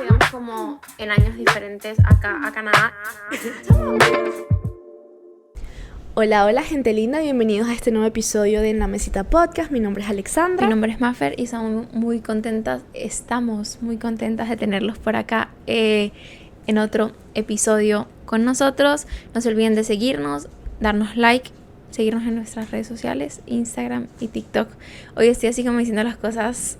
digamos 0.00 0.30
como 0.30 0.80
en 0.98 1.10
años 1.10 1.36
diferentes 1.36 1.98
acá 2.00 2.40
a 2.44 2.52
Canadá. 2.52 2.92
Hola, 6.14 6.44
hola 6.44 6.62
gente 6.62 6.92
linda, 6.92 7.20
bienvenidos 7.20 7.68
a 7.68 7.72
este 7.72 7.90
nuevo 7.90 8.06
episodio 8.06 8.60
de 8.60 8.70
En 8.70 8.78
la 8.78 8.88
Mesita 8.88 9.24
Podcast. 9.24 9.70
Mi 9.70 9.80
nombre 9.80 10.02
es 10.02 10.10
Alexandra. 10.10 10.66
Mi 10.66 10.70
nombre 10.70 10.92
es 10.92 11.00
Maffer 11.00 11.34
y 11.38 11.44
estamos 11.44 11.92
muy 11.92 12.20
contentas, 12.20 12.82
estamos 12.94 13.78
muy 13.80 13.96
contentas 13.96 14.48
de 14.48 14.56
tenerlos 14.56 14.98
por 14.98 15.16
acá 15.16 15.50
eh, 15.66 16.12
en 16.66 16.78
otro 16.78 17.12
episodio 17.34 18.06
con 18.26 18.44
nosotros. 18.44 19.06
No 19.34 19.40
se 19.40 19.48
olviden 19.48 19.74
de 19.74 19.84
seguirnos, 19.84 20.48
darnos 20.80 21.16
like, 21.16 21.50
seguirnos 21.90 22.24
en 22.24 22.36
nuestras 22.36 22.70
redes 22.70 22.86
sociales, 22.86 23.40
Instagram 23.46 24.08
y 24.20 24.28
TikTok. 24.28 24.68
Hoy 25.16 25.28
estoy 25.28 25.48
así 25.48 25.64
como 25.64 25.78
diciendo 25.78 26.02
las 26.02 26.16
cosas 26.16 26.78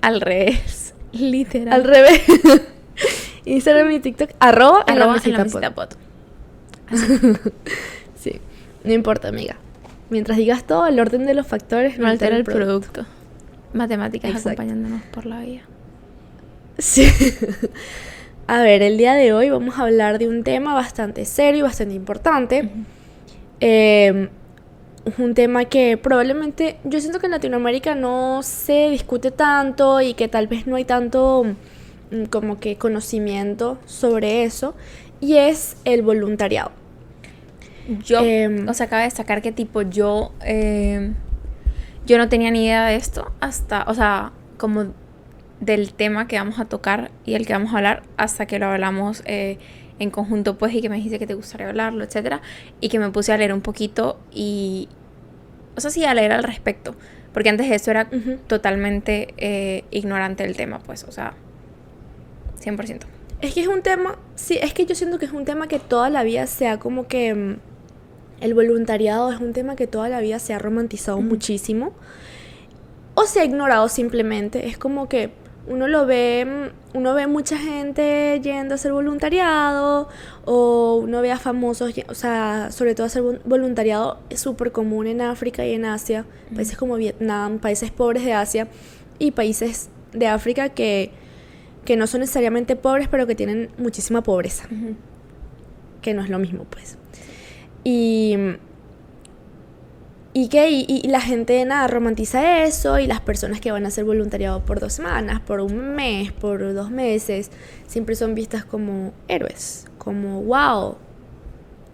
al 0.00 0.20
revés, 0.20 0.94
literal. 1.12 1.72
Al 1.72 1.84
revés. 1.84 2.22
Instagram 3.44 3.90
y 3.92 4.00
TikTok, 4.00 4.30
arroba, 4.40 4.84
en 4.86 4.98
la 4.98 5.04
Arroba 5.04 5.14
mesita 5.14 5.30
en 5.30 5.36
la 5.38 5.44
mesita 5.44 5.74
pod. 5.74 5.88
Sí, 8.14 8.40
no 8.82 8.92
importa, 8.92 9.28
amiga. 9.28 9.56
Mientras 10.10 10.38
digas 10.38 10.66
todo, 10.66 10.86
el 10.86 10.98
orden 10.98 11.24
de 11.24 11.34
los 11.34 11.46
factores 11.46 11.98
No 11.98 12.08
altera 12.08 12.36
el 12.36 12.44
producto. 12.44 13.06
Matemáticas 13.72 14.30
Exacto. 14.30 14.48
acompañándonos 14.50 15.02
por 15.12 15.26
la 15.26 15.40
vida. 15.40 15.62
Sí. 16.78 17.06
A 18.46 18.62
ver, 18.62 18.82
el 18.82 18.96
día 18.96 19.14
de 19.14 19.32
hoy 19.32 19.50
vamos 19.50 19.78
a 19.78 19.82
hablar 19.82 20.18
de 20.18 20.26
un 20.26 20.42
tema 20.42 20.74
bastante 20.74 21.26
serio 21.26 21.60
y 21.60 21.62
bastante 21.62 21.94
importante. 21.94 22.70
Eh, 23.60 24.28
un 25.18 25.34
tema 25.34 25.64
que 25.64 25.96
probablemente 25.96 26.76
yo 26.84 27.00
siento 27.00 27.20
que 27.20 27.26
en 27.26 27.32
Latinoamérica 27.32 27.94
no 27.94 28.42
se 28.42 28.90
discute 28.90 29.30
tanto 29.30 30.00
y 30.00 30.14
que 30.14 30.28
tal 30.28 30.46
vez 30.46 30.66
no 30.66 30.76
hay 30.76 30.84
tanto 30.84 31.46
mm, 32.10 32.24
como 32.24 32.58
que 32.58 32.76
conocimiento 32.76 33.78
sobre 33.86 34.44
eso 34.44 34.74
y 35.20 35.36
es 35.36 35.76
el 35.84 36.02
voluntariado. 36.02 36.72
Yo, 38.04 38.20
Em, 38.22 38.68
o 38.68 38.74
sea, 38.74 38.86
acaba 38.86 39.00
de 39.02 39.08
destacar 39.08 39.40
que 39.40 39.50
tipo 39.50 39.82
yo, 39.82 40.32
eh, 40.44 41.12
yo 42.06 42.18
no 42.18 42.28
tenía 42.28 42.50
ni 42.50 42.64
idea 42.64 42.86
de 42.86 42.96
esto 42.96 43.32
hasta, 43.40 43.84
o 43.88 43.94
sea, 43.94 44.32
como 44.58 44.92
del 45.60 45.92
tema 45.94 46.28
que 46.28 46.36
vamos 46.36 46.58
a 46.58 46.66
tocar 46.66 47.10
y 47.24 47.34
el 47.34 47.46
que 47.46 47.52
vamos 47.52 47.72
a 47.72 47.78
hablar 47.78 48.02
hasta 48.16 48.46
que 48.46 48.58
lo 48.58 48.66
hablamos 48.66 49.22
eh, 49.24 49.58
en 49.98 50.10
conjunto, 50.10 50.58
pues, 50.58 50.74
y 50.74 50.80
que 50.80 50.88
me 50.88 50.96
dijiste 50.96 51.18
que 51.18 51.26
te 51.26 51.34
gustaría 51.34 51.68
hablarlo, 51.68 52.04
etcétera, 52.04 52.40
y 52.80 52.88
que 52.88 52.98
me 52.98 53.10
puse 53.10 53.32
a 53.32 53.38
leer 53.38 53.52
un 53.52 53.62
poquito 53.62 54.18
y, 54.32 54.88
o 55.78 55.80
sea, 55.80 55.90
sí, 55.90 56.04
a 56.04 56.14
leer 56.14 56.32
al 56.32 56.42
respecto, 56.42 56.94
porque 57.32 57.48
antes 57.48 57.68
de 57.68 57.74
eso 57.74 57.90
era 57.90 58.08
totalmente 58.46 59.34
eh, 59.36 59.84
ignorante 59.90 60.42
del 60.44 60.56
tema, 60.56 60.80
pues, 60.80 61.04
o 61.04 61.12
sea, 61.12 61.34
100%. 62.60 63.00
Es 63.40 63.54
que 63.54 63.60
es 63.60 63.68
un 63.68 63.82
tema, 63.82 64.18
sí, 64.34 64.58
es 64.60 64.74
que 64.74 64.84
yo 64.84 64.94
siento 64.94 65.18
que 65.18 65.26
es 65.26 65.32
un 65.32 65.44
tema 65.44 65.68
que 65.68 65.78
toda 65.78 66.10
la 66.10 66.24
vida 66.24 66.46
se 66.46 66.68
ha 66.68 66.78
como 66.78 67.06
que 67.06 67.34
mm, 67.34 67.56
el 68.40 68.54
voluntariado 68.54 69.32
es 69.32 69.40
un 69.40 69.52
tema 69.52 69.76
que 69.76 69.86
toda 69.86 70.08
la 70.08 70.20
vida 70.20 70.38
se 70.38 70.54
ha 70.54 70.58
romantizado 70.58 71.20
muchísimo 71.20 71.92
o 73.14 73.24
se 73.24 73.40
ha 73.40 73.44
ignorado 73.44 73.88
simplemente. 73.88 74.66
Es 74.66 74.78
como 74.78 75.08
que 75.08 75.30
uno 75.68 75.86
lo 75.88 76.06
ve, 76.06 76.70
uno 76.94 77.14
ve 77.14 77.26
mucha 77.26 77.56
gente 77.58 78.40
yendo 78.42 78.74
a 78.74 78.76
hacer 78.76 78.92
voluntariado 78.92 80.08
o 80.44 81.00
uno 81.02 81.20
ve 81.20 81.30
a 81.30 81.38
famosos, 81.38 81.92
o 82.08 82.14
sea, 82.14 82.70
sobre 82.70 82.94
todo 82.94 83.06
hacer 83.06 83.22
vol- 83.22 83.40
voluntariado 83.44 84.18
es 84.30 84.40
súper 84.40 84.72
común 84.72 85.06
en 85.06 85.20
África 85.20 85.66
y 85.66 85.74
en 85.74 85.84
Asia, 85.84 86.24
países 86.54 86.76
como 86.76 86.96
Vietnam, 86.96 87.58
países 87.58 87.90
pobres 87.90 88.24
de 88.24 88.32
Asia 88.32 88.68
y 89.18 89.30
países 89.32 89.88
de 90.12 90.26
África 90.26 90.70
que 90.70 91.10
que 91.84 91.96
no 91.96 92.06
son 92.06 92.20
necesariamente 92.20 92.76
pobres, 92.76 93.08
pero 93.08 93.26
que 93.26 93.34
tienen 93.34 93.70
muchísima 93.78 94.22
pobreza, 94.22 94.68
que 96.02 96.12
no 96.12 96.20
es 96.22 96.28
lo 96.28 96.38
mismo, 96.38 96.64
pues. 96.64 96.98
Y, 97.82 98.36
y 100.40 100.46
que 100.46 100.70
y, 100.70 100.84
y 100.86 101.08
la 101.08 101.20
gente 101.20 101.64
nada 101.64 101.88
romantiza 101.88 102.62
eso 102.62 103.00
y 103.00 103.08
las 103.08 103.20
personas 103.20 103.60
que 103.60 103.72
van 103.72 103.84
a 103.86 103.88
hacer 103.88 104.04
voluntariado 104.04 104.64
por 104.64 104.78
dos 104.78 104.92
semanas, 104.92 105.40
por 105.40 105.60
un 105.60 105.96
mes, 105.96 106.30
por 106.30 106.74
dos 106.74 106.92
meses, 106.92 107.50
siempre 107.88 108.14
son 108.14 108.36
vistas 108.36 108.64
como 108.64 109.12
héroes, 109.26 109.86
como 109.98 110.40
wow, 110.42 110.96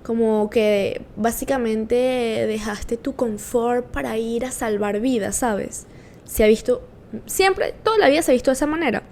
como 0.03 0.50
que 0.50 1.00
básicamente 1.16 1.94
dejaste 1.94 2.99
tu 2.99 3.15
confort 3.15 3.87
para 3.87 4.19
ir 4.19 4.44
a 4.44 4.50
salvar 4.50 5.00
vidas, 5.00 5.37
¿sabes? 5.37 5.87
Se 6.26 6.44
ha 6.44 6.47
visto, 6.47 6.82
siempre, 7.25 7.75
toda 7.82 7.97
la 7.97 8.11
vida 8.11 8.21
se 8.21 8.32
ha 8.32 8.34
visto 8.34 8.50
de 8.50 8.56
esa 8.56 8.66
manera. 8.66 9.05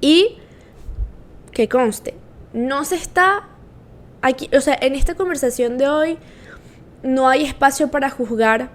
Y 0.00 0.38
que 1.52 1.68
conste, 1.68 2.14
no 2.52 2.84
se 2.84 2.96
está 2.96 3.46
aquí, 4.20 4.50
o 4.52 4.60
sea, 4.60 4.76
en 4.80 4.96
esta 4.96 5.14
conversación 5.14 5.78
de 5.78 5.86
hoy 5.86 6.18
no 7.02 7.28
hay 7.28 7.44
espacio 7.44 7.88
para 7.90 8.10
juzgar 8.10 8.70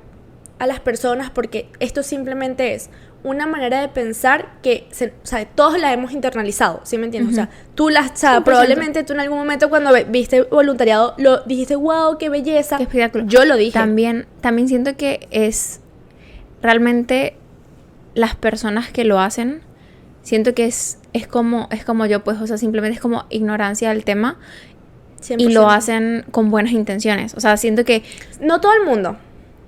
a 0.60 0.68
las 0.68 0.80
personas 0.80 1.30
porque 1.30 1.70
esto 1.80 2.04
simplemente 2.04 2.74
es 2.74 2.90
una 3.24 3.46
manera 3.48 3.82
de 3.82 3.90
pensar 3.90 4.54
que 4.62 4.88
se- 4.92 5.14
o 5.24 5.26
sea, 5.26 5.46
todos 5.46 5.80
la 5.80 5.92
hemos 5.94 6.12
internalizado, 6.14 6.82
¿sí 6.84 6.98
me 6.98 7.06
entiendes? 7.06 7.34
O 7.34 7.36
sea, 7.36 7.50
tú 7.76 7.90
las, 7.90 8.12
o 8.12 8.16
sea, 8.16 8.32
100%. 8.40 8.44
probablemente 8.44 9.04
tú 9.04 9.14
en 9.14 9.20
algún 9.20 9.38
momento 9.38 9.70
cuando 9.70 9.92
viste 10.08 10.44
voluntariado 10.44 11.14
lo 11.18 11.42
dijiste, 11.44 11.76
wow, 11.76 12.18
qué 12.18 12.30
belleza. 12.30 12.78
Qué 12.78 12.84
espectáculo. 12.84 13.26
Yo 13.28 13.44
lo 13.46 13.56
dije. 13.56 13.74
También, 13.74 14.28
también 14.42 14.68
siento 14.68 14.96
que 14.96 15.28
es 15.32 15.80
realmente 16.62 17.36
las 18.14 18.36
personas 18.36 18.90
que 18.92 19.04
lo 19.04 19.20
hacen, 19.20 19.62
siento 20.24 20.54
que 20.54 20.66
es, 20.66 21.00
es 21.14 21.28
como, 21.28 21.68
es 21.72 21.86
como 21.86 22.06
yo, 22.06 22.24
pues, 22.24 22.40
o 22.42 22.48
sea, 22.48 22.58
simplemente 22.58 22.96
es 22.96 23.02
como 23.02 23.26
ignorancia 23.30 23.90
del 23.90 24.04
tema 24.06 24.38
y 25.38 25.50
lo 25.50 25.64
100%. 25.68 25.72
hacen 25.76 26.26
con 26.32 26.50
buenas 26.52 26.72
intenciones. 26.74 27.34
O 27.36 27.40
sea, 27.40 27.58
siento 27.58 27.84
que 27.86 28.04
No 28.40 28.62
todo 28.62 28.74
el 28.74 28.84
mundo. 28.86 29.18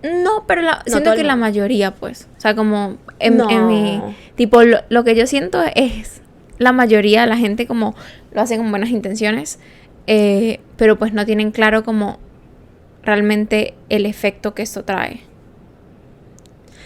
no, 0.04 0.46
pero 0.48 0.62
la- 0.62 0.82
siento 0.86 1.14
que 1.16 1.24
la 1.24 1.36
mayoría, 1.36 1.94
pues. 1.96 2.28
O 2.38 2.40
sea, 2.42 2.56
como 2.56 2.98
en, 3.20 3.38
No. 3.38 3.50
en 3.50 3.68
mi. 3.68 4.02
Tipo, 4.36 4.64
lo, 4.64 4.80
lo 4.90 5.04
que 5.04 5.16
yo 5.16 5.28
siento 5.28 5.62
es. 5.76 6.22
La 6.58 6.72
mayoría 6.72 7.22
de 7.22 7.28
la 7.28 7.38
gente, 7.38 7.68
como. 7.68 7.96
Lo 8.32 8.42
hace 8.42 8.58
con 8.58 8.70
buenas 8.72 8.90
intenciones. 8.90 9.60
eh, 10.08 10.60
pero 10.78 10.98
pues 10.98 11.14
no 11.14 11.26
tienen 11.26 11.52
claro, 11.52 11.84
como. 11.84 12.20
Realmente 13.04 13.74
el 13.90 14.06
efecto 14.06 14.54
que 14.54 14.62
esto 14.64 14.84
trae. 14.84 15.22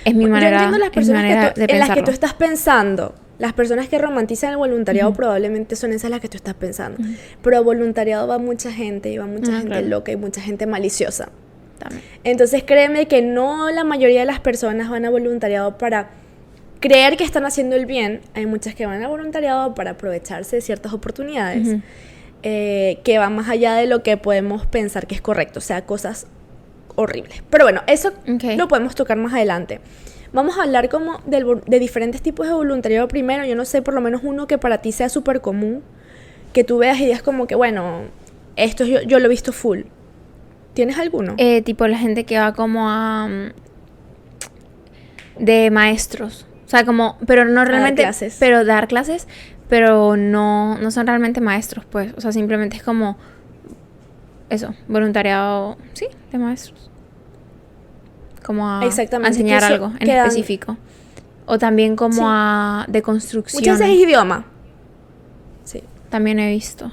Es 0.05 0.13
mi 0.13 0.25
Yo 0.25 0.29
manera, 0.29 0.57
entiendo 0.57 0.77
las 0.77 0.87
es 0.89 0.91
mi 0.91 0.95
personas 0.95 1.21
manera 1.23 1.41
que 1.49 1.53
tú- 1.53 1.67
de 1.67 1.73
en 1.73 1.79
las 1.79 1.89
que 1.91 2.03
tú 2.03 2.11
estás 2.11 2.33
pensando. 2.33 3.15
Las 3.39 3.53
personas 3.53 3.89
que 3.89 3.97
romantizan 3.97 4.51
el 4.51 4.57
voluntariado 4.57 5.11
probablemente 5.13 5.75
son 5.75 5.91
esas 5.91 6.11
las 6.11 6.19
que 6.21 6.29
tú 6.29 6.37
estás 6.37 6.53
pensando. 6.53 6.97
Pero 7.41 7.57
a 7.57 7.61
voluntariado 7.61 8.27
va 8.27 8.37
mucha 8.37 8.71
gente 8.71 9.09
y 9.09 9.17
va 9.17 9.25
mucha 9.25 9.51
Ah, 9.51 9.57
gente 9.57 9.69
claro. 9.69 9.87
loca 9.87 10.11
y 10.11 10.15
mucha 10.15 10.39
gente 10.41 10.65
maliciosa. 10.67 11.29
También. 11.79 12.03
Entonces 12.23 12.63
créeme 12.63 13.07
que 13.07 13.21
no 13.21 13.69
la 13.71 13.83
mayoría 13.83 14.19
de 14.21 14.25
las 14.27 14.39
personas 14.39 14.89
van 14.89 15.05
a 15.05 15.09
voluntariado 15.09 15.77
para 15.79 16.11
creer 16.79 17.17
que 17.17 17.23
están 17.23 17.45
haciendo 17.45 17.75
el 17.75 17.85
bien. 17.87 18.21
Hay 18.35 18.45
muchas 18.45 18.75
que 18.75 18.85
van 18.85 19.01
a 19.01 19.07
voluntariado 19.07 19.73
para 19.73 19.91
aprovecharse 19.91 20.57
de 20.57 20.61
ciertas 20.61 20.93
oportunidades 20.93 21.77
eh, 22.43 22.99
que 23.03 23.17
van 23.17 23.35
más 23.35 23.49
allá 23.49 23.73
de 23.75 23.87
lo 23.87 24.03
que 24.03 24.15
podemos 24.17 24.65
pensar 24.67 25.07
que 25.07 25.15
es 25.15 25.21
correcto. 25.21 25.59
O 25.59 25.61
sea, 25.61 25.85
cosas 25.85 26.27
horribles. 26.95 27.41
Pero 27.49 27.65
bueno, 27.65 27.81
eso 27.87 28.09
Ok. 28.31 28.43
lo 28.57 28.67
podemos 28.67 28.93
tocar 28.95 29.17
más 29.17 29.33
adelante. 29.33 29.79
Vamos 30.33 30.57
a 30.57 30.63
hablar 30.63 30.89
como 30.89 31.19
del 31.25 31.45
vol- 31.45 31.63
de 31.65 31.79
diferentes 31.79 32.21
tipos 32.21 32.47
de 32.47 32.53
voluntariado 32.53 33.07
primero. 33.07 33.45
Yo 33.45 33.55
no 33.55 33.65
sé, 33.65 33.81
por 33.81 33.93
lo 33.93 34.01
menos 34.01 34.21
uno 34.23 34.47
que 34.47 34.57
para 34.57 34.79
ti 34.79 34.91
sea 34.91 35.07
súper 35.09 35.41
común. 35.41 35.83
Que 36.53 36.63
tú 36.63 36.77
veas 36.79 36.99
y 36.99 37.05
digas 37.05 37.21
como 37.23 37.47
que, 37.47 37.55
bueno, 37.55 38.01
esto 38.55 38.83
yo, 38.85 39.01
yo 39.01 39.19
lo 39.19 39.25
he 39.25 39.29
visto 39.29 39.53
full. 39.53 39.81
¿Tienes 40.73 40.97
alguno? 40.97 41.35
Eh, 41.37 41.61
tipo 41.61 41.87
la 41.87 41.97
gente 41.97 42.25
que 42.25 42.37
va 42.39 42.53
como 42.53 42.89
a. 42.89 43.27
mm, 43.27 43.51
de 45.43 45.71
maestros. 45.71 46.45
O 46.65 46.69
sea, 46.69 46.85
como. 46.85 47.17
Pero 47.27 47.45
no 47.45 47.65
realmente. 47.65 48.01
clases. 48.01 48.37
Pero 48.39 48.65
dar 48.65 48.87
clases. 48.87 49.27
Pero 49.69 50.17
no, 50.17 50.77
no 50.77 50.91
son 50.91 51.07
realmente 51.07 51.41
maestros, 51.41 51.85
pues. 51.85 52.13
O 52.17 52.21
sea, 52.21 52.31
simplemente 52.31 52.77
es 52.77 52.83
como. 52.83 53.17
Eso, 54.49 54.73
voluntariado. 54.87 55.77
Sí, 55.93 56.07
de 56.31 56.37
maestros. 56.37 56.89
Como 58.43 58.69
a, 58.69 58.85
Exactamente, 58.85 59.27
a 59.27 59.31
enseñar 59.31 59.63
algo 59.63 59.87
en 59.99 60.07
quedan- 60.07 60.27
específico. 60.27 60.77
O 61.45 61.57
también 61.57 61.95
como 61.95 62.13
Sí. 62.15 62.21
a. 62.23 62.85
de 62.87 63.01
construcción. 63.01 63.61
Muchas 63.61 63.79
veces 63.79 63.95
es 63.95 64.01
idioma. 64.03 64.45
Sí, 65.63 65.83
También 66.09 66.39
he 66.39 66.49
visto. 66.51 66.91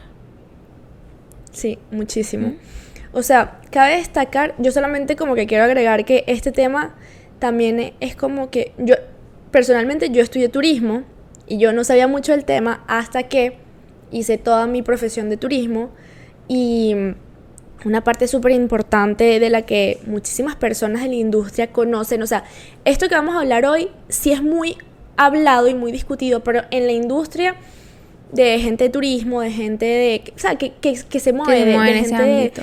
sí, 1.52 1.78
muchísimo. 1.90 2.54
O 3.12 3.22
sea, 3.22 3.60
cabe 3.70 3.96
destacar, 3.96 4.54
yo 4.58 4.70
solamente 4.72 5.16
como 5.16 5.34
que 5.34 5.46
quiero 5.46 5.64
agregar 5.64 6.04
que 6.04 6.24
este 6.26 6.52
tema 6.52 6.94
también 7.40 7.92
es 8.00 8.14
como 8.14 8.50
que 8.50 8.72
yo, 8.78 8.94
personalmente 9.50 10.10
yo 10.10 10.22
estudié 10.22 10.48
turismo 10.48 11.02
y 11.48 11.58
yo 11.58 11.72
no 11.72 11.82
sabía 11.82 12.06
mucho 12.06 12.32
del 12.32 12.44
tema 12.44 12.84
hasta 12.86 13.24
que 13.24 13.58
hice 14.12 14.38
toda 14.38 14.66
mi 14.66 14.82
profesión 14.82 15.28
de 15.28 15.36
turismo 15.36 15.90
y 16.46 16.94
una 17.84 18.02
parte 18.04 18.28
súper 18.28 18.52
importante 18.52 19.38
de 19.40 19.50
la 19.50 19.62
que 19.62 19.98
muchísimas 20.06 20.56
personas 20.56 21.02
de 21.02 21.08
la 21.08 21.14
industria 21.14 21.68
conocen, 21.72 22.22
o 22.22 22.26
sea, 22.26 22.44
esto 22.84 23.08
que 23.08 23.14
vamos 23.14 23.34
a 23.36 23.40
hablar 23.40 23.64
hoy 23.66 23.88
sí 24.08 24.32
es 24.32 24.42
muy 24.42 24.76
hablado 25.16 25.68
y 25.68 25.74
muy 25.74 25.92
discutido, 25.92 26.40
pero 26.44 26.62
en 26.70 26.86
la 26.86 26.92
industria 26.92 27.56
de 28.32 28.58
gente 28.60 28.84
de 28.84 28.90
turismo, 28.90 29.40
de 29.40 29.50
gente 29.50 29.84
de... 29.86 30.22
O 30.36 30.38
sea, 30.38 30.56
que, 30.56 30.72
que, 30.74 30.94
que 31.08 31.20
se 31.20 31.32
mueve, 31.32 31.54
Que 31.60 31.64
de, 31.66 31.72
mueve 31.74 31.90
de 31.92 31.98
en 31.98 32.04
ese 32.04 32.16
gente 32.16 32.30
de- 32.30 32.38
ámbito. 32.38 32.62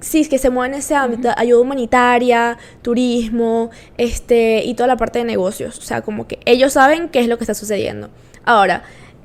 Sí, 0.00 0.28
que 0.28 0.36
se 0.38 0.50
mueve 0.50 0.74
en 0.74 0.80
ese 0.80 0.94
ámbito, 0.94 1.30
ayuda 1.34 1.60
humanitaria, 1.62 2.58
turismo, 2.82 3.70
este, 3.96 4.62
y 4.64 4.74
toda 4.74 4.86
la 4.86 4.96
parte 4.98 5.18
de 5.20 5.24
negocios. 5.24 5.78
O 5.78 5.82
sea, 5.82 6.02
como 6.02 6.26
que 6.28 6.38
ellos 6.44 6.74
saben 6.74 7.08
qué 7.08 7.20
es 7.20 7.26
lo 7.28 7.38
que 7.38 7.44
está 7.44 7.54
sucediendo. 7.54 8.10
Ahora, 8.44 8.82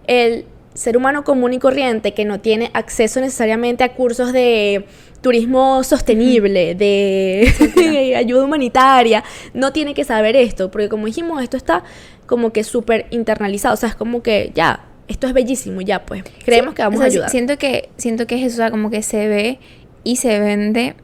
el 0.08 0.46
ser 0.74 0.98
humano 0.98 1.24
común 1.24 1.54
y 1.54 1.60
corriente 1.60 2.14
que 2.14 2.26
no 2.26 2.40
tiene 2.40 2.72
acceso 2.74 3.20
necesariamente 3.20 3.84
a 3.84 3.94
cursos 3.96 4.32
de 4.32 4.86
turismo 5.22 5.84
sostenible, 5.84 6.76
de 6.76 8.16
ayuda 8.18 8.46
humanitaria, 8.46 9.24
no 9.54 9.74
tiene 9.74 9.94
que 9.94 10.04
saber 10.04 10.36
esto, 10.36 10.72
porque 10.72 10.90
como 10.90 11.08
dijimos, 11.08 11.44
esto 11.44 11.58
está 11.58 11.84
como 12.26 12.52
que 12.54 12.64
súper 12.64 13.08
internalizado, 13.10 13.74
o 13.74 13.78
sea, 13.78 13.90
es 13.90 13.96
como 13.96 14.22
que 14.22 14.52
ya, 14.54 14.86
esto 15.08 15.28
es 15.28 15.34
bellísimo, 15.34 15.82
ya, 15.82 16.06
pues, 16.06 16.24
creemos 16.46 16.72
Sí, 16.72 16.76
que 16.76 16.82
vamos 16.84 16.98
o 16.98 17.00
sea, 17.00 17.06
a 17.06 17.10
ayudar. 17.10 17.30
Siento 17.30 17.58
que, 17.58 17.90
siento 17.98 18.28
que 18.28 18.36
es 18.36 18.44
eso, 18.44 18.56
o 18.56 18.58
sea, 18.58 18.72
como 18.72 18.90
que 18.90 19.02
se 19.02 19.28
ve 19.28 19.60
y 20.04 20.18
se 20.18 20.40
vende 20.40 20.96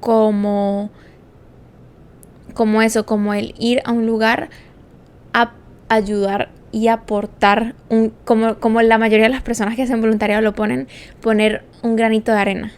como, 0.00 0.90
como 2.54 2.82
eso, 2.82 3.06
como 3.06 3.34
el 3.34 3.54
ir 3.58 3.80
a 3.84 3.92
un 3.92 4.06
lugar 4.06 4.50
a 5.34 5.52
ayudar 5.88 6.50
y 6.72 6.88
aportar, 6.88 7.74
un, 7.90 8.12
como, 8.24 8.56
como 8.56 8.80
la 8.82 8.96
mayoría 8.98 9.26
de 9.26 9.32
las 9.32 9.42
personas 9.42 9.76
que 9.76 9.82
hacen 9.82 10.00
voluntariado 10.00 10.40
lo 10.42 10.54
ponen, 10.54 10.88
poner 11.20 11.62
un 11.82 11.96
granito 11.96 12.32
de 12.32 12.38
arena. 12.38 12.72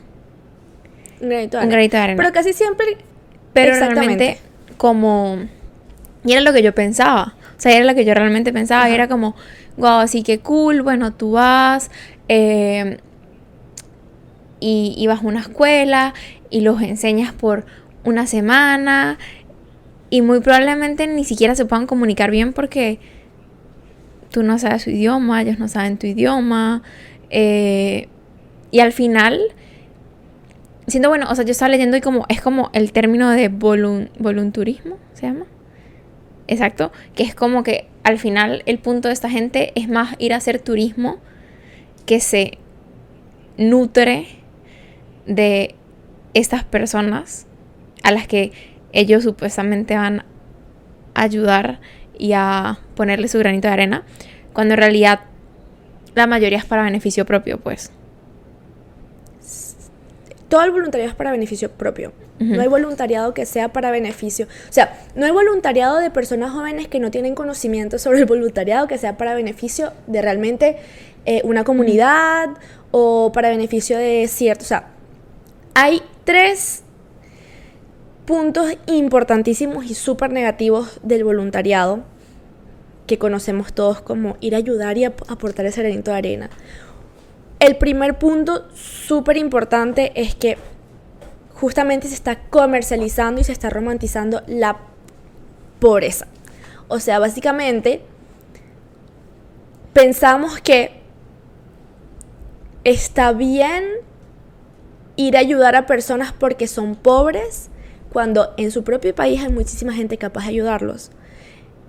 Un 1.20 1.28
granito 1.28 1.56
de 1.58 1.62
Un 1.64 1.68
arena. 1.68 1.72
granito 1.76 1.96
de 1.96 2.02
arena. 2.02 2.16
Pero 2.22 2.32
casi 2.34 2.52
siempre 2.52 2.86
Pero 3.52 3.72
Exactamente. 3.72 4.16
realmente, 4.24 4.38
como. 4.76 5.38
Y 6.24 6.32
era 6.32 6.40
lo 6.40 6.52
que 6.52 6.62
yo 6.62 6.74
pensaba. 6.74 7.34
O 7.56 7.60
sea, 7.60 7.72
era 7.76 7.84
lo 7.84 7.94
que 7.94 8.04
yo 8.04 8.14
realmente 8.14 8.52
pensaba. 8.52 8.90
Y 8.90 8.94
era 8.94 9.06
como, 9.08 9.36
wow, 9.76 10.00
así 10.00 10.22
que 10.24 10.40
cool. 10.40 10.82
Bueno, 10.82 11.12
tú 11.12 11.32
vas. 11.32 11.90
eh, 12.28 12.98
y, 14.60 14.94
y 14.96 15.06
vas 15.06 15.22
a 15.22 15.26
una 15.26 15.40
escuela. 15.40 16.14
Y 16.50 16.62
los 16.62 16.82
enseñas 16.82 17.32
por 17.32 17.64
una 18.04 18.26
semana. 18.26 19.18
Y 20.10 20.20
muy 20.22 20.40
probablemente 20.40 21.06
ni 21.06 21.24
siquiera 21.24 21.54
se 21.54 21.64
puedan 21.64 21.86
comunicar 21.86 22.30
bien 22.30 22.52
porque 22.52 22.98
tú 24.34 24.42
no 24.42 24.58
sabes 24.58 24.82
su 24.82 24.90
idioma, 24.90 25.40
ellos 25.40 25.60
no 25.60 25.68
saben 25.68 25.96
tu 25.96 26.08
idioma. 26.08 26.82
eh, 27.30 28.08
y 28.72 28.80
al 28.80 28.92
final 28.92 29.38
siento 30.88 31.08
bueno, 31.08 31.26
o 31.30 31.34
sea, 31.36 31.44
yo 31.44 31.52
estaba 31.52 31.68
leyendo 31.68 31.96
y 31.96 32.00
como 32.00 32.26
es 32.28 32.40
como 32.40 32.68
el 32.72 32.90
término 32.90 33.30
de 33.30 33.48
volun- 33.48 34.10
volunturismo, 34.18 34.98
se 35.12 35.26
llama. 35.28 35.46
Exacto, 36.48 36.90
que 37.14 37.22
es 37.22 37.36
como 37.36 37.62
que 37.62 37.86
al 38.02 38.18
final 38.18 38.64
el 38.66 38.78
punto 38.78 39.08
de 39.08 39.14
esta 39.14 39.30
gente 39.30 39.72
es 39.76 39.88
más 39.88 40.16
ir 40.18 40.34
a 40.34 40.38
hacer 40.38 40.58
turismo 40.60 41.18
que 42.04 42.18
se 42.18 42.58
nutre 43.56 44.26
de 45.26 45.76
estas 46.34 46.64
personas 46.64 47.46
a 48.02 48.10
las 48.10 48.26
que 48.26 48.50
ellos 48.92 49.22
supuestamente 49.22 49.94
van 49.96 50.24
a 51.14 51.22
ayudar 51.22 51.80
y 52.18 52.32
a 52.32 52.78
ponerle 52.94 53.28
su 53.28 53.38
granito 53.38 53.68
de 53.68 53.74
arena, 53.74 54.02
cuando 54.52 54.74
en 54.74 54.78
realidad 54.78 55.20
la 56.14 56.26
mayoría 56.26 56.58
es 56.58 56.64
para 56.64 56.84
beneficio 56.84 57.26
propio, 57.26 57.58
pues. 57.58 57.90
todo 60.48 60.62
el 60.62 60.70
voluntariado 60.70 61.10
es 61.10 61.16
para 61.16 61.32
beneficio 61.32 61.70
propio. 61.70 62.12
No 62.38 62.60
hay 62.60 62.68
voluntariado 62.68 63.32
que 63.32 63.46
sea 63.46 63.72
para 63.72 63.90
beneficio. 63.90 64.46
O 64.68 64.72
sea, 64.72 64.98
no 65.14 65.24
hay 65.24 65.30
voluntariado 65.30 65.98
de 65.98 66.10
personas 66.10 66.52
jóvenes 66.52 66.88
que 66.88 66.98
no 66.98 67.10
tienen 67.10 67.34
conocimiento 67.34 67.98
sobre 67.98 68.18
el 68.18 68.24
voluntariado 68.26 68.88
que 68.88 68.98
sea 68.98 69.16
para 69.16 69.34
beneficio 69.34 69.92
de 70.08 70.20
realmente 70.20 70.76
eh, 71.26 71.40
una 71.44 71.64
comunidad 71.64 72.50
o 72.90 73.32
para 73.32 73.48
beneficio 73.48 73.98
de 73.98 74.28
cierto. 74.28 74.64
O 74.64 74.66
sea, 74.66 74.88
hay 75.74 76.02
tres 76.24 76.83
puntos 78.24 78.66
importantísimos 78.86 79.84
y 79.86 79.94
súper 79.94 80.30
negativos 80.30 80.98
del 81.02 81.24
voluntariado 81.24 82.04
que 83.06 83.18
conocemos 83.18 83.72
todos 83.74 84.00
como 84.00 84.36
ir 84.40 84.54
a 84.54 84.58
ayudar 84.58 84.96
y 84.96 85.04
ap- 85.04 85.30
aportar 85.30 85.66
ese 85.66 85.82
granito 85.82 86.10
de 86.10 86.16
arena. 86.16 86.50
El 87.60 87.76
primer 87.76 88.18
punto 88.18 88.64
súper 88.74 89.36
importante 89.36 90.12
es 90.20 90.34
que 90.34 90.56
justamente 91.54 92.08
se 92.08 92.14
está 92.14 92.40
comercializando 92.48 93.40
y 93.40 93.44
se 93.44 93.52
está 93.52 93.70
romantizando 93.70 94.42
la 94.46 94.78
pobreza. 95.78 96.26
O 96.88 96.98
sea, 96.98 97.18
básicamente 97.18 98.02
pensamos 99.92 100.60
que 100.60 101.00
está 102.84 103.32
bien 103.32 103.84
ir 105.16 105.36
a 105.36 105.40
ayudar 105.40 105.76
a 105.76 105.86
personas 105.86 106.32
porque 106.32 106.66
son 106.66 106.96
pobres 106.96 107.70
cuando 108.14 108.54
en 108.56 108.70
su 108.70 108.84
propio 108.84 109.14
país 109.14 109.42
hay 109.42 109.50
muchísima 109.52 109.92
gente 109.92 110.16
capaz 110.16 110.44
de 110.44 110.50
ayudarlos. 110.50 111.10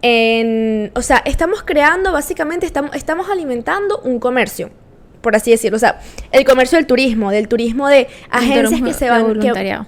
En, 0.01 0.91
o 0.95 1.01
sea, 1.01 1.17
estamos 1.23 1.63
creando, 1.63 2.11
básicamente 2.11 2.65
estamos, 2.65 2.93
estamos 2.95 3.29
alimentando 3.29 3.99
un 4.03 4.19
comercio, 4.19 4.71
por 5.21 5.35
así 5.35 5.51
decirlo. 5.51 5.77
O 5.77 5.79
sea, 5.79 6.01
el 6.31 6.43
comercio 6.43 6.77
del 6.77 6.87
turismo, 6.87 7.31
del 7.31 7.47
turismo 7.47 7.87
de 7.87 8.07
agencias 8.29 8.65
turismo 8.65 8.87
que 8.87 8.93
se 8.93 9.09
van... 9.09 9.21
que- 9.21 9.27
voluntariado. 9.39 9.87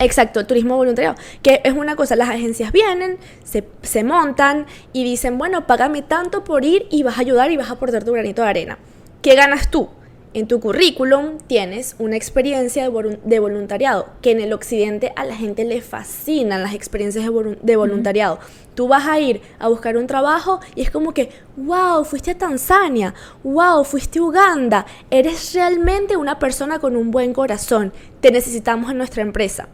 Exacto, 0.00 0.46
turismo 0.46 0.76
voluntariado. 0.76 1.16
Que 1.42 1.60
es 1.62 1.74
una 1.74 1.94
cosa, 1.94 2.16
las 2.16 2.28
agencias 2.28 2.72
vienen, 2.72 3.18
se, 3.44 3.64
se 3.82 4.02
montan 4.02 4.66
y 4.92 5.04
dicen, 5.04 5.38
bueno, 5.38 5.66
págame 5.66 6.02
tanto 6.02 6.42
por 6.42 6.64
ir 6.64 6.86
y 6.90 7.02
vas 7.04 7.18
a 7.18 7.20
ayudar 7.20 7.50
y 7.52 7.56
vas 7.56 7.70
a 7.70 7.74
aportar 7.74 8.02
tu 8.02 8.12
granito 8.12 8.42
de 8.42 8.48
arena. 8.48 8.78
¿Qué 9.22 9.34
ganas 9.36 9.70
tú? 9.70 9.90
En 10.32 10.46
tu 10.46 10.60
currículum 10.60 11.38
tienes 11.48 11.96
una 11.98 12.14
experiencia 12.14 12.84
de, 12.84 12.88
volun- 12.88 13.18
de 13.24 13.40
voluntariado, 13.40 14.06
que 14.22 14.30
en 14.30 14.40
el 14.40 14.52
occidente 14.52 15.12
a 15.16 15.24
la 15.24 15.34
gente 15.34 15.64
le 15.64 15.80
fascinan 15.80 16.62
las 16.62 16.72
experiencias 16.72 17.24
de 17.24 17.76
voluntariado. 17.76 18.38
Tú 18.76 18.86
vas 18.86 19.08
a 19.08 19.18
ir 19.18 19.40
a 19.58 19.66
buscar 19.66 19.96
un 19.96 20.06
trabajo 20.06 20.60
y 20.76 20.82
es 20.82 20.90
como 20.92 21.12
que, 21.12 21.30
wow, 21.56 22.04
fuiste 22.04 22.30
a 22.30 22.38
Tanzania, 22.38 23.12
wow, 23.42 23.82
fuiste 23.82 24.20
a 24.20 24.22
Uganda, 24.22 24.86
eres 25.10 25.52
realmente 25.52 26.16
una 26.16 26.38
persona 26.38 26.78
con 26.78 26.94
un 26.94 27.10
buen 27.10 27.32
corazón, 27.32 27.92
te 28.20 28.30
necesitamos 28.30 28.92
en 28.92 28.98
nuestra 28.98 29.22
empresa. 29.22 29.68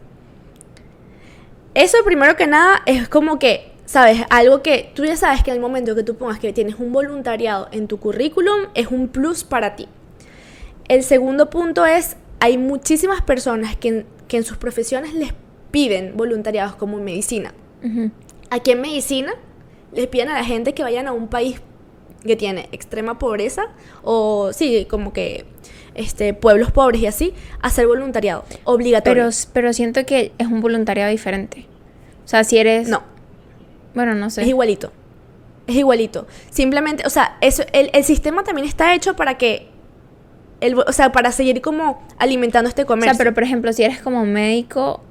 Eso 1.75 1.99
primero 2.03 2.35
que 2.35 2.47
nada 2.47 2.81
es 2.87 3.07
como 3.07 3.37
que, 3.37 3.73
¿sabes? 3.85 4.21
Algo 4.31 4.63
que 4.63 4.91
tú 4.95 5.05
ya 5.05 5.15
sabes 5.17 5.43
que 5.43 5.51
en 5.51 5.57
el 5.57 5.61
momento 5.61 5.93
que 5.93 6.01
tú 6.01 6.15
pongas 6.15 6.39
que 6.39 6.51
tienes 6.51 6.79
un 6.79 6.91
voluntariado 6.91 7.67
en 7.71 7.87
tu 7.87 7.99
currículum 7.99 8.69
es 8.73 8.87
un 8.87 9.07
plus 9.07 9.43
para 9.43 9.75
ti. 9.75 9.87
El 10.87 11.03
segundo 11.03 11.49
punto 11.49 11.85
es, 11.85 12.17
hay 12.39 12.57
muchísimas 12.57 13.21
personas 13.21 13.75
que 13.75 13.87
en, 13.89 14.05
que 14.27 14.37
en 14.37 14.43
sus 14.43 14.57
profesiones 14.57 15.13
les 15.13 15.33
piden 15.71 16.15
voluntariados 16.15 16.75
como 16.75 16.97
en 16.97 17.03
medicina. 17.03 17.53
Aquí 18.49 18.71
en 18.71 18.81
medicina 18.81 19.33
les 19.93 20.07
piden 20.07 20.29
a 20.29 20.33
la 20.33 20.43
gente 20.43 20.73
que 20.73 20.83
vayan 20.83 21.07
a 21.07 21.11
un 21.11 21.27
país 21.27 21.61
que 22.25 22.35
tiene 22.35 22.67
extrema 22.71 23.19
pobreza 23.19 23.67
o 24.03 24.51
sí, 24.51 24.85
como 24.89 25.13
que 25.13 25.45
este 25.95 26.33
pueblos 26.33 26.71
pobres 26.71 27.01
y 27.01 27.07
así, 27.07 27.33
a 27.61 27.67
hacer 27.67 27.87
voluntariado 27.87 28.45
obligatorio. 28.63 29.23
Pero, 29.25 29.35
pero 29.53 29.73
siento 29.73 30.05
que 30.05 30.31
es 30.37 30.47
un 30.47 30.61
voluntariado 30.61 31.11
diferente. 31.11 31.65
O 32.23 32.27
sea, 32.27 32.43
si 32.43 32.57
eres... 32.57 32.87
no, 32.87 33.03
Bueno, 33.93 34.13
no 34.15 34.29
sé. 34.29 34.43
Es 34.43 34.47
igualito. 34.47 34.91
Es 35.65 35.75
igualito. 35.75 36.27
Simplemente, 36.49 37.05
o 37.05 37.09
sea, 37.09 37.37
eso, 37.41 37.63
el, 37.73 37.89
el 37.93 38.03
sistema 38.03 38.43
también 38.43 38.67
está 38.67 38.93
hecho 38.93 39.15
para 39.15 39.37
que. 39.37 39.69
El, 40.59 40.77
o 40.79 40.91
sea, 40.91 41.11
para 41.11 41.31
seguir 41.31 41.61
como 41.61 42.01
alimentando 42.17 42.67
este 42.69 42.83
O 42.83 42.87
comercio. 42.87 43.13
sea, 43.13 43.17
pero 43.17 43.33
por 43.33 43.43
ejemplo, 43.43 43.71
si 43.73 43.83
eres 43.83 44.01
como 44.01 44.25
médico, 44.25 45.01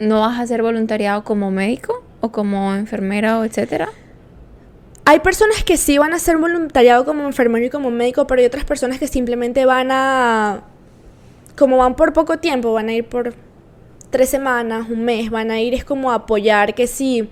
¿no 0.00 0.20
vas 0.20 0.38
a 0.38 0.42
hacer 0.42 0.62
voluntariado 0.62 1.24
como 1.24 1.50
médico? 1.50 2.02
¿O 2.20 2.30
como 2.32 2.74
enfermera 2.74 3.38
o 3.38 3.44
etcétera? 3.44 3.88
Hay 5.04 5.20
personas 5.20 5.64
que 5.64 5.76
sí 5.76 5.96
van 5.96 6.12
a 6.12 6.16
hacer 6.16 6.36
voluntariado 6.36 7.04
como 7.04 7.24
enfermero 7.24 7.64
y 7.64 7.70
como 7.70 7.90
médico, 7.90 8.26
pero 8.26 8.40
hay 8.40 8.46
otras 8.46 8.64
personas 8.64 8.98
que 8.98 9.06
simplemente 9.06 9.64
van 9.64 9.90
a. 9.90 10.64
Como 11.56 11.78
van 11.78 11.94
por 11.96 12.12
poco 12.12 12.38
tiempo, 12.38 12.72
van 12.72 12.88
a 12.88 12.92
ir 12.92 13.04
por 13.04 13.34
tres 14.10 14.28
semanas, 14.28 14.88
un 14.90 15.04
mes, 15.04 15.30
van 15.30 15.50
a 15.50 15.60
ir 15.60 15.74
es 15.74 15.84
como 15.84 16.10
a 16.10 16.16
apoyar 16.16 16.74
que 16.74 16.86
sí. 16.86 17.28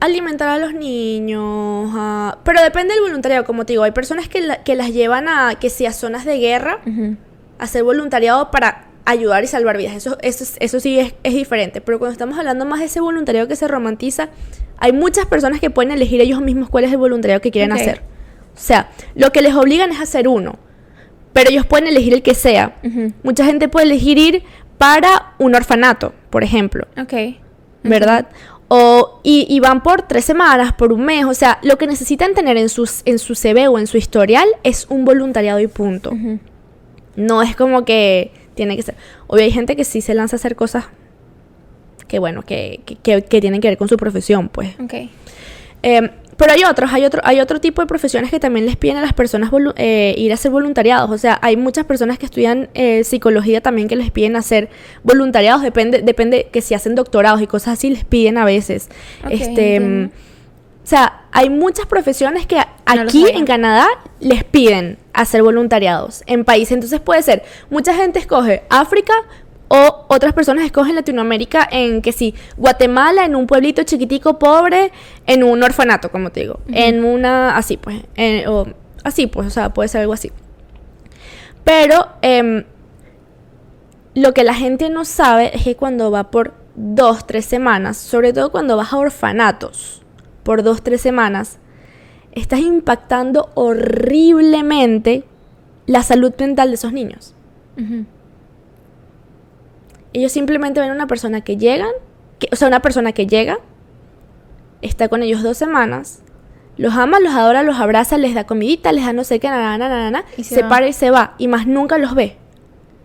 Alimentar 0.00 0.48
a 0.48 0.58
los 0.58 0.74
niños, 0.74 1.90
a- 1.94 2.38
pero 2.44 2.62
depende 2.62 2.94
del 2.94 3.02
voluntariado, 3.02 3.44
como 3.44 3.66
te 3.66 3.72
digo, 3.72 3.82
hay 3.82 3.90
personas 3.90 4.28
que, 4.28 4.40
la- 4.40 4.62
que 4.62 4.76
las 4.76 4.92
llevan 4.92 5.26
a 5.28 5.56
que 5.56 5.70
sí 5.70 5.86
a 5.86 5.92
zonas 5.92 6.24
de 6.24 6.38
guerra, 6.38 6.78
Ujú. 6.86 7.16
hacer 7.58 7.82
voluntariado 7.82 8.50
para 8.52 8.84
ayudar 9.04 9.42
y 9.42 9.48
salvar 9.48 9.76
vidas. 9.76 9.94
Eso, 9.96 10.16
eso, 10.22 10.44
es- 10.44 10.56
eso 10.60 10.78
sí 10.80 11.00
es, 11.00 11.14
es 11.24 11.34
diferente. 11.34 11.80
Pero 11.80 11.98
cuando 11.98 12.12
estamos 12.12 12.38
hablando 12.38 12.64
más 12.64 12.78
de 12.78 12.86
ese 12.86 13.00
voluntariado 13.00 13.48
que 13.48 13.56
se 13.56 13.66
romantiza, 13.66 14.28
hay 14.78 14.92
muchas 14.92 15.26
personas 15.26 15.58
que 15.58 15.70
pueden 15.70 15.90
elegir 15.90 16.20
ellos 16.20 16.40
mismos 16.40 16.68
cuál 16.70 16.84
es 16.84 16.92
el 16.92 16.98
voluntariado 16.98 17.40
que 17.40 17.50
quieren 17.50 17.72
hacer. 17.72 18.02
O 18.54 18.60
sea, 18.60 18.90
lo 19.16 19.32
que 19.32 19.42
les 19.42 19.54
obligan 19.54 19.90
es 19.90 20.00
hacer 20.00 20.28
uno. 20.28 20.58
Pero 21.32 21.50
ellos 21.50 21.66
pueden 21.66 21.88
elegir 21.88 22.14
el 22.14 22.22
que 22.22 22.34
sea. 22.34 22.76
Mucha 23.24 23.44
gente 23.44 23.68
puede 23.68 23.86
elegir 23.86 24.18
ir 24.18 24.42
para 24.78 25.32
un 25.38 25.54
orfanato, 25.56 26.12
por 26.30 26.44
ejemplo. 26.44 26.86
Ok. 27.00 27.36
¿verdad? 27.84 28.26
O, 28.70 29.20
y, 29.22 29.46
y 29.48 29.60
van 29.60 29.82
por 29.82 30.02
tres 30.02 30.26
semanas, 30.26 30.72
por 30.74 30.92
un 30.92 31.02
mes. 31.04 31.24
O 31.24 31.32
sea, 31.34 31.58
lo 31.62 31.78
que 31.78 31.86
necesitan 31.86 32.34
tener 32.34 32.56
en, 32.58 32.68
sus, 32.68 33.00
en 33.06 33.18
su 33.18 33.34
CV 33.34 33.66
o 33.68 33.78
en 33.78 33.86
su 33.86 33.96
historial 33.96 34.46
es 34.62 34.86
un 34.90 35.04
voluntariado 35.06 35.58
y 35.60 35.66
punto. 35.68 36.12
No 37.16 37.42
es 37.42 37.56
como 37.56 37.84
que 37.86 38.30
tiene 38.54 38.76
que 38.76 38.82
ser. 38.82 38.94
Obvio, 39.26 39.44
hay 39.44 39.52
gente 39.52 39.74
que 39.74 39.84
sí 39.84 40.00
se 40.02 40.14
lanza 40.14 40.36
a 40.36 40.38
hacer 40.38 40.54
cosas 40.54 40.84
que, 42.08 42.18
bueno, 42.18 42.42
que, 42.42 42.80
que, 42.86 42.96
que- 42.96 43.22
que 43.22 43.40
tienen 43.40 43.60
que 43.60 43.68
ver 43.68 43.78
con 43.78 43.88
su 43.88 43.96
profesión, 43.96 44.48
pues. 44.48 44.70
Ok. 44.80 44.94
Eh, 45.82 46.10
pero 46.38 46.52
hay 46.52 46.62
otros, 46.62 46.92
hay 46.92 47.04
otro, 47.04 47.20
hay 47.24 47.40
otro 47.40 47.60
tipo 47.60 47.82
de 47.82 47.88
profesiones 47.88 48.30
que 48.30 48.38
también 48.38 48.64
les 48.64 48.76
piden 48.76 48.96
a 48.96 49.00
las 49.00 49.12
personas 49.12 49.50
eh, 49.74 50.14
ir 50.16 50.30
a 50.30 50.34
hacer 50.34 50.52
voluntariados. 50.52 51.10
O 51.10 51.18
sea, 51.18 51.36
hay 51.42 51.56
muchas 51.56 51.84
personas 51.84 52.16
que 52.16 52.26
estudian 52.26 52.70
eh, 52.74 53.02
psicología 53.02 53.60
también 53.60 53.88
que 53.88 53.96
les 53.96 54.12
piden 54.12 54.36
hacer 54.36 54.68
voluntariados. 55.02 55.62
Depende, 55.62 56.00
depende 56.00 56.48
que 56.52 56.62
si 56.62 56.74
hacen 56.74 56.94
doctorados 56.94 57.42
y 57.42 57.48
cosas 57.48 57.74
así 57.74 57.90
les 57.90 58.04
piden 58.04 58.38
a 58.38 58.44
veces. 58.44 58.88
Este, 59.28 59.74
entiendo. 59.74 60.14
o 60.84 60.86
sea, 60.86 61.22
hay 61.32 61.50
muchas 61.50 61.86
profesiones 61.86 62.46
que 62.46 62.60
aquí 62.86 63.26
en 63.30 63.44
Canadá 63.44 63.88
les 64.20 64.44
piden 64.44 64.96
hacer 65.12 65.42
voluntariados 65.42 66.22
en 66.26 66.44
países. 66.44 66.70
Entonces 66.70 67.00
puede 67.00 67.20
ser, 67.22 67.42
mucha 67.68 67.94
gente 67.94 68.20
escoge 68.20 68.62
África 68.70 69.12
o 69.68 70.06
otras 70.08 70.32
personas 70.32 70.64
escogen 70.64 70.94
Latinoamérica 70.94 71.68
en 71.70 72.00
que 72.02 72.12
sí, 72.12 72.34
Guatemala, 72.56 73.24
en 73.26 73.36
un 73.36 73.46
pueblito 73.46 73.82
chiquitico 73.82 74.38
pobre, 74.38 74.92
en 75.26 75.42
un 75.44 75.62
orfanato, 75.62 76.10
como 76.10 76.30
te 76.30 76.40
digo, 76.40 76.60
en 76.72 77.04
una, 77.04 77.56
así 77.56 77.76
pues, 77.76 78.02
en- 78.16 78.48
o, 78.48 78.66
así 79.04 79.26
pues, 79.26 79.46
o 79.46 79.50
sea, 79.50 79.74
puede 79.74 79.88
ser 79.88 80.00
algo 80.02 80.14
así. 80.14 80.32
Pero 81.64 82.08
em, 82.22 82.64
lo 84.14 84.32
que 84.32 84.42
la 84.44 84.54
gente 84.54 84.88
no 84.90 85.04
sabe 85.04 85.54
es 85.54 85.62
que 85.64 85.76
cuando 85.76 86.10
va 86.10 86.30
por 86.30 86.54
dos, 86.74 87.26
tres 87.26 87.44
semanas, 87.44 87.96
sobre 87.98 88.32
todo 88.32 88.50
cuando 88.50 88.76
vas 88.76 88.92
a 88.92 88.96
orfanatos 88.96 90.02
por 90.44 90.62
dos, 90.62 90.82
tres 90.82 91.00
semanas, 91.02 91.58
estás 92.32 92.60
impactando 92.60 93.50
horriblemente 93.54 95.24
la 95.86 96.02
salud 96.02 96.32
mental 96.38 96.68
de 96.68 96.74
esos 96.76 96.92
niños. 96.92 97.34
Ujú. 97.76 98.04
Ellos 100.18 100.32
simplemente 100.32 100.80
ven 100.80 100.90
a 100.90 100.94
una 100.94 101.06
persona 101.06 101.42
que 101.42 101.56
llegan, 101.56 101.92
que, 102.40 102.48
o 102.50 102.56
sea, 102.56 102.66
una 102.66 102.82
persona 102.82 103.12
que 103.12 103.28
llega, 103.28 103.60
está 104.82 105.08
con 105.08 105.22
ellos 105.22 105.44
dos 105.44 105.56
semanas, 105.56 106.22
los 106.76 106.94
ama, 106.94 107.20
los 107.20 107.34
adora, 107.34 107.62
los 107.62 107.78
abraza, 107.78 108.18
les 108.18 108.34
da 108.34 108.42
comidita, 108.42 108.90
les 108.90 109.06
da 109.06 109.12
no 109.12 109.22
sé 109.22 109.38
qué, 109.38 109.48
na, 109.48 109.78
na, 109.78 109.78
na, 109.78 109.88
na, 109.88 110.10
na, 110.10 110.24
Y 110.36 110.42
se 110.42 110.64
para 110.64 110.88
y 110.88 110.92
se 110.92 111.12
va, 111.12 111.36
y 111.38 111.46
más 111.46 111.68
nunca 111.68 111.98
los 111.98 112.16
ve. 112.16 112.36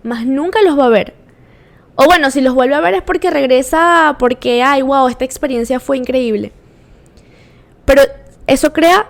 Más 0.01 0.25
nunca 0.25 0.63
los 0.63 0.77
va 0.77 0.88
a 0.88 0.89
ver. 0.89 1.13
O 1.93 2.05
bueno, 2.05 2.32
si 2.32 2.41
los 2.41 2.55
vuelve 2.55 2.74
a 2.74 2.82
ver 2.82 2.96
es 2.96 3.03
porque 3.03 3.29
regresa, 3.29 4.15
porque, 4.17 4.63
ay, 4.63 4.82
wow, 4.82 5.08
esta 5.08 5.24
experiencia 5.24 5.79
fue 5.79 6.00
increíble. 6.00 6.51
Pero 7.86 8.01
eso 8.48 8.74
crea 8.74 9.05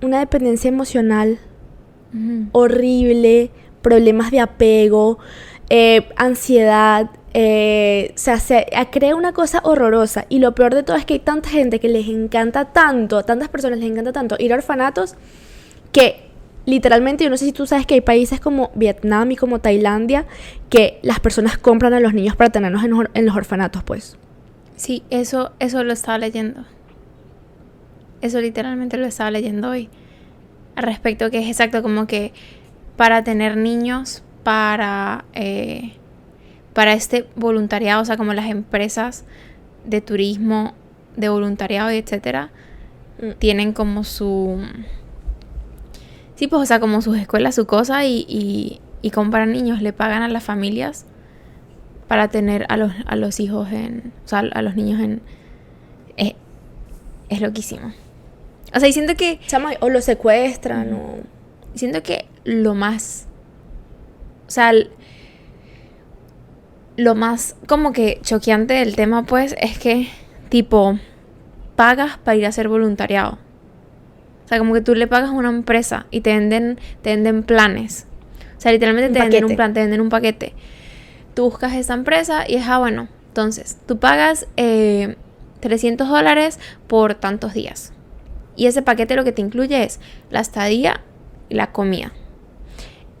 una 0.00 0.20
dependencia 0.20 0.68
emocional 0.68 1.40
horrible, 2.52 3.50
problemas 3.82 4.30
de 4.30 4.40
apego, 4.40 5.18
eh, 5.70 6.08
ansiedad, 6.16 7.10
eh, 7.34 8.12
o 8.14 8.18
sea, 8.18 8.38
se 8.38 8.66
crea 8.90 9.14
una 9.14 9.32
cosa 9.32 9.60
horrorosa. 9.64 10.26
Y 10.28 10.38
lo 10.38 10.54
peor 10.54 10.74
de 10.74 10.82
todo 10.82 10.96
es 10.96 11.04
que 11.04 11.14
hay 11.14 11.20
tanta 11.20 11.50
gente 11.50 11.80
que 11.80 11.88
les 11.88 12.08
encanta 12.08 12.66
tanto, 12.66 13.22
tantas 13.24 13.48
personas 13.48 13.78
les 13.78 13.90
encanta 13.90 14.12
tanto 14.12 14.36
ir 14.38 14.52
a 14.52 14.56
orfanatos 14.56 15.14
que 15.92 16.26
literalmente, 16.66 17.24
yo 17.24 17.30
no 17.30 17.36
sé 17.36 17.46
si 17.46 17.52
tú 17.52 17.66
sabes 17.66 17.86
que 17.86 17.94
hay 17.94 18.00
países 18.00 18.40
como 18.40 18.70
Vietnam 18.74 19.30
y 19.30 19.36
como 19.36 19.60
Tailandia 19.60 20.26
que 20.68 20.98
las 21.02 21.20
personas 21.20 21.56
compran 21.58 21.94
a 21.94 22.00
los 22.00 22.12
niños 22.12 22.36
para 22.36 22.50
tenerlos 22.50 22.84
en, 22.84 22.92
en 23.14 23.26
los 23.26 23.36
orfanatos, 23.36 23.82
pues. 23.82 24.18
Sí, 24.76 25.02
eso, 25.10 25.52
eso 25.58 25.84
lo 25.84 25.92
estaba 25.92 26.18
leyendo. 26.18 26.64
Eso 28.20 28.40
literalmente 28.40 28.96
lo 28.96 29.06
estaba 29.06 29.30
leyendo 29.30 29.70
hoy. 29.70 29.88
Al 30.74 30.84
respecto, 30.84 31.30
que 31.30 31.38
es 31.38 31.48
exacto 31.48 31.82
como 31.82 32.06
que 32.06 32.32
para 32.96 33.24
tener 33.24 33.56
niños, 33.56 34.22
para, 34.46 35.24
eh, 35.34 35.94
para 36.72 36.92
este 36.92 37.26
voluntariado, 37.34 38.00
o 38.02 38.04
sea, 38.04 38.16
como 38.16 38.32
las 38.32 38.46
empresas 38.46 39.24
de 39.84 40.00
turismo, 40.00 40.74
de 41.16 41.28
voluntariado 41.28 41.90
y 41.90 41.96
etcétera, 41.96 42.50
Mm. 43.18 43.30
tienen 43.38 43.72
como 43.72 44.04
su... 44.04 44.58
Sí, 46.34 46.48
pues, 46.48 46.62
o 46.62 46.66
sea, 46.66 46.80
como 46.80 47.00
sus 47.00 47.16
escuelas, 47.16 47.54
su 47.54 47.66
cosa, 47.66 48.04
y, 48.04 48.26
y, 48.28 48.80
y 49.00 49.10
compran 49.10 49.52
niños, 49.52 49.80
le 49.80 49.92
pagan 49.92 50.22
a 50.22 50.28
las 50.28 50.44
familias 50.44 51.06
para 52.08 52.28
tener 52.28 52.66
a 52.68 52.76
los, 52.76 52.92
a 53.06 53.16
los 53.16 53.40
hijos 53.40 53.72
en. 53.72 54.12
O 54.24 54.28
sea, 54.28 54.40
a 54.40 54.60
los 54.62 54.76
niños 54.76 55.00
en. 55.00 55.22
Es, 56.18 56.34
es 57.30 57.40
loquísimo. 57.40 57.92
O 58.74 58.80
sea, 58.80 58.88
y 58.88 58.92
siento 58.92 59.14
que. 59.14 59.40
O 59.80 59.88
los 59.88 60.04
secuestran, 60.04 60.92
o... 60.92 61.14
Siento 61.74 62.02
que 62.02 62.26
lo 62.44 62.74
más. 62.74 63.25
O 64.46 64.50
sea, 64.50 64.72
lo 66.96 67.14
más 67.14 67.56
como 67.66 67.92
que 67.92 68.20
choqueante 68.22 68.74
del 68.74 68.96
tema, 68.96 69.24
pues, 69.24 69.54
es 69.60 69.78
que, 69.78 70.08
tipo, 70.48 70.98
pagas 71.74 72.18
para 72.18 72.36
ir 72.36 72.46
a 72.46 72.48
hacer 72.48 72.68
voluntariado. 72.68 73.38
O 74.44 74.48
sea, 74.48 74.58
como 74.58 74.74
que 74.74 74.80
tú 74.80 74.94
le 74.94 75.06
pagas 75.06 75.30
a 75.30 75.32
una 75.32 75.48
empresa 75.48 76.06
y 76.10 76.20
te 76.20 76.32
venden, 76.32 76.78
te 77.02 77.10
venden 77.10 77.42
planes. 77.42 78.06
O 78.56 78.60
sea, 78.60 78.72
literalmente 78.72 79.08
Un 79.08 79.14
te 79.14 79.20
venden 79.20 79.44
un 79.44 79.56
plan, 79.56 79.74
te 79.74 79.80
venden 79.80 80.00
un 80.00 80.08
paquete. 80.08 80.54
Tú 81.34 81.44
buscas 81.44 81.74
esta 81.74 81.94
empresa 81.94 82.44
y 82.48 82.54
es, 82.54 82.66
ah, 82.66 82.78
bueno, 82.78 83.08
entonces, 83.28 83.76
tú 83.86 83.98
pagas 83.98 84.46
eh, 84.56 85.16
300 85.60 86.08
dólares 86.08 86.58
por 86.86 87.14
tantos 87.14 87.52
días. 87.52 87.92
Y 88.56 88.66
ese 88.66 88.80
paquete 88.80 89.16
lo 89.16 89.24
que 89.24 89.32
te 89.32 89.42
incluye 89.42 89.82
es 89.82 90.00
la 90.30 90.40
estadía 90.40 91.02
y 91.50 91.54
la 91.56 91.72
comida. 91.72 92.12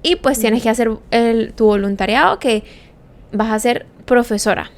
Y 0.06 0.14
pues 0.14 0.38
tienes 0.38 0.62
que 0.62 0.68
hacer 0.68 0.88
tu 1.56 1.64
voluntariado 1.64 2.38
que 2.38 2.62
vas 3.32 3.50
a 3.50 3.58
ser 3.58 3.86
profesora, 4.04 4.70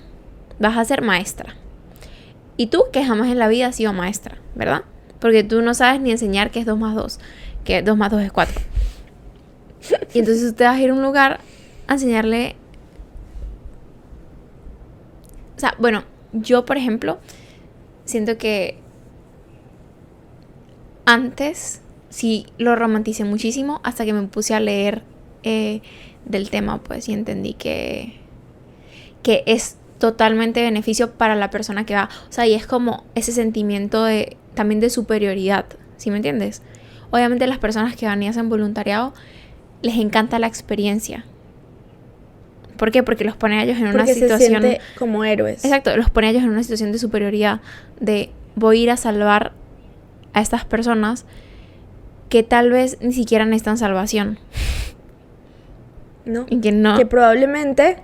vas 0.58 0.78
a 0.78 0.84
ser 0.86 1.02
maestra. 1.02 1.54
Y 2.56 2.68
tú 2.68 2.84
que 2.94 3.04
jamás 3.04 3.28
en 3.28 3.38
la 3.38 3.46
vida 3.46 3.66
has 3.66 3.76
sido 3.76 3.92
maestra, 3.92 4.38
¿verdad? 4.54 4.84
Porque 5.20 5.44
tú 5.44 5.60
no 5.60 5.74
sabes 5.74 6.00
ni 6.00 6.12
enseñar 6.12 6.50
qué 6.50 6.60
es 6.60 6.64
2 6.64 6.78
más 6.78 6.94
2, 6.94 7.20
que 7.62 7.82
2 7.82 7.94
más 7.98 8.10
2 8.10 8.22
es 8.22 8.32
4. 8.32 8.62
Y 10.14 10.20
entonces 10.20 10.54
te 10.54 10.64
vas 10.64 10.76
a 10.76 10.80
ir 10.80 10.88
a 10.88 10.94
un 10.94 11.02
lugar 11.02 11.40
a 11.88 11.92
enseñarle... 11.92 12.56
O 15.58 15.60
sea, 15.60 15.74
bueno, 15.78 16.04
yo 16.32 16.64
por 16.64 16.78
ejemplo, 16.78 17.18
siento 18.06 18.38
que 18.38 18.78
antes 21.04 21.82
sí 22.08 22.46
lo 22.56 22.76
romanticé 22.76 23.24
muchísimo 23.24 23.82
hasta 23.84 24.06
que 24.06 24.14
me 24.14 24.26
puse 24.28 24.54
a 24.54 24.60
leer 24.60 25.02
eh, 25.42 25.80
del 26.24 26.50
tema, 26.50 26.82
pues, 26.82 27.08
y 27.08 27.12
entendí 27.12 27.54
que, 27.54 28.14
que 29.22 29.42
es 29.46 29.76
totalmente 29.98 30.62
beneficio 30.62 31.12
para 31.12 31.34
la 31.34 31.50
persona 31.50 31.84
que 31.84 31.94
va. 31.94 32.08
O 32.28 32.32
sea, 32.32 32.46
y 32.46 32.54
es 32.54 32.66
como 32.66 33.04
ese 33.14 33.32
sentimiento 33.32 34.04
de 34.04 34.36
también 34.54 34.80
de 34.80 34.90
superioridad, 34.90 35.66
¿sí 35.96 36.10
me 36.10 36.16
entiendes? 36.16 36.62
Obviamente 37.10 37.46
las 37.46 37.58
personas 37.58 37.96
que 37.96 38.06
van 38.06 38.22
y 38.22 38.28
hacen 38.28 38.48
voluntariado 38.48 39.14
les 39.82 39.96
encanta 39.96 40.38
la 40.38 40.46
experiencia. 40.46 41.24
¿Por 42.76 42.90
qué? 42.92 43.02
Porque 43.02 43.24
los 43.24 43.36
pone 43.36 43.58
a 43.58 43.64
ellos 43.64 43.76
en 43.78 43.88
una 43.88 44.04
Porque 44.04 44.14
situación 44.14 44.62
como 44.98 45.24
héroes. 45.24 45.64
Exacto, 45.64 45.96
los 45.96 46.10
pone 46.10 46.28
a 46.28 46.30
ellos 46.30 46.44
en 46.44 46.50
una 46.50 46.62
situación 46.62 46.92
de 46.92 46.98
superioridad, 46.98 47.60
de 48.00 48.30
voy 48.54 48.78
a 48.78 48.82
ir 48.82 48.90
a 48.90 48.96
salvar 48.96 49.52
a 50.32 50.40
estas 50.40 50.64
personas 50.64 51.24
que 52.28 52.42
tal 52.42 52.70
vez 52.70 52.98
ni 53.00 53.12
siquiera 53.12 53.44
necesitan 53.44 53.78
salvación. 53.78 54.38
¿No? 56.28 56.46
Y 56.48 56.60
que 56.60 56.70
no. 56.72 56.96
Que 56.96 57.06
probablemente, 57.06 57.96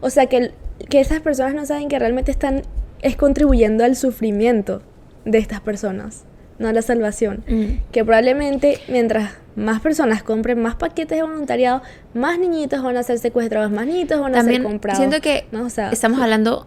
o 0.00 0.10
sea, 0.10 0.26
que, 0.26 0.52
que 0.88 1.00
esas 1.00 1.20
personas 1.20 1.54
no 1.54 1.64
saben 1.66 1.88
que 1.88 1.98
realmente 1.98 2.30
están 2.30 2.62
es 3.02 3.16
contribuyendo 3.16 3.84
al 3.84 3.94
sufrimiento 3.96 4.82
de 5.24 5.38
estas 5.38 5.60
personas, 5.60 6.24
no 6.58 6.68
a 6.68 6.72
la 6.72 6.82
salvación. 6.82 7.44
Mm, 7.46 7.90
Que 7.92 8.04
probablemente 8.04 8.78
mientras 8.88 9.32
más 9.54 9.80
personas 9.80 10.22
compren 10.22 10.60
más 10.60 10.76
paquetes 10.76 11.16
de 11.16 11.22
voluntariado, 11.22 11.82
más 12.14 12.38
niñitos 12.38 12.82
van 12.82 12.96
a 12.96 13.02
ser 13.02 13.18
secuestrados, 13.18 13.70
más 13.70 13.86
niñitos 13.86 14.20
van 14.20 14.34
a 14.34 14.42
ser 14.42 14.62
comprados. 14.62 14.98
siento 14.98 15.20
que 15.20 15.46
¿no? 15.52 15.64
O 15.66 15.70
sea, 15.70 15.90
estamos 15.90 16.20
hablando 16.20 16.66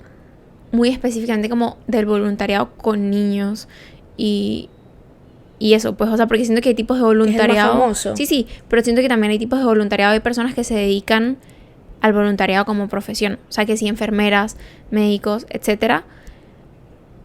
muy 0.72 0.89
específicamente 0.89 1.50
como 1.50 1.78
del 1.88 2.06
voluntariado 2.06 2.72
con 2.78 3.10
niños 3.10 3.68
y, 4.18 4.70
y 5.60 5.74
eso, 5.74 5.96
pues, 5.96 6.10
o 6.10 6.18
sea, 6.18 6.25
porque 6.28 6.46
siento 6.46 6.62
que 6.62 6.70
hay 6.70 6.75
tipos 6.75 6.98
de 6.98 7.04
más 7.04 7.10
voluntariado. 7.10 7.74
famoso. 7.74 8.16
Sí, 8.16 8.25
sí, 8.25 8.48
pero 8.70 8.82
siento 8.82 9.01
que 9.01 9.10
también 9.10 9.32
hay 9.32 9.39
tipos 9.39 9.60
de 9.60 9.66
voluntariado 9.66 10.13
de 10.13 10.22
personas 10.22 10.56
que 10.56 10.63
se 10.63 10.74
dedican 10.74 11.38
al 12.01 12.13
voluntariado 12.13 12.63
como 12.66 12.88
profesión. 12.88 13.39
O 13.50 13.51
sea, 13.51 13.66
que 13.66 13.75
sí, 13.75 13.88
enfermeras, 13.88 14.56
médicos, 14.89 15.46
etcétera, 15.50 16.06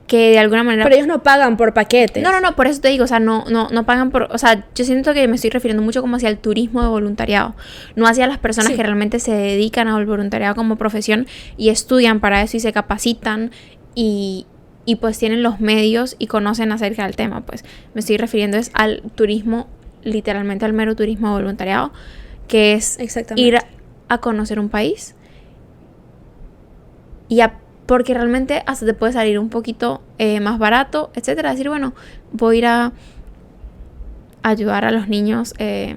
que 0.08 0.32
de 0.32 0.38
alguna 0.38 0.62
manera 0.64 0.84
Pero 0.84 0.96
ellos 0.96 1.06
no 1.06 1.22
pagan 1.22 1.56
por 1.56 1.72
paquetes. 1.72 2.22
No, 2.22 2.30
no, 2.32 2.40
no, 2.40 2.54
por 2.56 2.66
eso 2.66 2.80
te 2.80 2.88
digo, 2.88 3.04
o 3.04 3.06
sea, 3.06 3.20
no, 3.20 3.44
no, 3.48 3.68
no 3.70 3.86
pagan 3.86 4.10
por, 4.10 4.24
o 4.30 4.36
sea, 4.36 4.66
yo 4.74 4.84
siento 4.84 5.14
que 5.14 5.26
me 5.28 5.36
estoy 5.36 5.50
refiriendo 5.50 5.82
mucho 5.82 6.02
como 6.02 6.16
hacia 6.16 6.28
el 6.28 6.36
turismo 6.38 6.82
de 6.82 6.88
voluntariado, 6.88 7.54
no 7.96 8.06
hacia 8.06 8.26
las 8.26 8.38
personas 8.38 8.72
Sí. 8.72 8.76
que 8.76 8.82
realmente 8.82 9.18
se 9.18 9.32
dedican 9.32 9.88
al 9.88 10.04
voluntariado 10.04 10.56
como 10.56 10.76
profesión 10.76 11.26
y 11.56 11.70
estudian 11.70 12.20
para 12.20 12.42
eso 12.42 12.56
y 12.56 12.60
se 12.60 12.72
capacitan 12.72 13.50
y, 13.94 14.46
y 14.86 14.96
pues 14.96 15.18
tienen 15.18 15.42
los 15.42 15.60
medios 15.60 16.16
y 16.18 16.26
conocen 16.26 16.72
acerca 16.72 17.04
del 17.04 17.16
tema. 17.16 17.40
Pues 17.42 17.64
me 17.94 18.00
estoy 18.00 18.16
refiriendo 18.16 18.56
es 18.56 18.70
al 18.74 19.02
turismo, 19.14 19.66
literalmente 20.02 20.64
al 20.64 20.72
mero 20.72 20.94
turismo 20.94 21.32
voluntariado, 21.32 21.92
que 22.48 22.74
es 22.74 22.98
ir 23.36 23.58
a, 24.08 24.18
conocer 24.18 24.60
un 24.60 24.68
país 24.68 25.16
y 27.28 27.40
porque 27.86 28.14
realmente 28.14 28.62
hasta 28.66 28.86
te 28.86 28.94
puede 28.94 29.12
salir 29.12 29.38
un 29.38 29.48
poquito 29.48 30.02
eh, 30.18 30.40
más 30.40 30.58
barato, 30.58 31.10
etcétera. 31.14 31.50
Decir, 31.50 31.68
bueno, 31.68 31.94
voy 32.32 32.56
a 32.56 32.58
ir 32.58 32.66
a 32.66 32.92
ayudar 34.42 34.84
a 34.84 34.90
los 34.90 35.08
niños 35.08 35.54
eh, 35.58 35.96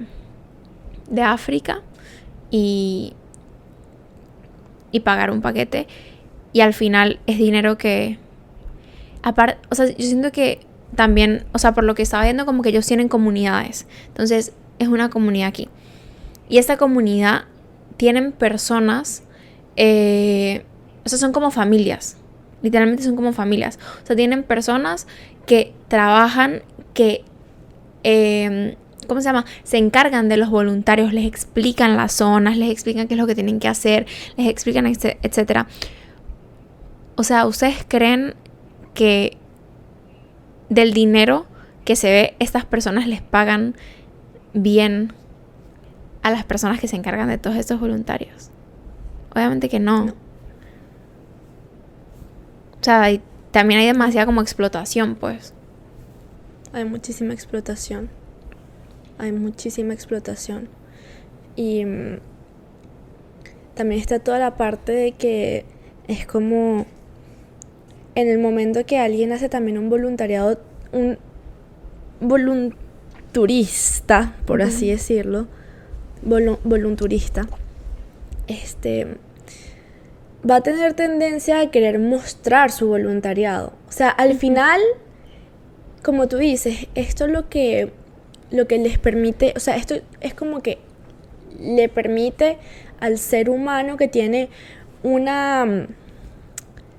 de 1.08 1.22
África 1.22 1.82
y, 2.50 3.14
y 4.90 5.00
pagar 5.00 5.30
un 5.30 5.40
paquete. 5.40 5.86
Y 6.52 6.60
al 6.60 6.74
final 6.74 7.20
es 7.26 7.38
dinero 7.38 7.78
que 7.78 8.18
aparte, 9.22 9.58
o 9.70 9.74
sea, 9.74 9.86
yo 9.86 10.04
siento 10.04 10.32
que 10.32 10.60
también, 10.94 11.44
o 11.52 11.58
sea, 11.58 11.74
por 11.74 11.84
lo 11.84 11.94
que 11.94 12.02
estaba 12.02 12.24
viendo, 12.24 12.46
como 12.46 12.62
que 12.62 12.70
ellos 12.70 12.86
tienen 12.86 13.08
comunidades. 13.08 13.86
Entonces, 14.08 14.52
es 14.78 14.88
una 14.88 15.10
comunidad 15.10 15.48
aquí. 15.48 15.68
Y 16.48 16.58
esta 16.58 16.76
comunidad 16.76 17.44
tienen 17.96 18.32
personas, 18.32 19.22
eh, 19.76 20.64
o 21.04 21.08
sea, 21.08 21.18
son 21.18 21.32
como 21.32 21.50
familias. 21.50 22.16
Literalmente 22.62 23.02
son 23.02 23.16
como 23.16 23.32
familias. 23.32 23.78
O 24.02 24.06
sea, 24.06 24.16
tienen 24.16 24.42
personas 24.42 25.06
que 25.46 25.74
trabajan, 25.88 26.62
que, 26.94 27.24
eh, 28.04 28.76
¿cómo 29.06 29.20
se 29.20 29.26
llama? 29.26 29.44
Se 29.62 29.76
encargan 29.78 30.28
de 30.28 30.36
los 30.36 30.50
voluntarios, 30.50 31.12
les 31.12 31.26
explican 31.26 31.96
las 31.96 32.12
zonas, 32.12 32.56
les 32.56 32.70
explican 32.70 33.08
qué 33.08 33.14
es 33.14 33.20
lo 33.20 33.26
que 33.26 33.34
tienen 33.34 33.60
que 33.60 33.68
hacer, 33.68 34.06
les 34.36 34.48
explican, 34.48 34.86
etcétera. 34.86 35.66
O 37.16 37.24
sea, 37.24 37.46
¿ustedes 37.46 37.84
creen 37.86 38.34
que 38.98 39.36
del 40.70 40.92
dinero 40.92 41.46
que 41.84 41.94
se 41.94 42.10
ve, 42.10 42.34
estas 42.40 42.64
personas 42.64 43.06
les 43.06 43.22
pagan 43.22 43.76
bien 44.54 45.12
a 46.24 46.32
las 46.32 46.44
personas 46.44 46.80
que 46.80 46.88
se 46.88 46.96
encargan 46.96 47.28
de 47.28 47.38
todos 47.38 47.54
estos 47.54 47.78
voluntarios. 47.78 48.50
Obviamente 49.32 49.68
que 49.68 49.78
no. 49.78 50.06
O 50.06 50.14
sea, 52.80 53.08
también 53.52 53.78
hay 53.78 53.86
demasiada 53.86 54.26
como 54.26 54.40
explotación, 54.40 55.14
pues. 55.14 55.54
Hay 56.72 56.84
muchísima 56.84 57.34
explotación. 57.34 58.10
Hay 59.16 59.30
muchísima 59.30 59.94
explotación. 59.94 60.68
Y 61.54 61.84
mm, 61.84 62.18
también 63.76 64.00
está 64.00 64.18
toda 64.18 64.40
la 64.40 64.56
parte 64.56 64.90
de 64.90 65.12
que 65.12 65.66
es 66.08 66.26
como 66.26 66.84
en 68.18 68.28
el 68.28 68.40
momento 68.40 68.84
que 68.84 68.98
alguien 68.98 69.30
hace 69.30 69.48
también 69.48 69.78
un 69.78 69.90
voluntariado, 69.90 70.58
un 70.90 71.18
volunturista, 72.18 74.34
por 74.44 74.60
así 74.60 74.90
decirlo, 74.90 75.46
volunturista, 76.20 77.46
este, 78.48 79.06
va 80.48 80.56
a 80.56 80.60
tener 80.62 80.94
tendencia 80.94 81.60
a 81.60 81.70
querer 81.70 82.00
mostrar 82.00 82.72
su 82.72 82.88
voluntariado. 82.88 83.74
O 83.88 83.92
sea, 83.92 84.08
al 84.08 84.34
final, 84.34 84.80
como 86.02 86.26
tú 86.26 86.38
dices, 86.38 86.88
esto 86.96 87.26
es 87.26 87.30
lo 87.30 87.48
que, 87.48 87.92
lo 88.50 88.66
que 88.66 88.78
les 88.78 88.98
permite, 88.98 89.52
o 89.54 89.60
sea, 89.60 89.76
esto 89.76 89.94
es 90.20 90.34
como 90.34 90.60
que 90.60 90.78
le 91.60 91.88
permite 91.88 92.58
al 92.98 93.18
ser 93.18 93.48
humano 93.48 93.96
que 93.96 94.08
tiene 94.08 94.48
una 95.04 95.86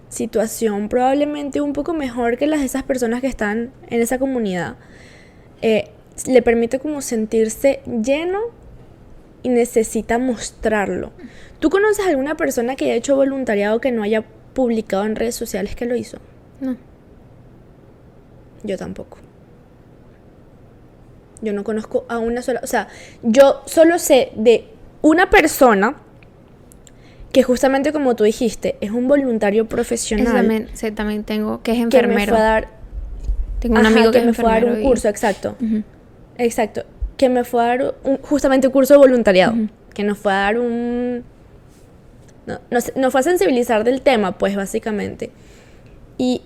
situación 0.10 0.90
probablemente 0.90 1.62
un 1.62 1.74
poco 1.74 1.94
mejor 1.94 2.38
que 2.38 2.48
las 2.48 2.60
de 2.60 2.66
esas 2.66 2.84
personas 2.84 3.22
que 3.22 3.28
están 3.28 3.72
en 3.88 4.02
esa 4.02 4.20
comunidad. 4.20 4.76
Eh, 5.62 5.90
le 6.28 6.42
permite 6.42 6.80
como 6.80 7.02
sentirse 7.02 7.82
lleno 7.86 8.40
y 9.44 9.50
necesita 9.50 10.18
mostrarlo. 10.18 11.12
¿Tú 11.60 11.70
conoces 11.70 12.06
alguna 12.06 12.36
persona 12.36 12.76
que 12.76 12.86
haya 12.86 12.96
hecho 12.96 13.16
voluntariado 13.16 13.80
que 13.80 13.92
no 13.92 14.04
haya 14.04 14.26
publicado 14.54 15.06
en 15.06 15.16
redes 15.16 15.36
sociales 15.36 15.76
que 15.76 15.86
lo 15.86 15.96
hizo? 15.96 16.18
No. 16.60 16.76
Yo 18.64 18.78
tampoco. 18.78 19.18
Yo 21.42 21.54
no 21.54 21.64
conozco 21.64 22.06
a 22.10 22.18
una 22.18 22.42
sola, 22.42 22.60
o 22.64 22.68
sea, 22.68 22.90
yo 23.24 23.62
solo 23.66 23.98
sé 23.98 24.32
de 24.36 24.66
una 25.02 25.30
persona 25.30 25.96
que 27.32 27.44
justamente 27.44 27.92
como 27.92 28.16
tú 28.16 28.24
dijiste, 28.24 28.78
es 28.82 28.92
un 28.92 29.08
voluntario 29.08 29.68
profesional. 29.68 30.34
también, 30.34 30.70
sí, 30.74 30.92
también 30.92 31.24
tengo, 31.24 31.62
que 31.62 31.74
es 31.74 31.80
enfermero. 31.80 32.10
Que 32.10 32.26
me 32.26 32.28
fue 32.28 32.38
a 32.38 32.44
dar, 32.44 32.68
tengo 33.60 33.80
un 33.80 33.86
amigo 33.86 34.12
que, 34.12 34.22
me 34.22 34.34
fue 34.34 34.50
a 34.50 34.54
dar 34.56 34.66
un 34.66 34.82
curso, 34.82 35.08
exacto. 35.08 35.56
Exacto. 36.38 36.84
Que 37.18 37.30
me 37.30 37.44
fue 37.44 37.64
a 37.64 37.68
dar 37.68 37.96
un, 38.04 38.18
justamente 38.18 38.68
un 38.68 38.74
curso 38.74 38.94
de 38.94 38.98
voluntariado. 38.98 39.56
Que 39.94 40.04
nos 40.04 40.18
fue 40.18 40.34
a 40.34 40.38
dar 40.38 40.60
un... 40.60 41.24
No, 42.48 42.60
nos 42.70 43.12
fue 43.12 43.20
a 43.20 43.24
sensibilizar 43.24 43.84
del 43.84 44.02
tema, 44.02 44.38
pues 44.38 44.56
básicamente. 44.56 45.30
Y 46.18 46.42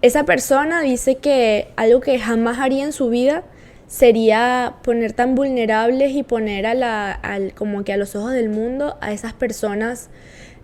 esa 0.00 0.24
persona 0.24 0.80
dice 0.80 1.16
que 1.16 1.68
algo 1.76 2.00
que 2.00 2.18
jamás 2.18 2.58
haría 2.58 2.84
en 2.84 2.92
su 2.92 3.10
vida 3.10 3.44
sería 3.92 4.76
poner 4.82 5.12
tan 5.12 5.34
vulnerables 5.34 6.12
y 6.12 6.22
poner 6.22 6.64
a 6.64 6.72
la, 6.72 7.12
al, 7.12 7.52
como 7.52 7.84
que 7.84 7.92
a 7.92 7.98
los 7.98 8.16
ojos 8.16 8.32
del 8.32 8.48
mundo 8.48 8.96
a 9.02 9.12
esas 9.12 9.34
personas 9.34 10.08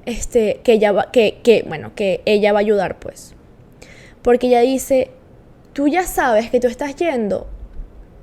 este, 0.07 0.63
que, 0.65 0.73
ella 0.73 0.93
va, 0.93 1.11
que, 1.13 1.41
que, 1.45 1.63
bueno, 1.69 1.93
que 1.95 2.23
ella 2.25 2.55
va 2.55 2.61
a 2.61 2.63
ayudar, 2.63 2.99
pues. 2.99 3.35
Porque 4.23 4.47
ella 4.47 4.63
dice, 4.63 5.11
tú 5.75 5.89
ya 5.89 6.05
sabes 6.05 6.49
que 6.49 6.59
tú 6.59 6.69
estás 6.69 6.97
yendo 6.97 7.47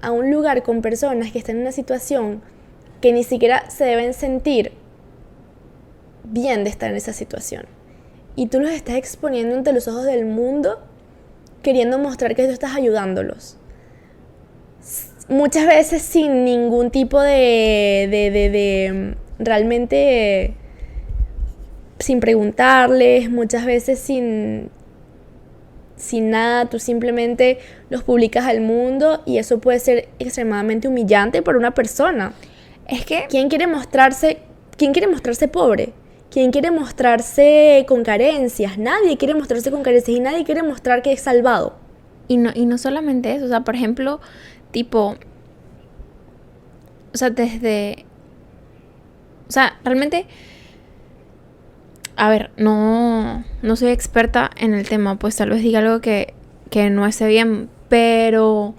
a 0.02 0.10
un 0.10 0.32
lugar 0.32 0.64
con 0.64 0.82
personas 0.82 1.32
que 1.32 1.38
están 1.38 1.58
en 1.58 1.62
una 1.62 1.72
situación 1.72 2.42
que 3.00 3.14
ni 3.14 3.24
siquiera 3.24 3.70
se 3.70 3.86
deben 3.86 4.16
sentir 4.16 4.72
bien 6.24 6.64
de 6.64 6.72
estar 6.72 6.90
en 6.90 6.98
esa 6.98 7.14
situación. 7.14 7.68
Y 8.36 8.48
tú 8.48 8.60
los 8.60 8.72
estás 8.72 8.96
exponiendo 8.96 9.56
ante 9.56 9.72
los 9.72 9.88
ojos 9.88 10.06
del 10.06 10.26
mundo 10.26 10.80
queriendo 11.62 12.00
mostrar 12.00 12.34
que 12.34 12.46
tú 12.46 12.52
estás 12.52 12.76
ayudándolos 12.76 13.60
muchas 15.28 15.66
veces 15.68 16.02
sin 16.02 16.46
ningún 16.46 16.92
tipo 16.92 17.20
de, 17.22 18.08
de, 18.10 18.50
de, 18.50 19.16
realmente 19.40 20.54
sin 22.00 22.20
preguntarles, 22.20 23.30
muchas 23.30 23.66
veces 23.66 24.00
sin, 24.00 24.70
sin 25.96 26.30
nada, 26.30 26.66
tú 26.66 26.80
simplemente 26.80 27.60
los 27.90 28.04
publicas 28.04 28.46
al 28.46 28.62
mundo 28.62 29.22
y 29.26 29.38
eso 29.38 29.60
puede 29.60 29.80
ser 29.80 30.10
extremadamente 30.20 30.88
humillante 30.88 31.42
para 31.42 31.58
una 31.58 31.74
persona. 31.74 32.34
Es 32.88 33.06
que 33.06 33.26
¿quién 33.30 33.50
quiere 33.50 33.66
mostrarse 33.68 34.40
quién 34.78 34.94
quiere 34.94 35.08
mostrarse 35.08 35.48
pobre? 35.48 35.94
¿Quién 36.30 36.52
quiere 36.52 36.70
mostrarse 36.70 37.86
con 37.88 38.04
carencias? 38.04 38.78
Nadie 38.78 39.18
quiere 39.18 39.36
mostrarse 39.36 39.72
con 39.72 39.84
carencias 39.84 40.18
y 40.18 40.20
nadie 40.20 40.44
quiere 40.44 40.64
mostrar 40.64 41.02
que 41.02 41.14
es 41.14 41.22
salvado. 41.22 41.76
Y 42.28 42.38
no, 42.38 42.52
y 42.54 42.66
no 42.66 42.78
solamente 42.78 43.34
eso, 43.34 43.46
o 43.46 43.48
sea, 43.48 43.62
por 43.62 43.76
ejemplo, 43.76 44.20
tipo, 44.76 45.16
o 47.14 47.18
sea, 47.18 47.30
desde, 47.30 48.04
o 49.48 49.52
sea, 49.54 49.80
realmente, 49.86 50.28
a 52.18 52.28
ver, 52.28 52.52
no, 52.58 53.46
no 53.62 53.76
soy 53.78 53.92
experta 53.92 54.52
en 54.58 54.74
el 54.74 54.86
tema, 54.86 55.18
pues 55.18 55.38
tal 55.38 55.52
vez 55.52 55.62
diga 55.62 55.80
algo 55.80 56.02
que, 56.02 56.34
que 56.70 56.90
no 56.90 57.06
esté 57.06 57.26
bien, 57.26 57.70
pero, 57.88 58.76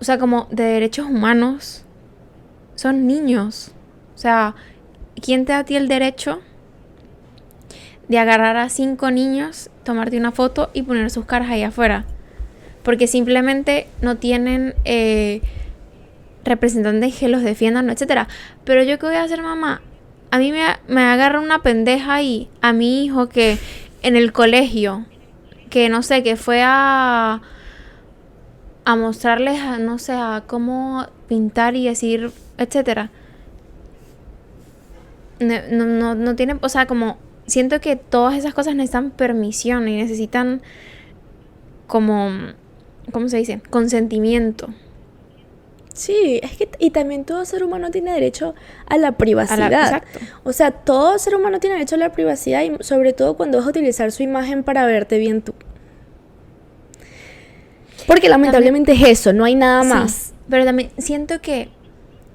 o 0.00 0.04
sea, 0.04 0.16
como 0.18 0.46
de 0.52 0.62
derechos 0.62 1.06
humanos, 1.06 1.84
son 2.76 3.08
niños. 3.08 3.72
O 4.14 4.18
sea, 4.18 4.54
¿quién 5.20 5.44
te 5.44 5.54
da 5.54 5.58
a 5.58 5.64
ti 5.64 5.74
el 5.74 5.88
derecho 5.88 6.40
de 8.06 8.20
agarrar 8.20 8.56
a 8.58 8.68
cinco 8.68 9.10
niños, 9.10 9.70
tomarte 9.82 10.16
una 10.18 10.30
foto 10.30 10.70
y 10.72 10.82
poner 10.82 11.10
sus 11.10 11.24
caras 11.24 11.50
ahí 11.50 11.64
afuera? 11.64 12.04
Porque 12.90 13.06
simplemente 13.06 13.86
no 14.02 14.16
tienen 14.16 14.74
eh, 14.84 15.42
representantes 16.44 17.14
que 17.14 17.28
los 17.28 17.44
defiendan, 17.44 17.88
etcétera. 17.88 18.26
Pero 18.64 18.82
yo 18.82 18.98
qué 18.98 19.06
voy 19.06 19.14
a 19.14 19.22
hacer, 19.22 19.40
mamá? 19.42 19.80
A 20.32 20.38
mí 20.38 20.50
me, 20.50 20.64
me 20.88 21.02
agarra 21.02 21.38
una 21.38 21.62
pendeja 21.62 22.14
ahí, 22.14 22.48
a 22.60 22.72
mi 22.72 23.04
hijo 23.04 23.28
que 23.28 23.58
en 24.02 24.16
el 24.16 24.32
colegio, 24.32 25.06
que 25.70 25.88
no 25.88 26.02
sé, 26.02 26.24
que 26.24 26.34
fue 26.34 26.64
a 26.64 27.42
a 28.84 28.96
mostrarles, 28.96 29.60
a, 29.60 29.78
no 29.78 30.00
sé, 30.00 30.14
a 30.14 30.42
cómo 30.48 31.06
pintar 31.28 31.76
y 31.76 31.86
decir, 31.86 32.32
etcétera. 32.58 33.12
No, 35.38 35.84
no, 35.84 36.16
no 36.16 36.34
tiene, 36.34 36.56
o 36.60 36.68
sea, 36.68 36.86
como 36.86 37.18
siento 37.46 37.80
que 37.80 37.94
todas 37.94 38.34
esas 38.36 38.52
cosas 38.52 38.74
necesitan 38.74 39.12
permisión 39.12 39.86
y 39.86 39.96
necesitan 39.96 40.60
como 41.86 42.30
¿cómo 43.10 43.28
se 43.28 43.38
dice? 43.38 43.60
Consentimiento. 43.70 44.68
Sí, 45.92 46.40
es 46.42 46.56
que 46.56 46.68
y 46.78 46.90
también 46.90 47.24
todo 47.24 47.44
ser 47.44 47.62
humano 47.64 47.90
tiene 47.90 48.12
derecho 48.12 48.54
a 48.86 48.96
la 48.96 49.12
privacidad. 49.12 49.70
exacto. 49.72 50.18
O 50.44 50.52
sea, 50.52 50.70
todo 50.70 51.18
ser 51.18 51.34
humano 51.34 51.58
tiene 51.60 51.74
derecho 51.76 51.96
a 51.96 51.98
la 51.98 52.12
privacidad 52.12 52.62
y 52.62 52.82
sobre 52.82 53.12
todo 53.12 53.36
cuando 53.36 53.58
vas 53.58 53.66
a 53.66 53.70
utilizar 53.70 54.10
su 54.12 54.22
imagen 54.22 54.62
para 54.62 54.86
verte 54.86 55.18
bien 55.18 55.42
tú. 55.42 55.52
Porque 58.06 58.28
lamentablemente 58.28 58.92
es 58.92 59.02
eso, 59.02 59.32
no 59.32 59.44
hay 59.44 59.54
nada 59.54 59.82
Sí, 59.82 59.88
más. 59.88 60.32
pero 60.48 60.64
también 60.64 60.90
siento 60.98 61.40
que, 61.40 61.68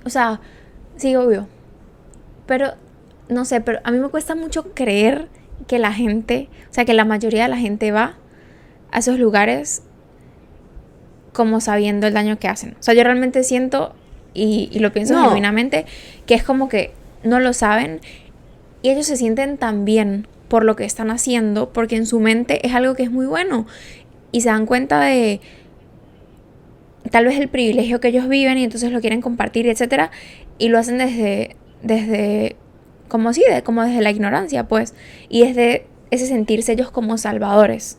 o 0.05 0.09
sea, 0.09 0.39
sí, 0.97 1.15
obvio. 1.15 1.47
Pero, 2.45 2.73
no 3.29 3.45
sé, 3.45 3.61
pero 3.61 3.79
a 3.83 3.91
mí 3.91 3.99
me 3.99 4.09
cuesta 4.09 4.35
mucho 4.35 4.73
creer 4.73 5.27
que 5.67 5.79
la 5.79 5.91
gente, 5.91 6.49
o 6.69 6.73
sea, 6.73 6.85
que 6.85 6.93
la 6.93 7.05
mayoría 7.05 7.43
de 7.43 7.49
la 7.49 7.57
gente 7.57 7.91
va 7.91 8.15
a 8.91 8.99
esos 8.99 9.17
lugares 9.19 9.81
como 11.35 11.59
sabiendo 11.61 12.07
el 12.07 12.13
daño 12.13 12.39
que 12.39 12.47
hacen. 12.47 12.71
O 12.79 12.83
sea, 12.83 12.93
yo 12.95 13.03
realmente 13.03 13.43
siento, 13.43 13.93
y, 14.33 14.69
y 14.71 14.79
lo 14.79 14.91
pienso 14.91 15.13
No. 15.13 15.23
genuinamente, 15.25 15.85
que 16.25 16.33
es 16.33 16.43
como 16.43 16.69
que 16.69 16.91
no 17.23 17.39
lo 17.39 17.53
saben 17.53 17.99
y 18.81 18.89
ellos 18.89 19.05
se 19.07 19.17
sienten 19.17 19.57
tan 19.57 19.83
bien 19.83 20.27
por 20.47 20.63
lo 20.63 20.75
que 20.75 20.85
están 20.85 21.09
haciendo, 21.11 21.73
porque 21.73 21.95
en 21.95 22.05
su 22.05 22.19
mente 22.19 22.65
es 22.65 22.73
algo 22.73 22.93
que 22.95 23.03
es 23.03 23.11
muy 23.11 23.25
bueno. 23.25 23.65
Y 24.31 24.41
se 24.41 24.49
dan 24.49 24.65
cuenta 24.65 25.01
de 25.01 25.41
tal 27.11 27.25
vez 27.25 27.39
el 27.39 27.47
privilegio 27.47 27.99
que 27.99 28.09
ellos 28.09 28.27
viven 28.27 28.57
y 28.57 28.63
entonces 28.63 28.91
lo 28.91 29.01
quieren 29.01 29.21
compartir, 29.21 29.67
etcétera, 29.67 30.11
y 30.57 30.69
lo 30.69 30.77
hacen 30.77 30.97
desde, 30.99 31.55
desde, 31.81 32.55
como 33.07 33.33
sí, 33.33 33.43
de, 33.49 33.63
como 33.63 33.83
desde 33.83 34.01
la 34.01 34.11
ignorancia, 34.11 34.67
pues, 34.67 34.93
y 35.29 35.43
desde 35.43 35.87
ese 36.11 36.27
sentirse 36.27 36.73
ellos 36.73 36.91
como 36.91 37.17
salvadores. 37.17 37.97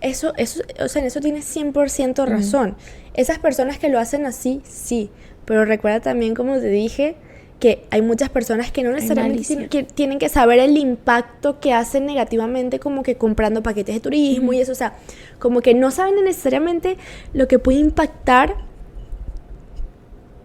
Eso, 0.00 0.32
eso, 0.36 0.62
o 0.82 0.88
sea, 0.88 1.02
en 1.02 1.08
eso 1.08 1.20
tienes 1.20 1.54
100% 1.54 2.26
razón. 2.26 2.76
Esas 3.14 3.38
personas 3.38 3.78
que 3.78 3.88
lo 3.88 3.98
hacen 3.98 4.24
así, 4.24 4.62
sí. 4.64 5.10
Pero 5.44 5.64
recuerda 5.64 6.00
también, 6.00 6.34
como 6.34 6.58
te 6.58 6.68
dije, 6.68 7.16
que 7.60 7.84
hay 7.90 8.00
muchas 8.00 8.30
personas 8.30 8.72
que 8.72 8.82
no 8.82 8.90
necesariamente 8.90 9.44
tienen 9.44 9.68
que, 9.68 9.82
tienen 9.84 10.18
que 10.18 10.30
saber 10.30 10.58
el 10.58 10.78
impacto 10.78 11.60
que 11.60 11.74
hacen 11.74 12.06
negativamente, 12.06 12.80
como 12.80 13.02
que 13.02 13.16
comprando 13.16 13.62
paquetes 13.62 13.94
de 13.94 14.00
turismo 14.00 14.54
y 14.54 14.60
eso. 14.60 14.72
O 14.72 14.76
sea, 14.76 14.94
como 15.38 15.60
que 15.60 15.74
no 15.74 15.90
saben 15.90 16.24
necesariamente 16.24 16.96
lo 17.34 17.46
que 17.46 17.58
puede 17.58 17.78
impactar 17.78 18.56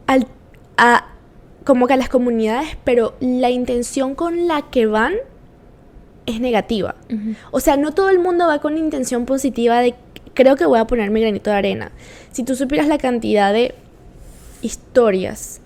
al, 0.07 0.27
a, 0.77 1.13
como 1.63 1.87
que 1.87 1.93
a 1.93 1.97
las 1.97 2.09
comunidades, 2.09 2.77
pero 2.83 3.15
la 3.21 3.49
intención 3.49 4.13
con 4.13 4.47
la 4.47 4.69
que 4.69 4.85
van 4.85 5.13
es 6.25 6.39
negativa. 6.39 6.95
O 7.51 7.59
sea, 7.59 7.77
no 7.77 7.93
todo 7.93 8.09
el 8.09 8.19
mundo 8.19 8.47
va 8.47 8.59
con 8.59 8.77
intención 8.77 9.25
positiva 9.25 9.79
de 9.79 9.95
creo 10.33 10.55
que 10.55 10.65
voy 10.65 10.79
a 10.79 10.85
poner 10.85 11.09
mi 11.11 11.21
granito 11.21 11.49
de 11.49 11.55
arena. 11.55 11.91
Si 12.31 12.43
tú 12.43 12.55
supieras 12.55 12.87
la 12.87 12.97
cantidad 12.97 13.53
de 13.53 13.73
historias 14.61 15.61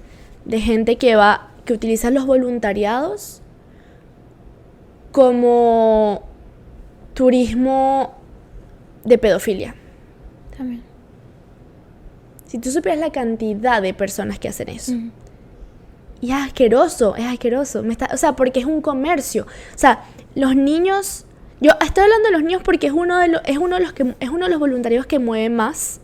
de 0.45 0.59
gente 0.61 0.97
que 0.97 1.15
va 1.15 1.49
que 1.65 1.73
utiliza 1.73 2.09
los 2.09 2.25
voluntariados 2.25 3.41
como 5.11 6.23
turismo 7.13 8.15
de 9.03 9.17
pedofilia. 9.17 9.75
También. 10.57 10.83
Si 12.45 12.57
tú 12.57 12.71
supieras 12.71 12.99
la 12.99 13.11
cantidad 13.11 13.81
de 13.81 13.93
personas 13.93 14.39
que 14.39 14.49
hacen 14.49 14.69
eso. 14.69 14.93
Y 16.21 16.31
es 16.31 16.37
asqueroso, 16.37 17.15
es 17.15 17.25
asqueroso. 17.25 17.83
Me 17.83 17.91
está, 17.91 18.09
o 18.13 18.17
sea, 18.17 18.35
porque 18.35 18.59
es 18.59 18.65
un 18.65 18.81
comercio. 18.81 19.43
O 19.43 19.77
sea, 19.77 20.03
los 20.35 20.55
niños. 20.55 21.25
Yo 21.61 21.71
estoy 21.81 22.03
hablando 22.03 22.27
de 22.27 22.31
los 22.33 22.43
niños 22.43 22.61
porque 22.63 22.87
es 22.87 22.93
uno 22.93 23.17
de 23.17 23.27
los, 23.27 23.41
es 23.45 23.57
uno 23.57 23.75
de 23.77 23.81
los 23.83 23.93
que 23.93 24.15
es 24.19 24.29
uno 24.29 24.45
de 24.45 24.51
los 24.51 24.59
voluntarios 24.59 25.05
que 25.05 25.19
mueve 25.19 25.49
más. 25.49 25.99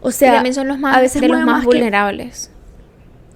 O 0.00 0.08
Y 0.10 0.12
sea, 0.12 0.34
también 0.34 0.54
son 0.54 0.68
los 0.68 0.78
más, 0.78 0.96
a 0.96 1.00
veces 1.00 1.22
de 1.22 1.28
los 1.28 1.40
más, 1.42 1.60
que- 1.60 1.66
vulnerables. 1.66 2.50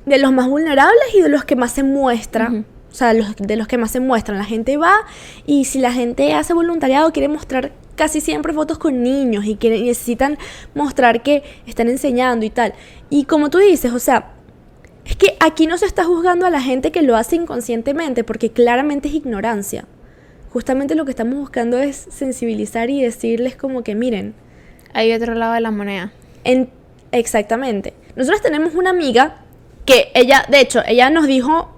de 0.05 0.19
los 0.19 0.33
más 0.33 0.49
vulnerables 0.49 1.15
y 1.17 1.21
de 1.23 1.29
los 1.29 1.45
que 1.45 1.57
más 1.57 1.73
se 1.73 1.83
muestra. 1.83 2.49
Ujú. 2.51 2.65
O 2.91 2.95
sea, 2.95 3.13
los, 3.15 3.37
de 3.37 3.57
los 3.57 3.69
que 3.69 3.79
más 3.79 3.91
se 3.91 4.01
muestran. 4.01 4.39
La 4.39 4.45
gente 4.45 4.77
va 4.77 4.95
y 5.47 5.67
si 5.67 5.79
la 5.79 5.93
gente 5.93 6.35
hace 6.35 6.55
voluntariado 6.55 7.13
quiere 7.13 7.29
mostrar 7.29 7.73
casi 7.97 8.21
siempre 8.21 8.53
fotos 8.53 8.79
con 8.79 9.03
niños 9.03 9.45
y 9.45 9.57
que 9.57 9.71
necesitan 9.71 10.39
mostrar 10.75 11.23
que 11.23 11.43
están 11.67 11.89
enseñando 11.89 12.45
y 12.47 12.51
tal. 12.51 12.73
Y 13.11 13.25
como 13.25 13.51
tú 13.51 13.59
dices, 13.59 13.93
o 13.93 13.99
sea, 13.99 14.33
es 15.05 15.17
que 15.17 15.37
aquí 15.41 15.67
no 15.67 15.79
se 15.79 15.87
está 15.87 16.05
juzgando 16.05 16.47
a 16.47 16.51
la 16.51 16.61
gente 16.61 16.91
que 16.93 17.03
lo 17.03 17.17
hace 17.17 17.37
inconscientemente 17.37 18.25
porque 18.25 18.51
claramente 18.51 19.09
es 19.09 19.15
ignorancia. 19.15 19.85
Justamente 20.53 20.95
lo 20.95 21.05
que 21.05 21.11
estamos 21.11 21.35
buscando 21.39 21.79
es 21.79 22.07
sensibilizar 22.11 22.89
y 22.91 23.03
decirles 23.03 23.55
como 23.57 23.83
que 23.83 23.95
miren, 23.95 24.35
Hay 24.95 25.13
otro 25.13 25.35
lado 25.35 25.53
de 25.55 25.61
la 25.61 25.71
moneda. 25.71 26.13
en- 26.45 26.71
exactamente. 27.13 27.93
Nosotros 28.17 28.41
tenemos 28.43 28.75
una 28.75 28.91
amiga 28.91 29.43
que 29.85 30.11
ella, 30.15 30.45
de 30.49 30.61
hecho, 30.61 30.83
ella 30.87 31.11
nos 31.11 31.27
dijo 31.27 31.71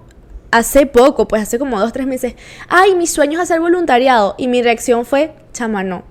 hace 0.52 0.86
poco, 0.86 1.28
pues 1.28 1.42
hace 1.42 1.58
como 1.58 1.78
dos, 1.78 1.92
tres 1.92 2.06
meses, 2.06 2.34
ay, 2.68 2.94
mi 2.94 3.06
sueño 3.06 3.38
es 3.38 3.42
hacer 3.44 3.60
voluntariado. 3.60 4.34
Y 4.38 4.48
mi 4.48 4.62
reacción 4.62 5.04
fue, 5.04 5.32
chama, 5.52 5.82
no. 5.84 6.02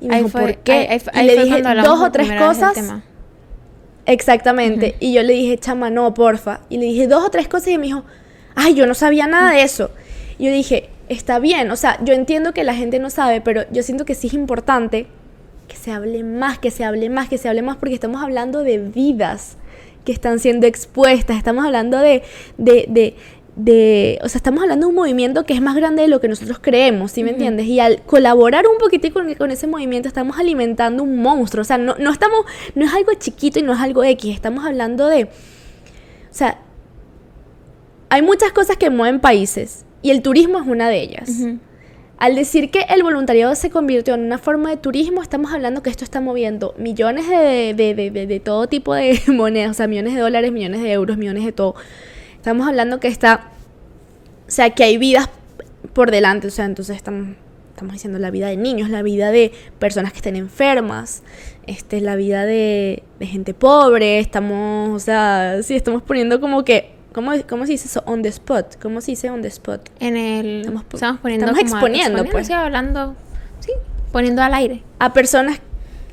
Y 0.00 0.08
me 0.08 0.14
Ahí 0.16 0.22
dijo, 0.24 0.30
fue- 0.38 0.40
¿por 0.54 0.56
qué? 0.62 0.72
ahí- 0.72 0.86
ahí 0.90 0.98
fue- 1.00 1.12
y 1.14 1.26
le 1.26 1.32
dije 1.44 1.62
dos 1.84 2.00
o 2.00 2.10
tres 2.12 2.28
cosas. 2.46 2.74
Exactamente. 4.06 4.96
Y 5.00 5.12
yo 5.12 5.22
le 5.22 5.32
dije, 5.34 5.58
chama, 5.58 5.90
no, 5.90 6.14
porfa. 6.14 6.60
Y 6.68 6.78
le 6.78 6.86
dije 6.86 7.06
dos 7.06 7.24
o 7.24 7.30
tres 7.30 7.48
cosas 7.48 7.68
y 7.68 7.78
me 7.78 7.86
dijo, 7.86 8.04
ay, 8.54 8.74
yo 8.74 8.86
no 8.86 8.94
sabía 8.94 9.26
nada 9.26 9.52
de 9.52 9.62
eso. 9.62 9.90
Y 10.38 10.46
yo 10.46 10.52
dije, 10.52 10.88
está 11.08 11.38
bien, 11.38 11.70
o 11.70 11.76
sea, 11.76 11.98
yo 12.04 12.12
entiendo 12.14 12.52
que 12.52 12.64
la 12.64 12.74
gente 12.74 12.98
no 12.98 13.10
sabe, 13.10 13.40
pero 13.40 13.62
yo 13.70 13.82
siento 13.82 14.04
que 14.04 14.14
sí 14.14 14.26
es 14.28 14.34
importante 14.34 15.06
que 15.66 15.76
se 15.76 15.90
hable 15.92 16.24
más, 16.24 16.58
que 16.58 16.70
se 16.70 16.84
hable 16.84 17.10
más, 17.10 17.28
que 17.28 17.38
se 17.38 17.48
hable 17.48 17.62
más, 17.62 17.76
porque 17.76 17.94
estamos 17.94 18.22
hablando 18.22 18.62
de 18.62 18.78
vidas 18.78 19.56
que 20.04 20.12
están 20.12 20.38
siendo 20.38 20.66
expuestas, 20.66 21.36
estamos 21.36 21.64
hablando 21.66 21.98
de, 21.98 22.22
de, 22.56 22.86
de, 22.88 23.16
de- 23.56 24.18
o 24.22 24.28
sea, 24.28 24.38
estamos 24.38 24.62
hablando 24.62 24.86
de 24.86 24.90
un 24.90 24.94
movimiento 24.96 25.44
que 25.44 25.52
es 25.52 25.60
más 25.60 25.76
grande 25.76 26.02
de 26.02 26.08
lo 26.08 26.20
que 26.20 26.28
nosotros 26.28 26.58
creemos, 26.60 27.12
¿sí 27.12 27.22
me 27.22 27.30
entiendes? 27.30 27.66
Y 27.66 27.80
al 27.80 28.00
colaborar 28.02 28.66
un 28.66 28.78
poquitico 28.78 29.20
con, 29.20 29.34
con 29.34 29.50
ese 29.50 29.66
movimiento 29.66 30.08
estamos 30.08 30.38
alimentando 30.38 31.02
un 31.02 31.20
monstruo, 31.20 31.60
o 31.62 31.64
sea, 31.64 31.76
no, 31.76 31.94
no 31.98 32.10
estamos, 32.10 32.46
no 32.74 32.86
es 32.86 32.94
algo 32.94 33.12
chiquito 33.18 33.58
y 33.58 33.62
no 33.62 33.72
es 33.74 33.80
algo 33.80 34.02
X, 34.04 34.34
estamos 34.34 34.64
hablando 34.64 35.06
de, 35.08 35.24
o 35.24 35.28
sea, 36.30 36.58
hay 38.08 38.22
muchas 38.22 38.52
cosas 38.52 38.78
que 38.78 38.88
mueven 38.88 39.20
países 39.20 39.84
y 40.02 40.10
el 40.10 40.22
turismo 40.22 40.58
es 40.60 40.66
una 40.66 40.88
de 40.88 41.00
ellas. 41.00 41.30
Al 42.18 42.34
decir 42.34 42.70
que 42.72 42.80
el 42.88 43.02
voluntariado 43.04 43.54
se 43.54 43.70
convirtió 43.70 44.14
en 44.14 44.22
una 44.22 44.38
forma 44.38 44.70
de 44.70 44.76
turismo, 44.76 45.22
estamos 45.22 45.52
hablando 45.52 45.82
que 45.84 45.90
esto 45.90 46.02
está 46.04 46.20
moviendo 46.20 46.74
millones 46.76 47.28
de, 47.28 47.74
de, 47.76 47.94
de- 47.94 48.10
de- 48.10 48.26
de 48.26 48.40
todo 48.40 48.66
tipo 48.66 48.92
de 48.94 49.20
monedas, 49.28 49.70
o 49.70 49.74
sea, 49.74 49.86
millones 49.86 50.14
de 50.14 50.20
dólares, 50.20 50.50
millones 50.50 50.82
de 50.82 50.90
euros, 50.92 51.16
millones 51.16 51.44
de 51.44 51.52
todo. 51.52 51.76
Estamos 52.34 52.66
hablando 52.66 52.98
que 52.98 53.06
está, 53.08 53.50
o 54.48 54.50
sea, 54.50 54.70
que 54.70 54.82
hay 54.82 54.98
vidas 54.98 55.28
por 55.92 56.10
delante, 56.10 56.48
o 56.48 56.50
sea, 56.50 56.64
entonces 56.64 56.96
estamos, 56.96 57.36
estamos 57.70 57.92
diciendo 57.92 58.18
la 58.18 58.32
vida 58.32 58.48
de 58.48 58.56
niños, 58.56 58.90
la 58.90 59.02
vida 59.02 59.30
de 59.30 59.52
personas 59.78 60.10
que 60.12 60.18
estén 60.18 60.34
enfermas, 60.34 61.22
este, 61.68 62.00
la 62.00 62.16
vida 62.16 62.46
de, 62.46 63.04
de 63.20 63.26
gente 63.26 63.54
pobre, 63.54 64.18
estamos, 64.18 64.90
o 64.90 64.98
sea, 64.98 65.58
sí, 65.62 65.76
estamos 65.76 66.02
poniendo 66.02 66.40
como 66.40 66.64
que, 66.64 66.90
¿cómo, 67.18 67.32
cómo 67.48 67.66
se 67.66 67.72
dice 67.72 67.88
eso? 67.88 68.02
On 68.06 68.22
the 68.22 68.28
spot, 68.28 68.76
¿cómo 68.80 69.00
se 69.00 69.10
dice 69.10 69.28
on 69.28 69.42
the 69.42 69.48
spot? 69.48 69.88
En 69.98 70.16
el. 70.16 70.60
Estamos 70.60 70.84
Estamos, 70.92 71.20
poniendo. 71.20 71.46
estamos 71.46 71.58
como- 71.58 71.76
exponiendo, 71.76 72.24
pues. 72.30 72.50
Hablando. 72.50 73.16
Sí, 73.58 73.72
poniendo 74.12 74.40
al 74.40 74.54
aire. 74.54 74.82
a 75.00 75.12
personas 75.12 75.60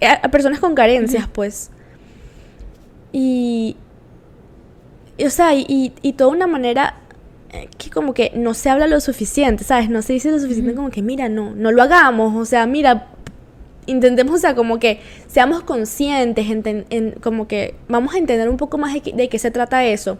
a, 0.02 0.13
a 0.13 0.32
personas 0.32 0.60
con 0.60 0.74
carencias, 0.74 1.28
pues. 1.32 1.70
Y, 3.12 3.78
o 5.24 5.30
sea, 5.30 5.54
y, 5.54 5.94
y, 6.02 6.13
toda 6.13 6.32
una 6.32 6.48
manera 6.48 6.96
eh, 7.54 7.70
que 7.78 7.89
como 7.89 8.13
que 8.13 8.32
no 8.36 8.54
se 8.56 8.70
habla 8.70 8.88
lo 8.88 9.00
suficiente, 9.00 9.63
¿sabes? 9.63 9.89
No 9.89 10.02
se 10.02 10.13
dice 10.13 10.32
lo 10.32 10.39
suficiente 10.39 10.74
como 10.74 10.89
que, 10.89 11.02
mira, 11.02 11.30
no, 11.30 11.52
no 11.56 11.72
lo 11.72 11.84
hagamos, 11.84 12.36
o 12.36 12.46
sea, 12.46 12.65
mira, 12.65 13.08
intentemos, 13.86 14.36
o 14.36 14.38
sea, 14.39 14.56
como 14.56 14.80
que 14.80 15.00
seamos 15.28 15.62
conscientes, 15.62 16.48
en, 16.50 17.12
como 17.22 17.48
que 17.48 17.76
vamos 17.88 18.15
a 18.15 18.18
entender 18.18 18.50
un 18.50 18.58
poco 18.58 18.78
más 18.78 18.94
de, 18.94 19.13
de 19.13 19.30
qué 19.30 19.39
se 19.39 19.52
trata 19.52 19.86
eso. 19.86 20.18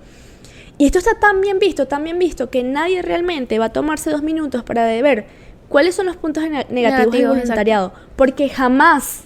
Y 0.78 0.86
esto 0.86 1.00
está 1.00 1.20
tan 1.20 1.42
bien 1.42 1.60
visto, 1.60 1.88
tan 1.88 2.04
bien 2.04 2.20
visto, 2.20 2.50
que 2.50 2.64
nadie 2.64 3.02
realmente 3.02 3.60
va 3.60 3.66
a 3.66 3.74
tomarse 3.74 4.10
dos 4.10 4.22
minutos 4.24 4.64
para 4.64 4.86
ver 4.86 5.26
cuáles 5.70 5.96
son 5.96 6.06
los 6.06 6.18
puntos 6.18 6.44
ne- 6.44 6.68
negativos 6.70 7.12
del 7.12 7.22
exacto. 7.22 7.30
voluntariado. 7.30 7.94
Porque 8.16 8.50
jamás, 8.50 9.24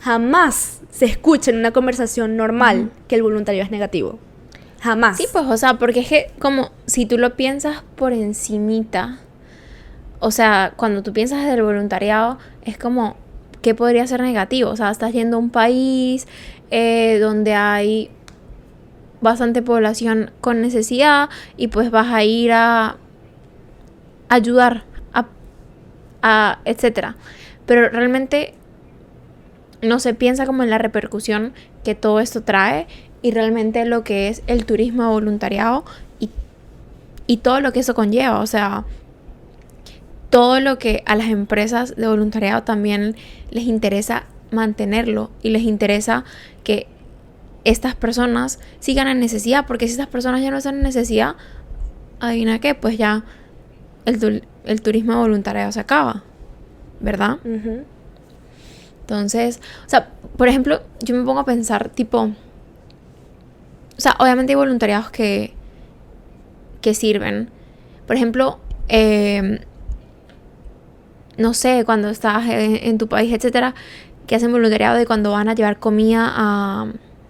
jamás 0.00 0.80
se 0.90 1.04
escucha 1.04 1.50
en 1.50 1.58
una 1.58 1.72
conversación 1.72 2.36
normal 2.36 2.90
que 3.08 3.16
el 3.16 3.22
voluntario 3.22 3.62
es 3.62 3.70
negativo. 3.70 4.18
Jamás. 4.80 5.16
Sí, 5.16 5.26
pues, 5.32 5.44
o 5.46 5.56
sea, 5.56 5.74
porque 5.74 6.00
es 6.00 6.08
que 6.08 6.30
como 6.38 6.70
si 6.86 7.06
tú 7.06 7.18
lo 7.18 7.34
piensas 7.36 7.82
por 7.96 8.12
encimita, 8.12 9.18
o 10.20 10.30
sea, 10.30 10.72
cuando 10.76 11.02
tú 11.02 11.12
piensas 11.12 11.44
del 11.46 11.62
voluntariado, 11.62 12.38
es 12.62 12.78
como, 12.78 13.16
¿qué 13.62 13.74
podría 13.74 14.06
ser 14.06 14.22
negativo? 14.22 14.70
O 14.70 14.76
sea, 14.76 14.90
estás 14.90 15.12
yendo 15.12 15.36
a 15.36 15.40
un 15.40 15.50
país 15.50 16.26
eh, 16.70 17.18
donde 17.20 17.54
hay 17.54 18.10
bastante 19.20 19.62
población 19.62 20.30
con 20.40 20.60
necesidad 20.60 21.28
y 21.56 21.68
pues 21.68 21.90
vas 21.90 22.12
a 22.12 22.24
ir 22.24 22.52
a 22.52 22.96
ayudar, 24.28 24.84
a, 26.22 26.58
etcétera. 26.64 27.16
Pero 27.66 27.88
realmente 27.88 28.54
no 29.82 30.00
se 30.00 30.14
piensa 30.14 30.46
como 30.46 30.62
en 30.62 30.70
la 30.70 30.78
repercusión 30.78 31.52
que 31.84 31.94
todo 31.94 32.18
esto 32.18 32.42
trae 32.42 32.86
y 33.22 33.30
realmente 33.30 33.84
lo 33.84 34.02
que 34.02 34.28
es 34.28 34.42
el 34.48 34.66
turismo 34.66 35.08
voluntariado 35.10 35.84
y, 36.18 36.30
y 37.26 37.36
todo 37.38 37.60
lo 37.60 37.72
que 37.72 37.80
eso 37.80 37.94
conlleva. 37.94 38.40
O 38.40 38.46
sea, 38.46 38.84
todo 40.30 40.60
lo 40.60 40.78
que 40.78 41.02
a 41.06 41.14
las 41.14 41.28
empresas 41.28 41.94
de 41.96 42.08
voluntariado 42.08 42.62
también 42.64 43.16
les 43.50 43.64
interesa 43.64 44.24
mantenerlo 44.50 45.30
y 45.42 45.50
les 45.50 45.62
interesa 45.62 46.24
que 46.64 46.88
estas 47.66 47.96
personas 47.96 48.60
sigan 48.78 49.08
en 49.08 49.18
necesidad, 49.18 49.66
porque 49.66 49.86
si 49.86 49.92
estas 49.92 50.06
personas 50.06 50.40
ya 50.40 50.50
no 50.50 50.58
están 50.58 50.76
en 50.76 50.82
necesidad, 50.82 51.34
adivina 52.20 52.60
qué, 52.60 52.74
pues 52.76 52.96
ya 52.96 53.24
el, 54.04 54.44
el 54.64 54.82
turismo 54.82 55.18
voluntariado 55.18 55.72
se 55.72 55.80
acaba, 55.80 56.22
¿verdad? 57.00 57.38
Entonces, 59.00 59.60
o 59.84 59.88
sea, 59.88 60.10
por 60.36 60.46
ejemplo, 60.46 60.80
yo 61.00 61.16
me 61.16 61.24
pongo 61.24 61.40
a 61.40 61.44
pensar, 61.44 61.88
tipo, 61.88 62.20
o 62.22 64.00
sea, 64.00 64.14
obviamente 64.20 64.52
hay 64.52 64.56
voluntariados 64.56 65.10
que, 65.10 65.52
que 66.80 66.94
sirven. 66.94 67.50
Por 68.06 68.14
ejemplo, 68.14 68.60
eh, 68.88 69.60
no 71.36 71.52
sé, 71.52 71.84
cuando 71.84 72.10
estás 72.10 72.44
en, 72.48 72.96
tu 72.98 73.08
país, 73.08 73.32
etcétera, 73.32 73.74
que 74.28 74.36
hacen 74.36 74.52
voluntariado 74.52 74.96
de 74.96 75.04
cuando 75.04 75.32
van 75.32 75.48
a 75.48 75.54
llevar 75.54 75.78
comida 75.78 76.32
a, 76.34 76.86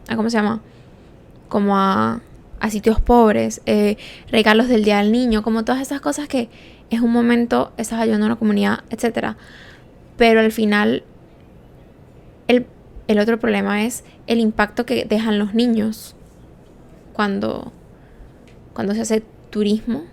a 0.09 0.17
¿cómo 0.17 0.31
se 0.31 0.37
llama? 0.37 0.61
Como 1.49 1.77
a, 1.77 2.21
a 2.61 2.71
sitios 2.71 3.01
pobres, 3.01 3.61
eh, 3.67 3.97
regalos 4.31 4.69
del 4.69 4.85
Día 4.85 4.99
del 4.99 5.13
Niño, 5.13 5.43
como 5.43 5.65
todas 5.65 5.81
esas 5.81 6.01
cosas 6.01 6.29
que 6.29 6.49
es 6.91 7.01
un 7.01 7.13
momento, 7.13 7.73
estás 7.77 8.01
ayudando 8.01 8.27
a 8.27 8.29
una 8.29 8.37
comunidad, 8.37 8.81
etcétera. 8.91 9.37
Pero 10.17 10.41
al 10.41 10.53
final, 10.53 11.05
el, 12.49 12.67
el 13.09 13.19
otro 13.19 13.39
problema 13.39 13.85
es 13.85 14.05
el 14.27 14.39
impacto 14.39 14.87
que 14.87 15.05
dejan 15.05 15.39
los 15.39 15.55
niños 15.55 16.15
cuando, 17.13 17.73
cuando 18.73 18.95
se 18.95 19.01
hace 19.01 19.23
turismo. 19.51 20.05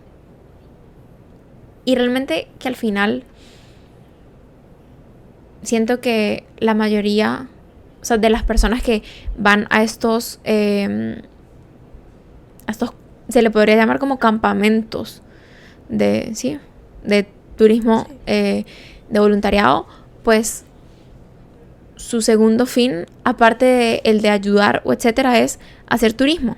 Y 1.85 1.95
realmente 1.95 2.47
que 2.59 2.67
al 2.69 2.75
final 2.75 3.23
siento 5.63 5.99
que 5.99 6.45
la 6.59 6.73
mayoría, 6.73 7.47
o 8.03 8.05
sea, 8.05 8.17
de 8.17 8.29
las 8.29 8.43
personas 8.43 8.83
que 8.83 9.01
van 9.37 9.65
a 9.69 9.81
estos, 9.81 10.41
em, 10.43 11.21
a 12.67 12.71
estos, 12.71 12.91
se 13.29 13.41
le 13.41 13.49
podría 13.49 13.77
llamar 13.77 13.97
como 13.97 14.19
campamentos 14.19 15.21
de, 15.87 16.31
sí, 16.35 16.59
de 17.05 17.25
turismo, 17.55 18.05
eh, 18.25 18.65
de 19.09 19.19
voluntariado, 19.21 19.87
pues 20.21 20.65
su 21.95 22.21
segundo 22.21 22.65
fin, 22.65 23.05
aparte 23.23 23.63
de 23.63 24.01
el 24.03 24.21
de 24.21 24.31
ayudar 24.31 24.81
o 24.83 24.91
etcétera, 24.91 25.39
es 25.39 25.57
hacer 25.87 26.11
turismo. 26.11 26.57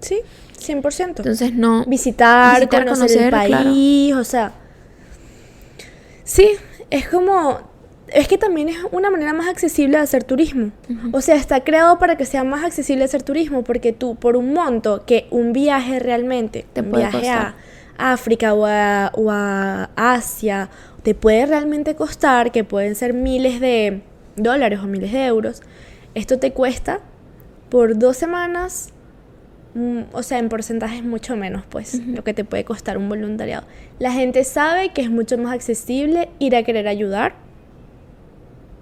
Sí, 0.00 0.20
100%. 0.60 1.14
Entonces 1.16 1.54
no... 1.54 1.86
Visitar, 1.86 2.68
conocer, 2.68 3.22
el 3.22 3.30
país, 3.30 4.14
o 4.14 4.24
sea... 4.24 4.52
Sí, 6.24 6.50
es 6.90 7.08
como 7.08 7.77
es 8.12 8.28
que 8.28 8.38
también 8.38 8.68
es 8.68 8.78
una 8.90 9.10
manera 9.10 9.32
más 9.32 9.48
accesible 9.48 9.96
de 9.96 10.02
hacer 10.02 10.24
turismo. 10.24 10.70
O 11.12 11.20
sea, 11.20 11.36
está 11.36 11.64
creado 11.64 11.98
para 11.98 12.16
que 12.16 12.24
sea 12.24 12.44
más 12.44 12.64
accesible 12.64 13.04
hacer 13.04 13.22
turismo, 13.22 13.64
porque 13.64 13.92
tú, 13.92 14.16
por 14.16 14.36
un 14.36 14.52
monto 14.52 15.04
que 15.06 15.26
un 15.30 15.52
viaje 15.52 15.98
realmente, 15.98 16.66
te 16.72 16.80
un 16.80 16.92
viaje 16.92 17.28
a 17.28 17.54
África 17.98 18.54
o 18.54 18.66
a, 18.66 19.10
o 19.14 19.30
a, 19.30 19.90
Asia, 19.96 20.70
te 21.02 21.14
puede 21.14 21.46
realmente 21.46 21.94
costar, 21.94 22.52
que 22.52 22.64
pueden 22.64 22.94
ser 22.94 23.14
miles 23.14 23.60
de 23.60 24.02
dólares 24.36 24.80
o 24.80 24.86
miles 24.86 25.12
de 25.12 25.24
euros, 25.26 25.62
esto 26.14 26.38
te 26.38 26.52
cuesta 26.52 27.00
por 27.68 27.98
dos 27.98 28.16
semanas, 28.16 28.90
mm, 29.74 30.02
o 30.12 30.22
sea, 30.22 30.38
en 30.38 30.48
porcentajes 30.48 31.04
mucho 31.04 31.36
menos, 31.36 31.64
pues, 31.68 32.00
lo 32.06 32.24
que 32.24 32.34
te 32.34 32.44
puede 32.44 32.64
costar 32.64 32.96
un 32.96 33.08
voluntariado. 33.08 33.66
La 33.98 34.12
gente 34.12 34.44
sabe 34.44 34.90
que 34.90 35.02
es 35.02 35.10
mucho 35.10 35.36
más 35.38 35.52
accesible 35.52 36.28
ir 36.38 36.56
a 36.56 36.62
querer 36.62 36.88
ayudar 36.88 37.47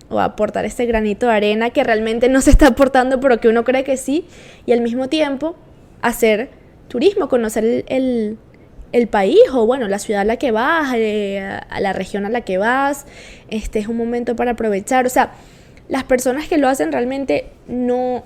o 0.09 0.21
aportar 0.21 0.65
este 0.65 0.87
granito 0.87 1.27
de 1.27 1.33
arena 1.33 1.71
que 1.71 1.83
realmente 1.83 2.29
no 2.29 2.41
se 2.41 2.51
está 2.51 2.69
aportando, 2.69 3.21
pero 3.21 3.41
que 3.41 3.49
uno 3.49 3.65
cree 3.65 3.85
que 3.85 3.97
sí, 3.97 4.25
y 4.65 4.73
al 4.73 4.81
mismo 4.81 5.09
tiempo 5.09 5.57
hacer 6.03 6.51
turismo, 6.89 7.29
conocer 7.29 7.85
el, 7.89 8.39
país 9.11 9.41
o 9.53 9.67
bueno, 9.67 9.89
la 9.89 9.99
ciudad 9.99 10.23
a 10.23 10.25
la 10.25 10.39
que 10.39 10.53
vas, 10.53 10.95
eh, 10.97 11.39
a 11.41 11.81
la 11.81 11.93
región 11.93 12.25
a 12.25 12.31
la 12.31 12.41
que 12.41 12.57
vas, 12.57 13.05
este 13.51 13.79
es 13.79 13.89
un 13.89 13.97
momento 13.99 14.37
para 14.37 14.53
aprovechar, 14.53 15.05
o 15.05 15.11
sea, 15.11 15.33
las 15.89 16.05
personas 16.05 16.49
que 16.49 16.57
lo 16.57 16.67
hacen 16.67 16.93
realmente 16.93 17.51
no, 17.69 18.25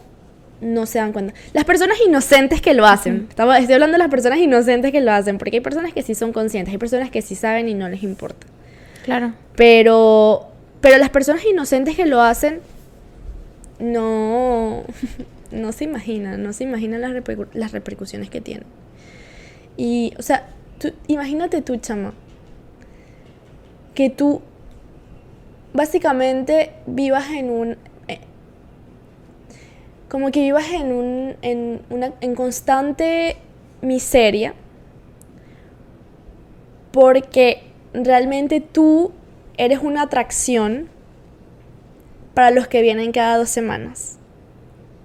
no 0.60 0.86
se 0.86 0.98
dan 0.98 1.12
cuenta. 1.12 1.34
Las 1.52 1.64
personas 1.64 1.98
inocentes 2.06 2.60
que 2.60 2.74
lo 2.74 2.86
hacen, 2.86 3.26
estoy 3.30 3.74
hablando 3.74 3.94
de 3.94 3.98
las 3.98 4.10
personas 4.10 4.38
inocentes 4.38 4.92
que 4.92 5.00
lo 5.00 5.10
hacen, 5.10 5.38
porque 5.38 5.56
hay 5.56 5.60
personas 5.60 5.92
que 5.92 6.02
sí 6.02 6.14
son 6.14 6.32
conscientes, 6.32 6.72
hay 6.72 6.78
personas 6.78 7.10
que 7.10 7.20
sí 7.20 7.34
saben 7.34 7.68
y 7.68 7.74
no 7.74 7.88
les 7.88 8.04
importa. 8.04 8.46
Claro. 9.04 9.32
Pero 9.56 10.49
pero 10.80 10.98
las 10.98 11.10
personas 11.10 11.44
inocentes 11.44 11.96
que 11.96 12.06
lo 12.06 12.20
hacen 12.20 12.60
no, 13.78 14.84
no 15.50 15.72
se 15.72 15.84
imaginan, 15.84 16.42
no 16.42 16.52
se 16.52 16.64
imaginan 16.64 17.00
las, 17.00 17.12
las 17.52 17.72
repercusiones 17.72 18.30
que 18.30 18.40
tienen. 18.40 18.66
Y, 19.76 20.14
o 20.18 20.22
sea, 20.22 20.48
imagínate 21.06 21.62
tú, 21.62 21.76
chama, 21.76 22.12
que 23.94 24.10
tú 24.10 24.42
básicamente 25.72 26.72
vivas 26.86 27.30
en 27.30 27.50
un... 27.50 27.76
Eh, 28.08 28.20
como 30.08 30.30
que 30.30 30.40
vivas 30.40 30.70
en, 30.72 30.92
un, 30.92 31.36
en, 31.42 31.82
una, 31.90 32.12
en 32.20 32.34
constante 32.34 33.36
miseria 33.82 34.54
porque 36.92 37.62
realmente 37.92 38.60
tú 38.60 39.12
eres 39.56 39.80
una 39.82 40.02
atracción 40.02 40.88
para 42.34 42.50
los 42.50 42.68
que 42.68 42.82
vienen 42.82 43.12
cada 43.12 43.36
dos 43.36 43.48
semanas. 43.48 44.18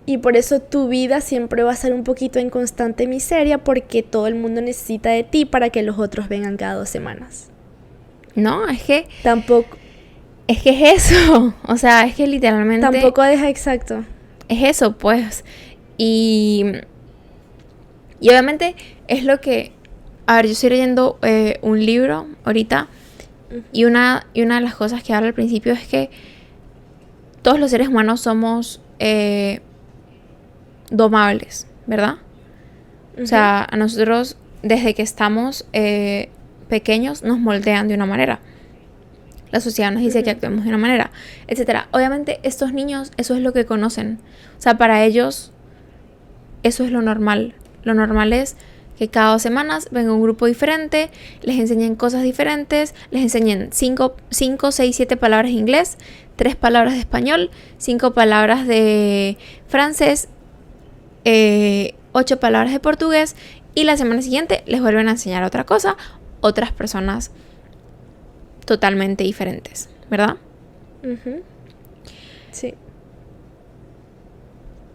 Y 0.06 0.20
por 0.20 0.38
eso 0.38 0.60
tu 0.60 0.88
vida 0.88 1.20
siempre 1.20 1.64
va 1.64 1.72
a 1.72 1.76
ser 1.76 1.94
un 1.94 2.04
poquito 2.04 2.38
en 2.38 2.50
constante 2.50 3.08
miseria 3.08 3.64
porque 3.64 4.04
todo 4.04 4.28
el 4.28 4.36
mundo 4.36 4.62
necesita 4.62 5.10
de 5.10 5.24
ti 5.24 5.46
para 5.46 5.70
que 5.70 5.82
los 5.82 5.98
otros 5.98 6.30
vengan 6.30 6.58
cada 6.58 6.76
dos 6.76 6.90
semanas. 6.90 7.50
No, 8.36 8.68
es 8.68 8.84
que... 8.84 9.08
Tampoco... 9.24 9.78
Es 10.48 10.62
que 10.62 10.70
es 10.70 11.12
eso. 11.12 11.56
O 11.68 11.78
sea, 11.78 12.06
es 12.06 12.16
que 12.16 12.28
literalmente... 12.28 12.82
Tampoco 12.82 13.24
deja 13.24 13.50
exacto. 13.50 14.06
Es 14.48 14.64
eso, 14.64 14.98
pues. 14.98 15.44
Y... 15.98 16.66
Y 18.20 18.30
obviamente 18.30 18.76
es 19.08 19.24
lo 19.24 19.42
que... 19.42 19.72
A 20.28 20.38
ver, 20.38 20.46
yo 20.46 20.52
estoy 20.52 20.70
leyendo 20.70 21.18
eh, 21.24 21.60
un 21.62 21.84
libro 21.84 22.28
ahorita 22.44 22.88
y, 23.72 23.86
una, 23.86 24.28
y 24.34 24.42
una 24.42 24.56
de 24.56 24.62
las 24.62 24.76
cosas 24.76 25.04
que 25.04 25.14
habla 25.14 25.30
al 25.30 25.34
principio 25.34 25.74
es 25.74 25.88
que 25.88 26.10
todos 27.42 27.60
los 27.60 27.72
seres 27.72 27.88
humanos 27.88 28.22
somos 28.22 28.82
eh, 29.00 29.62
domables, 30.90 31.68
¿verdad? 31.86 32.16
O 33.22 33.26
sea, 33.26 33.66
a 33.70 33.78
nosotros 33.78 34.38
desde 34.62 34.94
que 34.94 35.02
estamos 35.02 35.66
eh, 35.74 36.30
pequeños 36.70 37.24
nos 37.24 37.40
moldean 37.40 37.88
de 37.88 37.96
una 37.96 38.06
manera. 38.06 38.40
La 39.52 39.60
sociedad 39.62 39.92
nos 39.92 40.02
dice 40.02 40.24
que 40.24 40.32
actuemos 40.32 40.64
de 40.64 40.70
una 40.70 40.78
manera, 40.78 41.12
etcétera. 41.48 41.88
Obviamente 41.92 42.40
estos 42.44 42.74
niños 42.74 43.12
eso 43.18 43.36
es 43.36 43.42
lo 43.42 43.54
que 43.54 43.66
conocen. 43.66 44.20
O 44.58 44.62
sea, 44.62 44.78
para 44.78 45.06
ellos 45.06 45.54
eso 46.64 46.84
es 46.84 46.92
lo 46.92 47.02
normal. 47.02 47.54
Lo 47.84 47.94
normal 47.94 48.34
es 48.34 48.58
que 48.98 49.08
cada 49.08 49.32
dos 49.32 49.42
semanas 49.42 49.90
venga 49.92 50.14
un 50.14 50.22
grupo 50.22 50.46
diferente, 50.46 51.10
les 51.42 51.60
enseñen 51.60 51.96
cosas 51.96 52.24
diferentes, 52.24 52.96
les 53.12 53.24
enseñen 53.24 53.70
5, 53.72 54.16
6, 54.30 54.96
7 54.96 55.18
palabras 55.18 55.52
de 55.52 55.58
inglés, 55.58 55.98
3 56.36 56.56
palabras 56.56 56.94
de 56.94 57.00
español, 57.00 57.52
5 57.78 58.14
palabras 58.14 58.68
de 58.68 59.38
francés, 59.68 60.28
8 61.24 61.26
eh, 61.26 61.94
palabras 62.40 62.72
de 62.72 62.80
portugués 62.80 63.36
y 63.74 63.84
la 63.84 63.98
semana 63.98 64.22
siguiente 64.22 64.64
les 64.66 64.82
vuelven 64.82 65.08
a 65.08 65.12
enseñar 65.12 65.44
otra 65.44 65.66
cosa, 65.66 65.98
otras 66.42 66.72
personas 66.72 67.32
totalmente 68.66 69.24
diferentes, 69.24 69.90
¿verdad? 70.10 70.38
Sí. 72.52 72.74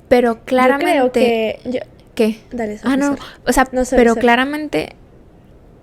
Pero 0.09 0.45
claramente... 0.45 1.61
Yo 1.65 1.71
creo 1.71 1.73
que... 1.73 1.90
¿Qué? 2.21 2.39
Dale, 2.53 2.79
ah, 2.83 2.99
no. 2.99 3.17
O 3.47 3.53
sea, 3.55 3.65
pero 3.97 4.15
claramente 4.15 4.95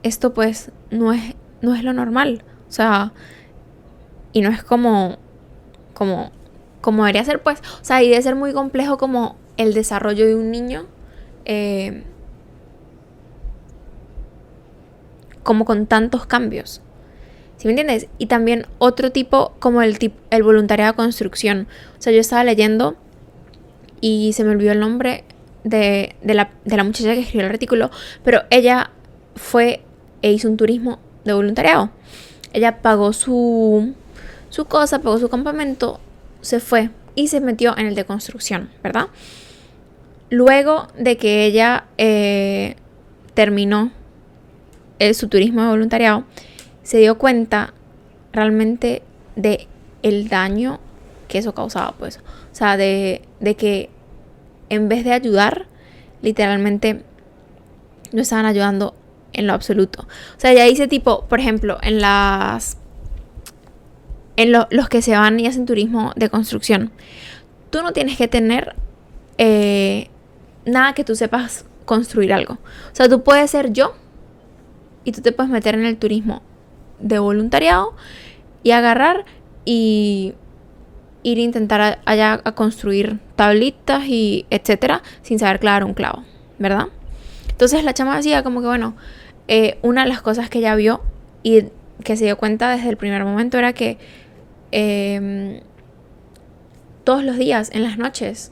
esto 0.04 0.36
pues 0.36 0.69
no 0.91 1.12
es, 1.12 1.34
no 1.62 1.73
es 1.73 1.84
lo 1.84 1.93
normal. 1.93 2.43
O 2.69 2.71
sea, 2.71 3.12
y 4.34 4.41
no 4.41 4.50
es 4.52 4.63
como, 4.63 5.17
como, 5.95 6.30
como 6.80 7.06
debería 7.06 7.26
ser 7.26 7.41
pues. 7.41 7.60
O 7.82 7.84
sea, 7.84 8.04
y 8.04 8.10
debe 8.10 8.21
ser 8.21 8.36
muy 8.36 8.54
complejo 8.54 9.00
como 9.00 9.36
el 9.58 9.73
desarrollo 9.73 10.28
de 10.28 10.36
un 10.36 10.52
niño. 10.52 10.86
Eh, 11.45 12.04
como 15.41 15.65
con 15.65 15.88
tantos 15.88 16.28
cambios. 16.28 16.84
¿Sí 17.58 17.67
me 17.67 17.71
entiendes? 17.71 18.10
Y 18.19 18.28
también 18.28 18.67
otro 18.78 19.12
tipo 19.12 19.56
como 19.58 19.82
el, 19.82 20.13
el 20.30 20.43
voluntariado 20.43 20.91
de 20.91 20.97
construcción. 20.97 21.67
O 21.97 22.02
sea, 22.04 22.13
yo 22.13 22.19
estaba 22.19 22.43
leyendo 22.43 22.95
y 24.02 24.34
se 24.34 24.43
me 24.43 24.52
olvidó 24.52 24.73
el 24.73 24.80
nombre 24.80 25.23
de, 25.69 26.15
la, 26.23 26.49
de 26.65 26.77
la 26.77 26.84
muchacha 26.84 27.13
que 27.13 27.21
escribió 27.21 27.45
el 27.45 27.51
artículo, 27.51 27.91
pero 28.23 28.43
ella 28.49 28.91
fue 29.36 29.82
e 30.21 30.32
hizo 30.32 30.49
un 30.49 30.58
turismo 30.58 30.99
de 31.25 31.34
voluntariado. 31.34 31.91
Ella 32.53 32.82
pagó 32.82 33.13
su, 33.13 33.93
su 34.49 34.65
cosa, 34.65 34.99
pagó 34.99 35.17
su 35.19 35.30
campamento, 35.30 35.99
se 36.41 36.60
fue 36.60 36.89
y 37.15 37.27
se 37.27 37.41
metió 37.41 37.77
en 37.77 37.88
el 37.88 37.95
de 37.95 38.06
construcción, 38.06 38.69
¿verdad? 38.84 39.08
Luego 40.30 40.88
de 40.97 41.17
que 41.17 41.45
ella 41.45 41.86
eh, 41.97 42.75
terminó 43.34 43.91
eh, 44.99 45.13
su 45.13 45.27
turismo 45.27 45.62
de 45.62 45.69
voluntariado, 45.69 46.23
se 46.84 46.97
dio 46.97 47.17
cuenta 47.17 47.73
realmente 48.32 49.01
de 49.36 49.67
el 50.03 50.30
daño 50.30 50.80
que 51.27 51.38
eso 51.38 51.53
causaba, 51.53 51.93
pues. 51.97 52.17
O 52.51 52.56
sea, 52.56 52.77
de, 52.77 53.21
de 53.39 53.56
que 53.56 53.89
en 54.69 54.89
vez 54.89 55.03
de 55.03 55.13
ayudar, 55.13 55.67
literalmente 56.21 57.03
no 58.12 58.21
estaban 58.21 58.45
ayudando 58.45 58.95
en 59.34 59.47
lo 59.47 59.53
absoluto. 59.53 60.03
O 60.03 60.39
sea, 60.39 60.53
ya 60.53 60.63
dice 60.65 60.88
tipo, 60.88 61.25
por 61.25 61.39
ejemplo, 61.39 61.77
en 61.82 62.01
las... 62.01 62.77
En 64.36 64.51
los 64.51 64.89
que 64.89 65.01
se 65.01 65.17
van 65.17 65.39
y 65.39 65.47
hacen 65.47 65.65
turismo 65.65 66.13
de 66.15 66.30
construcción. 66.30 66.91
Tú 67.71 67.82
no 67.82 67.91
tienes 67.91 68.17
que 68.17 68.27
tener 68.27 68.75
eh, 69.39 70.10
nada 70.65 70.93
que 70.93 71.03
tú 71.03 71.15
sepas 71.15 71.65
construir 71.86 72.32
algo. 72.34 72.53
O 72.53 72.95
sea, 72.95 73.10
tú 73.10 73.23
puedes 73.23 73.49
ser 73.49 73.73
yo 73.73 73.95
y 75.06 75.12
tú 75.12 75.21
te 75.21 75.32
puedes 75.32 75.51
meter 75.51 75.73
en 75.73 75.86
el 75.86 75.97
turismo 75.97 76.43
de 76.99 77.17
voluntariado 77.17 77.95
y 78.62 78.71
agarrar 78.71 79.25
y 79.65 80.36
ir 81.28 81.40
a 81.40 81.42
intentar 81.42 82.00
allá 82.06 82.40
a 82.44 82.52
construir 82.54 83.20
tablitas 83.36 84.06
y 84.08 84.46
etcétera 84.50 85.04
sin 85.22 85.40
saber 85.40 85.60
clavar 85.60 85.84
un 85.84 85.94
clavo, 85.94 86.24
¿verdad? 86.58 86.88
Entonces 87.50 87.84
la 87.84 87.94
chama 87.94 88.16
decía 88.16 88.44
como 88.44 88.62
que 88.62 88.68
bueno, 88.68 88.96
eh, 89.50 89.78
una 89.82 90.04
de 90.04 90.10
las 90.10 90.22
cosas 90.22 90.50
que 90.50 90.60
ella 90.60 90.76
vio 90.76 91.02
y 91.44 91.66
que 92.04 92.16
se 92.16 92.24
dio 92.24 92.38
cuenta 92.38 92.70
desde 92.70 92.90
el 92.90 92.96
primer 92.96 93.26
momento 93.26 93.58
era 93.58 93.74
que 93.74 93.98
em, 94.72 95.60
todos 97.04 97.24
los 97.24 97.38
días, 97.38 97.72
en 97.74 97.84
las 97.84 97.98
noches, 97.98 98.52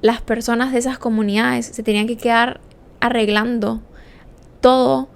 las 0.00 0.22
personas 0.22 0.72
de 0.72 0.78
esas 0.78 0.98
comunidades 0.98 1.66
se 1.66 1.82
tenían 1.82 2.06
que 2.06 2.16
quedar 2.16 2.60
arreglando 3.00 3.82
todo 4.62 5.08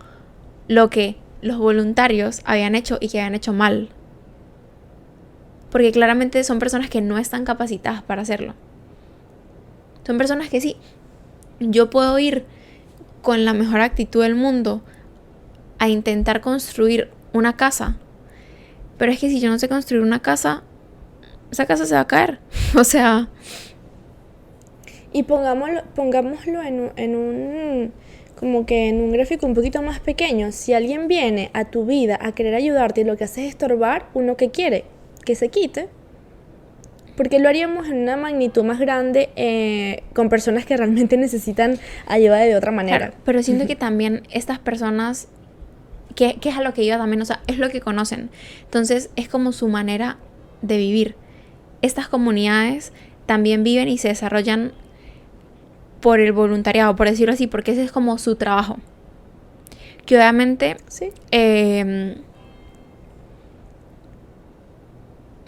lo 0.69 0.91
que 0.91 1.17
los 1.41 1.57
voluntarios 1.57 2.43
habían 2.45 2.75
hecho 2.75 2.99
y 3.01 3.09
que 3.09 3.21
habían 3.21 3.35
hecho 3.35 3.55
mal. 3.55 3.89
Porque 5.75 5.91
claramente 5.91 6.45
son 6.45 6.61
personas 6.61 6.89
que 6.89 7.01
no 7.01 7.19
están 7.19 7.45
capacitadas 7.45 8.01
para 8.01 8.23
hacerlo. 8.23 8.55
Son 10.07 10.17
personas 10.19 10.49
que 10.49 10.61
sí, 10.61 10.77
yo 11.59 11.91
puedo 11.91 12.17
ir 12.21 12.45
con 13.23 13.45
la 13.45 13.55
mejor 13.55 13.81
actitud 13.81 14.23
del 14.23 14.37
mundo 14.37 14.83
a 15.81 15.89
intentar 15.89 16.41
construir 16.41 17.11
una 17.33 17.57
casa. 17.57 17.97
Pero 18.99 19.11
es 19.11 19.19
que 19.19 19.29
si 19.29 19.41
yo 19.41 19.51
no 19.51 19.59
sé 19.59 19.69
construir 19.69 20.05
una 20.05 20.23
casa, 20.23 20.63
esa 21.51 21.67
casa 21.67 21.87
se 21.87 21.97
va 21.97 22.03
a 22.03 22.07
caer. 22.07 22.39
o 22.79 22.85
sea... 22.85 23.29
Y 25.13 25.25
pongámoslo, 25.25 25.83
pongámoslo 25.97 26.63
en, 26.63 26.93
en 26.95 27.17
un 27.17 27.93
como 28.39 28.65
que 28.65 28.89
en 28.89 29.01
un 29.01 29.11
gráfico 29.11 29.45
un 29.45 29.55
poquito 29.55 29.83
más 29.83 29.99
pequeño, 29.99 30.53
si 30.53 30.73
alguien 30.73 31.09
viene 31.09 31.51
a 31.53 31.65
tu 31.65 31.85
vida 31.85 32.17
a 32.23 32.31
querer 32.31 32.55
ayudarte 32.55 33.01
y 33.01 33.05
lo 33.05 33.17
que 33.17 33.25
hace 33.25 33.45
es 33.45 33.51
estorbar, 33.51 34.07
uno 34.15 34.37
que 34.37 34.53
quiere 34.53 34.94
que 35.25 35.35
se 35.35 35.49
quite, 35.49 35.89
porque 37.17 37.39
lo 37.39 37.49
haríamos 37.49 37.89
en 37.89 38.03
una 38.03 38.17
magnitud 38.17 38.65
más 38.65 38.79
grande 38.79 39.31
eh, 39.37 40.03
con 40.15 40.29
personas 40.29 40.65
que 40.65 40.77
realmente 40.77 41.17
necesitan 41.17 41.79
ayuda 42.07 42.39
de 42.39 42.57
otra 42.57 42.73
manera. 42.73 43.13
pero 43.25 43.43
siento 43.43 43.67
que 43.67 43.77
también 43.77 44.23
estas 44.31 44.59
personas, 44.59 45.29
que, 46.15 46.39
es 46.43 46.57
a 46.57 46.63
lo 46.63 46.75
que 46.75 46.83
iba 46.83 46.99
también, 46.99 47.23
o 47.23 47.25
sea, 47.25 47.41
es 47.47 47.59
lo 47.59 47.71
que 47.71 47.81
conocen. 47.81 48.31
Entonces 48.65 49.11
es 49.17 49.29
como 49.29 49.53
su 49.53 49.69
manera 49.69 50.19
de 50.63 50.77
vivir. 50.77 51.17
Estas 51.83 52.09
comunidades 52.09 52.93
también 53.27 53.63
viven 53.63 53.89
y 53.89 53.99
se 53.99 54.09
desarrollan 54.09 54.73
por 56.01 56.21
el 56.21 56.33
voluntariado, 56.33 56.97
por 56.97 57.09
decirlo 57.09 57.33
así, 57.33 57.47
porque 57.47 57.73
ese 57.73 57.85
es 57.85 57.93
como 57.93 58.19
su 58.19 58.37
trabajo. 58.37 58.79
Que 60.05 60.17
obviamente 60.17 60.77
sí. 60.89 61.11
eh, 61.31 62.17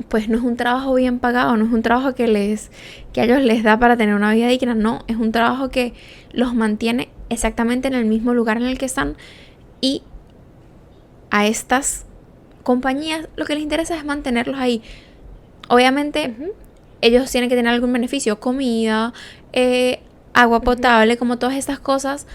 pues 0.09 0.29
no 0.29 0.37
es 0.39 0.45
un 0.45 0.57
trabajo 0.57 0.95
bien 0.95 1.19
pagado, 1.19 1.57
no 1.57 1.65
es 1.65 1.73
un 1.73 1.83
trabajo 1.83 2.15
que 2.15 2.29
les 2.29 2.71
que 3.13 3.21
a 3.21 3.25
ellos 3.25 3.43
les 3.43 3.63
da 3.63 3.79
para 3.79 3.97
tener 3.97 4.15
una 4.15 4.33
vida 4.33 4.49
digna, 4.49 4.75
no, 4.75 5.05
es 5.09 5.17
un 5.17 5.33
trabajo 5.33 5.69
que 5.69 5.95
los 6.33 6.55
mantiene 6.55 7.09
exactamente 7.29 7.89
en 7.89 7.95
el 7.95 8.05
mismo 8.05 8.35
lugar 8.35 8.57
en 8.57 8.65
el 8.65 8.79
que 8.79 8.87
están 8.87 9.17
y 9.81 10.03
a 11.31 11.47
estas 11.47 12.07
compañías 12.63 13.29
lo 13.37 13.45
que 13.45 13.55
les 13.55 13.63
interesa 13.63 13.97
es 13.97 14.05
mantenerlos 14.05 14.59
ahí. 14.59 14.83
Obviamente 15.69 16.35
ellos 17.01 17.31
tienen 17.31 17.51
que 17.51 17.57
tener 17.57 17.73
algún 17.73 17.93
beneficio, 17.93 18.41
comida, 18.41 19.13
eh, 19.53 20.01
agua 20.35 20.61
potable, 20.61 21.17
como 21.17 21.39
todas 21.39 21.57
estas 21.57 21.79
cosas, 21.79 22.27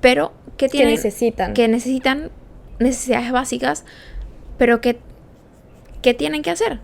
pero 0.00 0.32
que 0.56 0.68
tienen 0.68 0.90
que 0.90 0.96
necesitan. 0.96 1.54
Que 1.54 1.68
necesitan 1.68 2.30
necesidades 2.78 3.32
básicas, 3.32 3.84
pero 4.58 4.80
que 4.80 4.98
¿qué 6.02 6.14
tienen 6.14 6.42
que 6.42 6.50
hacer? 6.50 6.80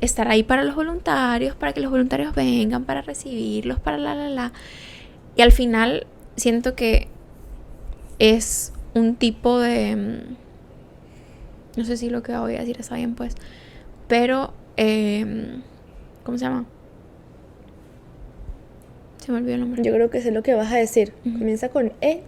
Estar 0.00 0.28
ahí 0.28 0.42
para 0.42 0.64
los 0.64 0.74
voluntarios, 0.74 1.54
para 1.56 1.72
que 1.72 1.80
los 1.80 1.90
voluntarios 1.90 2.34
vengan, 2.34 2.84
para 2.84 3.02
recibirlos, 3.02 3.78
para 3.80 3.98
la, 3.98 4.14
la, 4.14 4.28
la. 4.30 4.52
Y 5.36 5.42
al 5.42 5.52
final 5.52 6.06
siento 6.36 6.74
que 6.74 7.08
es 8.18 8.72
un 8.94 9.16
tipo 9.16 9.58
de... 9.58 9.96
Mm, 9.96 10.36
no 11.78 11.84
sé 11.84 11.96
si 11.96 12.10
lo 12.10 12.22
que 12.22 12.36
voy 12.36 12.56
a 12.56 12.60
decir 12.60 12.76
está 12.78 12.96
bien, 12.96 13.14
pues. 13.14 13.34
Pero... 14.08 14.52
Em, 14.76 15.62
¿Cómo 16.24 16.38
se 16.38 16.44
llama? 16.44 16.64
Se 19.18 19.32
me 19.32 19.38
olvidó 19.38 19.54
el 19.54 19.60
nombre. 19.60 19.82
Yo 19.82 19.92
creo 19.92 20.10
que 20.10 20.20
sé 20.20 20.30
lo 20.30 20.42
que 20.42 20.54
vas 20.54 20.72
a 20.72 20.76
decir. 20.76 21.12
Comienza 21.22 21.68
con 21.68 21.92
E. 22.00 22.22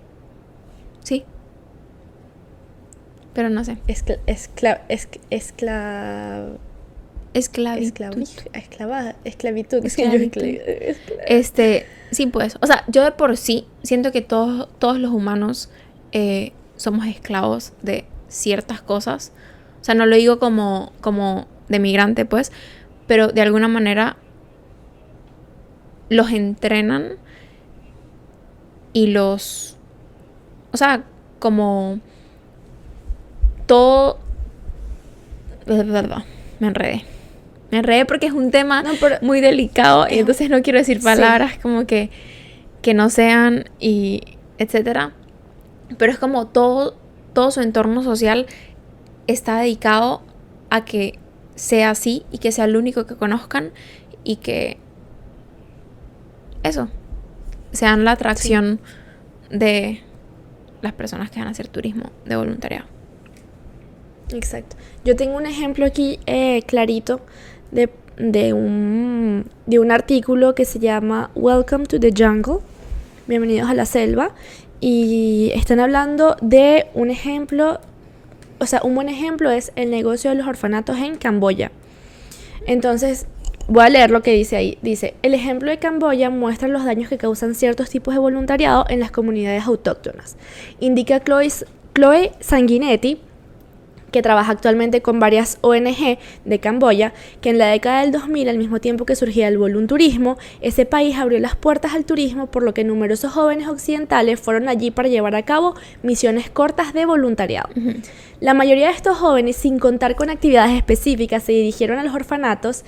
Sí. 1.02 1.24
Pero 3.34 3.48
no 3.48 3.64
sé. 3.64 3.78
Escla, 3.86 4.18
escla, 4.26 4.82
escla, 5.30 6.48
esclavitud. 7.34 8.22
Esclava, 8.52 9.14
esclavitud. 9.24 9.84
esclavitud. 9.84 10.42
Este, 11.26 11.86
sí, 12.10 12.26
pues. 12.26 12.56
O 12.60 12.66
sea, 12.66 12.84
yo 12.88 13.02
de 13.04 13.12
por 13.12 13.36
sí 13.36 13.66
siento 13.82 14.12
que 14.12 14.20
todos, 14.20 14.68
todos 14.78 14.98
los 14.98 15.12
humanos 15.12 15.70
eh, 16.12 16.52
somos 16.76 17.06
esclavos 17.06 17.72
de 17.82 18.04
ciertas 18.28 18.82
cosas. 18.82 19.32
O 19.80 19.84
sea, 19.84 19.94
no 19.94 20.06
lo 20.06 20.16
digo 20.16 20.38
como, 20.38 20.92
como 21.00 21.46
de 21.68 21.78
migrante, 21.78 22.24
pues. 22.24 22.52
Pero 23.06 23.28
de 23.28 23.40
alguna 23.40 23.68
manera 23.68 24.16
los 26.08 26.30
entrenan 26.30 27.12
y 28.92 29.06
los... 29.06 29.78
O 30.72 30.76
sea, 30.76 31.04
como 31.38 32.00
todo... 33.66 34.18
Me 35.66 36.68
enredé. 36.68 37.04
Me 37.70 37.78
enredé 37.78 38.04
porque 38.04 38.26
es 38.26 38.32
un 38.32 38.50
tema 38.50 38.84
muy 39.22 39.40
delicado 39.40 40.06
y 40.10 40.18
entonces 40.18 40.50
no 40.50 40.62
quiero 40.62 40.78
decir 40.78 41.00
palabras 41.02 41.58
como 41.58 41.86
que, 41.86 42.10
que 42.82 42.94
no 42.94 43.08
sean 43.08 43.70
y 43.78 44.22
etcétera. 44.58 45.12
Pero 45.96 46.12
es 46.12 46.18
como 46.18 46.46
todo, 46.46 46.96
todo 47.32 47.50
su 47.50 47.60
entorno 47.60 48.02
social 48.02 48.46
está 49.26 49.58
dedicado 49.58 50.22
a 50.70 50.84
que 50.84 51.18
sea 51.54 51.90
así 51.90 52.24
y 52.30 52.38
que 52.38 52.52
sea 52.52 52.64
el 52.66 52.76
único 52.76 53.06
que 53.06 53.16
conozcan 53.16 53.72
y 54.24 54.36
que 54.36 54.78
eso 56.62 56.88
sean 57.72 58.04
la 58.04 58.12
atracción 58.12 58.80
de 59.50 60.02
las 60.82 60.92
personas 60.92 61.30
que 61.30 61.38
van 61.38 61.48
a 61.48 61.52
hacer 61.52 61.68
turismo 61.68 62.10
de 62.24 62.36
voluntariado. 62.36 62.86
Exacto. 64.32 64.76
Yo 65.04 65.16
tengo 65.16 65.36
un 65.36 65.46
ejemplo 65.46 65.84
aquí 65.86 66.18
eh, 66.26 66.62
clarito 66.66 67.20
de, 67.70 67.90
de, 68.16 68.52
un, 68.52 69.46
de 69.66 69.78
un 69.78 69.90
artículo 69.90 70.54
que 70.54 70.64
se 70.64 70.78
llama 70.78 71.30
Welcome 71.34 71.86
to 71.86 72.00
the 72.00 72.12
Jungle. 72.16 72.58
Bienvenidos 73.26 73.68
a 73.68 73.74
la 73.74 73.86
selva. 73.86 74.34
Y 74.80 75.52
están 75.54 75.80
hablando 75.80 76.36
de 76.40 76.86
un 76.94 77.10
ejemplo, 77.10 77.80
o 78.58 78.66
sea, 78.66 78.80
un 78.82 78.94
buen 78.94 79.08
ejemplo 79.08 79.50
es 79.50 79.72
el 79.76 79.90
negocio 79.90 80.30
de 80.30 80.36
los 80.36 80.46
orfanatos 80.46 80.98
en 80.98 81.16
Camboya. 81.16 81.70
Entonces, 82.66 83.26
voy 83.68 83.84
a 83.84 83.88
leer 83.90 84.10
lo 84.10 84.22
que 84.22 84.32
dice 84.32 84.56
ahí. 84.56 84.78
Dice, 84.82 85.14
el 85.22 85.34
ejemplo 85.34 85.70
de 85.70 85.78
Camboya 85.78 86.30
muestra 86.30 86.66
los 86.66 86.84
daños 86.84 87.08
que 87.08 87.18
causan 87.18 87.54
ciertos 87.54 87.90
tipos 87.90 88.14
de 88.14 88.20
voluntariado 88.20 88.84
en 88.88 88.98
las 88.98 89.12
comunidades 89.12 89.64
autóctonas. 89.66 90.36
Indica 90.80 91.20
Chloe, 91.20 91.48
Chloe 91.94 92.32
Sanguinetti, 92.40 93.20
que 94.12 94.22
trabaja 94.22 94.52
actualmente 94.52 95.02
con 95.02 95.18
varias 95.18 95.58
ONG 95.62 96.18
de 96.44 96.58
Camboya, 96.60 97.12
que 97.40 97.50
en 97.50 97.58
la 97.58 97.66
década 97.66 98.02
del 98.02 98.12
2000, 98.12 98.48
al 98.48 98.58
mismo 98.58 98.80
tiempo 98.80 99.04
que 99.04 99.16
surgía 99.16 99.48
el 99.48 99.58
volunturismo, 99.58 100.38
ese 100.60 100.86
país 100.86 101.16
abrió 101.16 101.40
las 101.40 101.56
puertas 101.56 101.94
al 101.94 102.04
turismo, 102.04 102.46
por 102.46 102.62
lo 102.62 102.74
que 102.74 102.84
numerosos 102.84 103.32
jóvenes 103.32 103.66
occidentales 103.66 104.38
fueron 104.38 104.68
allí 104.68 104.90
para 104.90 105.08
llevar 105.08 105.34
a 105.34 105.42
cabo 105.42 105.74
misiones 106.02 106.50
cortas 106.50 106.92
de 106.92 107.06
voluntariado. 107.06 107.70
La 108.40 108.54
mayoría 108.54 108.88
de 108.88 108.94
estos 108.94 109.16
jóvenes, 109.16 109.56
sin 109.56 109.78
contar 109.78 110.14
con 110.14 110.30
actividades 110.30 110.76
específicas, 110.76 111.42
se 111.42 111.52
dirigieron 111.52 111.98
a 111.98 112.04
los 112.04 112.14
orfanatos, 112.14 112.84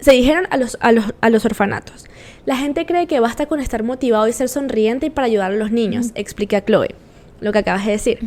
se 0.00 0.12
dirigieron 0.12 0.46
a 0.50 0.56
los, 0.56 0.76
a 0.80 0.92
los, 0.92 1.14
a 1.20 1.30
los 1.30 1.44
orfanatos. 1.44 2.06
La 2.44 2.56
gente 2.56 2.86
cree 2.86 3.06
que 3.06 3.20
basta 3.20 3.46
con 3.46 3.60
estar 3.60 3.82
motivado 3.82 4.26
y 4.28 4.32
ser 4.32 4.48
sonriente 4.48 5.10
para 5.10 5.26
ayudar 5.26 5.52
a 5.52 5.56
los 5.56 5.70
niños, 5.70 6.12
explica 6.14 6.64
Chloe 6.64 6.94
lo 7.40 7.52
que 7.52 7.58
acabas 7.58 7.86
de 7.86 7.92
decir. 7.92 8.18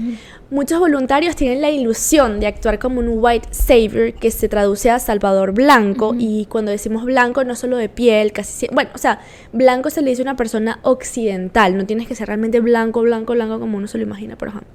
Muchos 0.50 0.80
voluntarios 0.80 1.36
tienen 1.36 1.62
la 1.62 1.70
ilusión 1.70 2.40
de 2.40 2.48
actuar 2.48 2.80
como 2.80 3.00
un 3.00 3.10
white 3.10 3.48
savior, 3.52 4.14
que 4.14 4.32
se 4.32 4.50
traduce 4.50 4.90
a 4.90 5.00
salvador 5.00 5.54
blanco, 5.54 6.16
y 6.18 6.46
cuando 6.46 6.72
decimos 6.72 7.06
blanco 7.06 7.44
no 7.44 7.56
solo 7.56 7.78
de 7.78 7.90
piel, 7.90 8.32
casi 8.32 8.68
bueno, 8.72 8.90
o 8.94 8.98
sea, 8.98 9.22
blanco 9.54 9.90
se 9.90 10.02
le 10.02 10.10
dice 10.10 10.22
a 10.22 10.24
una 10.24 10.36
persona 10.36 10.80
occidental, 10.84 11.78
no 11.78 11.86
tienes 11.86 12.08
que 12.08 12.16
ser 12.16 12.28
realmente 12.28 12.60
blanco, 12.60 13.02
blanco, 13.02 13.34
blanco 13.34 13.60
como 13.60 13.78
uno 13.78 13.88
se 13.88 13.98
lo 13.98 14.04
imagina, 14.04 14.38
por 14.38 14.50
ejemplo. 14.50 14.70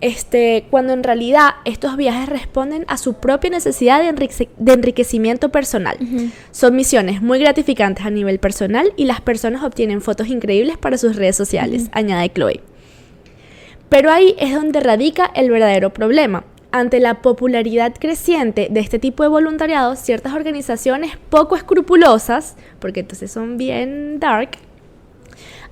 Este, 0.00 0.66
cuando 0.70 0.92
en 0.92 1.02
realidad 1.02 1.54
estos 1.64 1.96
viajes 1.96 2.28
responden 2.28 2.84
a 2.86 2.98
su 2.98 3.14
propia 3.14 3.50
necesidad 3.50 4.00
de, 4.00 4.46
de 4.58 4.72
enriquecimiento 4.72 5.48
personal. 5.48 5.96
Son 6.52 6.76
misiones 6.76 7.20
muy 7.20 7.40
gratificantes 7.40 8.06
a 8.06 8.10
nivel 8.10 8.38
personal 8.38 8.92
y 8.96 9.06
las 9.06 9.20
personas 9.20 9.64
obtienen 9.64 10.00
fotos 10.00 10.28
increíbles 10.28 10.78
para 10.78 10.98
sus 10.98 11.16
redes 11.16 11.36
sociales, 11.36 11.88
añade 11.92 12.30
Chloe. 12.32 12.60
Pero 13.88 14.10
ahí 14.10 14.34
es 14.38 14.54
donde 14.54 14.80
radica 14.80 15.30
el 15.34 15.50
verdadero 15.50 15.92
problema. 15.92 16.44
Ante 16.70 17.00
la 17.00 17.22
popularidad 17.22 17.94
creciente 17.98 18.68
de 18.70 18.80
este 18.80 18.98
tipo 18.98 19.22
de 19.22 19.30
voluntariado, 19.30 19.96
ciertas 19.96 20.34
organizaciones 20.34 21.16
poco 21.30 21.56
escrupulosas, 21.56 22.56
porque 22.78 23.00
entonces 23.00 23.32
son 23.32 23.56
bien 23.56 24.20
dark, 24.20 24.50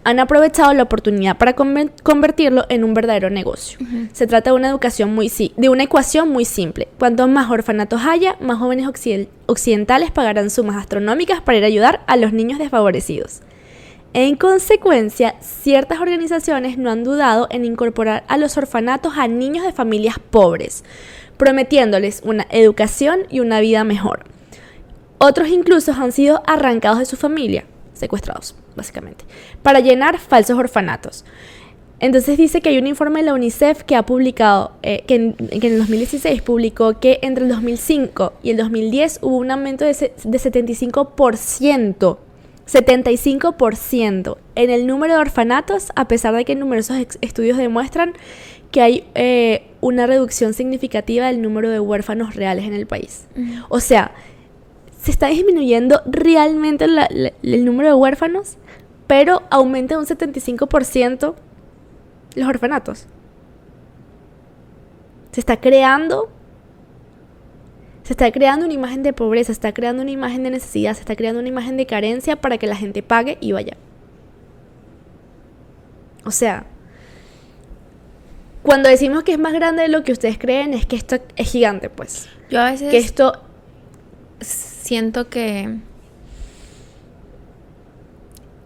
han 0.04 0.20
aprovechado 0.20 0.72
la 0.72 0.84
oportunidad 0.84 1.36
para 1.36 1.54
convertirlo 1.54 2.64
en 2.68 2.84
un 2.84 2.94
verdadero 2.94 3.28
negocio. 3.28 3.80
Se 4.12 4.28
trata 4.28 4.50
de 4.50 4.56
una 4.56 4.68
educación 4.68 5.12
muy 5.12 5.32
de 5.56 5.68
una 5.68 5.82
ecuación 5.82 6.28
muy 6.28 6.44
simple. 6.44 6.86
Cuanto 6.96 7.26
más 7.26 7.50
orfanatos 7.50 8.02
haya, 8.06 8.36
más 8.40 8.58
jóvenes 8.58 8.88
occidentales 9.46 10.12
pagarán 10.12 10.48
sumas 10.48 10.76
astronómicas 10.76 11.40
para 11.40 11.58
ir 11.58 11.64
a 11.64 11.66
ayudar 11.66 12.04
a 12.06 12.16
los 12.16 12.32
niños 12.32 12.60
desfavorecidos. 12.60 13.40
En 14.18 14.34
consecuencia, 14.36 15.34
ciertas 15.42 16.00
organizaciones 16.00 16.78
no 16.78 16.90
han 16.90 17.04
dudado 17.04 17.48
en 17.50 17.66
incorporar 17.66 18.24
a 18.28 18.38
los 18.38 18.56
orfanatos 18.56 19.12
a 19.18 19.28
niños 19.28 19.66
de 19.66 19.74
familias 19.74 20.18
pobres, 20.18 20.84
prometiéndoles 21.36 22.22
una 22.24 22.46
educación 22.48 23.26
y 23.28 23.40
una 23.40 23.60
vida 23.60 23.84
mejor. 23.84 24.24
Otros 25.18 25.48
incluso 25.48 25.92
han 25.92 26.12
sido 26.12 26.42
arrancados 26.46 26.98
de 26.98 27.04
su 27.04 27.18
familia, 27.18 27.66
secuestrados, 27.92 28.54
básicamente, 28.74 29.26
para 29.62 29.80
llenar 29.80 30.18
falsos 30.18 30.58
orfanatos. 30.58 31.26
Entonces 32.00 32.38
dice 32.38 32.62
que 32.62 32.70
hay 32.70 32.78
un 32.78 32.86
informe 32.86 33.20
de 33.20 33.26
la 33.26 33.34
UNICEF 33.34 33.82
que 33.82 33.96
ha 33.96 34.06
publicado, 34.06 34.72
eh, 34.82 35.04
que, 35.06 35.16
en, 35.16 35.36
el 35.50 35.78
2016 35.78 36.40
publicó 36.40 37.00
que 37.00 37.18
entre 37.20 37.44
el 37.44 37.50
2005 37.50 38.32
y 38.42 38.48
el 38.48 38.56
2010 38.56 39.18
hubo 39.20 39.36
un 39.36 39.50
aumento 39.50 39.84
de, 39.84 39.92
de 39.92 40.38
75% 40.38 42.18
75% 42.66 44.36
en 44.54 44.70
el 44.70 44.86
número 44.86 45.14
de 45.14 45.20
orfanatos, 45.20 45.92
a 45.94 46.08
pesar 46.08 46.34
de 46.34 46.44
que 46.44 46.54
numerosos 46.54 46.96
estudios 47.20 47.56
demuestran 47.56 48.14
que 48.70 48.80
hay 48.82 49.06
eh, 49.14 49.70
una 49.80 50.06
reducción 50.06 50.52
significativa 50.52 51.26
del 51.26 51.40
número 51.40 51.70
de 51.70 51.80
huérfanos 51.80 52.34
reales 52.34 52.64
en 52.64 52.74
el 52.74 52.86
país. 52.86 53.26
O 53.68 53.80
sea, 53.80 54.12
se 55.00 55.10
está 55.12 55.28
disminuyendo 55.28 56.02
realmente 56.06 56.86
el 57.42 57.64
número 57.64 57.90
de 57.90 57.94
huérfanos, 57.94 58.56
pero 59.06 59.42
aumenta 59.50 59.98
un 59.98 60.04
75% 60.04 61.34
los 62.34 62.48
orfanatos. 62.48 63.06
Se 65.30 65.40
está 65.40 65.60
creando 65.60 66.30
se 68.06 68.12
está 68.12 68.30
creando 68.30 68.66
una 68.66 68.74
imagen 68.74 69.02
de 69.02 69.12
pobreza, 69.12 69.46
se 69.46 69.52
está 69.54 69.74
creando 69.74 70.00
una 70.00 70.12
imagen 70.12 70.44
de 70.44 70.50
necesidad, 70.50 70.94
se 70.94 71.00
está 71.00 71.16
creando 71.16 71.40
una 71.40 71.48
imagen 71.48 71.76
de 71.76 71.86
carencia 71.86 72.36
para 72.36 72.56
que 72.56 72.68
la 72.68 72.76
gente 72.76 73.02
pague 73.02 73.36
y 73.40 73.50
vaya. 73.50 73.76
O 76.24 76.30
sea, 76.30 76.66
cuando 78.62 78.88
decimos 78.88 79.24
que 79.24 79.32
es 79.32 79.40
más 79.40 79.54
grande 79.54 79.82
de 79.82 79.88
lo 79.88 80.04
que 80.04 80.12
ustedes 80.12 80.38
creen, 80.38 80.72
es 80.72 80.86
que 80.86 80.94
esto 80.94 81.18
es 81.34 81.50
gigante, 81.50 81.90
pues. 81.90 82.28
Yo 82.48 82.60
a 82.60 82.70
veces. 82.70 82.92
Que 82.92 82.98
esto. 82.98 83.42
Siento 84.40 85.28
que. 85.28 85.78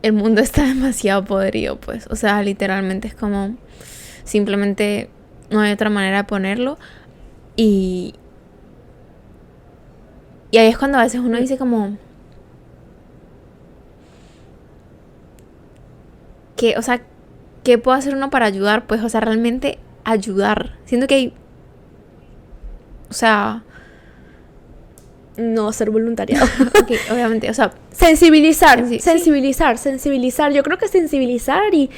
El 0.03 0.13
mundo 0.13 0.41
está 0.43 0.65
demasiado 0.65 1.25
podrido, 1.25 1.81
pues. 1.81 2.07
O 2.11 2.17
sea, 2.17 2.43
literalmente 2.43 3.09
es 3.09 3.15
como. 3.15 3.57
Simplemente 4.25 5.09
no 5.49 5.61
hay 5.61 5.73
otra 5.73 5.89
manera 5.89 6.19
de 6.19 6.25
ponerlo. 6.25 6.79
Y, 7.57 8.17
y 10.51 10.59
ahí 10.59 10.69
es 10.69 10.79
cuando 10.79 10.99
a 10.99 11.03
veces 11.03 11.21
uno 11.21 11.39
dice 11.39 11.59
como... 11.59 11.97
Que, 16.57 16.77
o 16.77 16.83
sea, 16.83 17.03
¿qué 17.65 17.79
puede 17.79 17.99
hacer 17.99 18.15
uno 18.15 18.31
para 18.31 18.47
ayudar? 18.47 18.87
Pues, 18.87 19.03
o 19.03 19.09
sea, 19.09 19.21
realmente 19.21 19.79
ayudar. 20.05 20.79
Siento 20.85 21.07
que 21.07 21.15
hay... 21.15 21.35
O 23.09 23.15
sea... 23.15 23.65
No 25.37 25.73
ser 25.73 25.91
voluntariado. 25.91 26.47
obviamente, 27.11 27.49
o 27.51 27.55
sea... 27.55 27.73
Sensibilizar, 27.93 28.85
sensibilizar, 29.01 29.79
sensibilizar. 29.79 30.53
Yo 30.53 30.63
creo 30.63 30.79
que 30.79 30.89
sensibilizar 30.89 31.75
y 31.75 31.91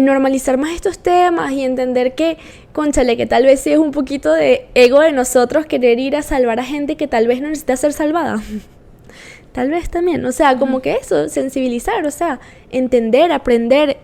normalizar 0.00 0.56
más 0.56 0.72
estos 0.72 0.98
temas 0.98 1.52
y 1.52 1.62
entender 1.62 2.14
que, 2.14 2.38
conchale, 2.72 3.16
que 3.16 3.26
tal 3.26 3.44
vez 3.44 3.60
sí 3.60 3.72
es 3.72 3.78
un 3.78 3.90
poquito 3.90 4.32
de 4.32 4.66
ego 4.74 5.00
de 5.00 5.12
nosotros 5.12 5.66
querer 5.66 5.98
ir 5.98 6.16
a 6.16 6.22
salvar 6.22 6.60
a 6.60 6.64
gente 6.64 6.96
que 6.96 7.06
tal 7.06 7.26
vez 7.26 7.40
no 7.40 7.48
necesita 7.48 7.76
ser 7.76 7.92
salvada. 7.92 8.42
tal 9.52 9.70
vez 9.70 9.90
también, 9.90 10.24
o 10.24 10.32
sea, 10.32 10.58
como 10.58 10.80
que 10.80 10.94
eso, 10.94 11.28
sensibilizar, 11.28 12.04
o 12.06 12.10
sea, 12.10 12.40
entender, 12.70 13.32
aprender, 13.32 13.98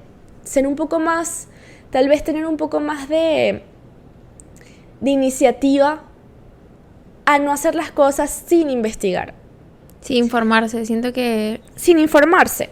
ser 0.44 0.66
un 0.66 0.76
poco 0.76 1.00
más, 1.00 1.48
tal 1.90 2.08
vez 2.08 2.22
tener 2.22 2.46
un 2.46 2.58
poco 2.58 2.80
más 2.80 3.08
de, 3.08 3.62
de 5.00 5.10
iniciativa 5.10 6.02
a 7.28 7.38
no 7.38 7.52
hacer 7.52 7.74
las 7.74 7.90
cosas 7.90 8.30
sin 8.46 8.70
investigar. 8.70 9.34
Sin 10.00 10.16
informarse, 10.16 10.86
siento 10.86 11.12
que... 11.12 11.60
Sin 11.76 11.98
informarse 11.98 12.70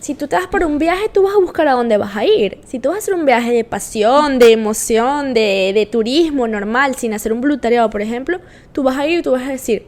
si 0.00 0.14
tú 0.14 0.28
te 0.28 0.36
vas 0.36 0.48
por 0.48 0.62
un 0.66 0.78
viaje, 0.78 1.08
tú 1.10 1.22
vas 1.22 1.32
a 1.34 1.38
buscar 1.38 1.66
a 1.66 1.72
dónde 1.72 1.96
vas 1.96 2.14
a 2.14 2.26
ir. 2.26 2.58
Si 2.66 2.78
tú 2.78 2.90
vas 2.90 2.96
a 2.96 2.98
hacer 2.98 3.14
un 3.14 3.24
viaje 3.24 3.52
de 3.52 3.64
pasión, 3.64 4.38
de 4.38 4.52
emoción, 4.52 5.32
de, 5.32 5.72
de 5.74 5.86
turismo 5.86 6.46
normal, 6.46 6.94
sin 6.94 7.14
hacer 7.14 7.32
un 7.32 7.40
voluntariado, 7.40 7.88
por 7.88 8.02
ejemplo, 8.02 8.38
tú 8.72 8.82
vas 8.82 8.98
a 8.98 9.06
ir 9.06 9.20
y 9.20 9.22
tú 9.22 9.30
vas 9.30 9.44
a 9.44 9.52
decir, 9.52 9.86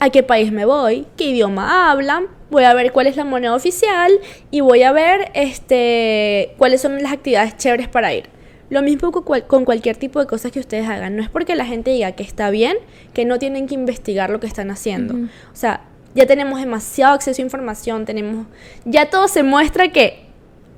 ¿a 0.00 0.10
qué 0.10 0.22
país 0.22 0.52
me 0.52 0.66
voy? 0.66 1.06
¿Qué 1.16 1.28
idioma 1.30 1.90
hablan? 1.90 2.26
Voy 2.50 2.64
a 2.64 2.74
ver 2.74 2.92
cuál 2.92 3.06
es 3.06 3.16
la 3.16 3.24
moneda 3.24 3.54
oficial 3.54 4.12
y 4.50 4.60
voy 4.60 4.82
a 4.82 4.92
ver 4.92 5.30
este, 5.32 6.52
cuáles 6.58 6.82
son 6.82 7.02
las 7.02 7.14
actividades 7.14 7.56
chéveres 7.56 7.88
para 7.88 8.12
ir. 8.12 8.28
Lo 8.70 8.82
mismo 8.82 9.12
con 9.12 9.64
cualquier 9.64 9.96
tipo 9.96 10.20
de 10.20 10.26
cosas 10.26 10.50
que 10.50 10.60
ustedes 10.60 10.88
hagan. 10.88 11.16
No 11.16 11.22
es 11.22 11.28
porque 11.28 11.54
la 11.54 11.66
gente 11.66 11.90
diga 11.90 12.12
que 12.12 12.22
está 12.22 12.50
bien, 12.50 12.76
que 13.12 13.24
no 13.24 13.38
tienen 13.38 13.66
que 13.66 13.74
investigar 13.74 14.30
lo 14.30 14.40
que 14.40 14.46
están 14.46 14.70
haciendo. 14.70 15.14
O 15.14 15.56
sea, 15.56 15.82
ya 16.14 16.26
tenemos 16.26 16.60
demasiado 16.60 17.14
acceso 17.14 17.42
a 17.42 17.44
información, 17.44 18.04
tenemos, 18.04 18.46
ya 18.84 19.10
todo 19.10 19.28
se 19.28 19.42
muestra 19.42 19.88
que 19.88 20.24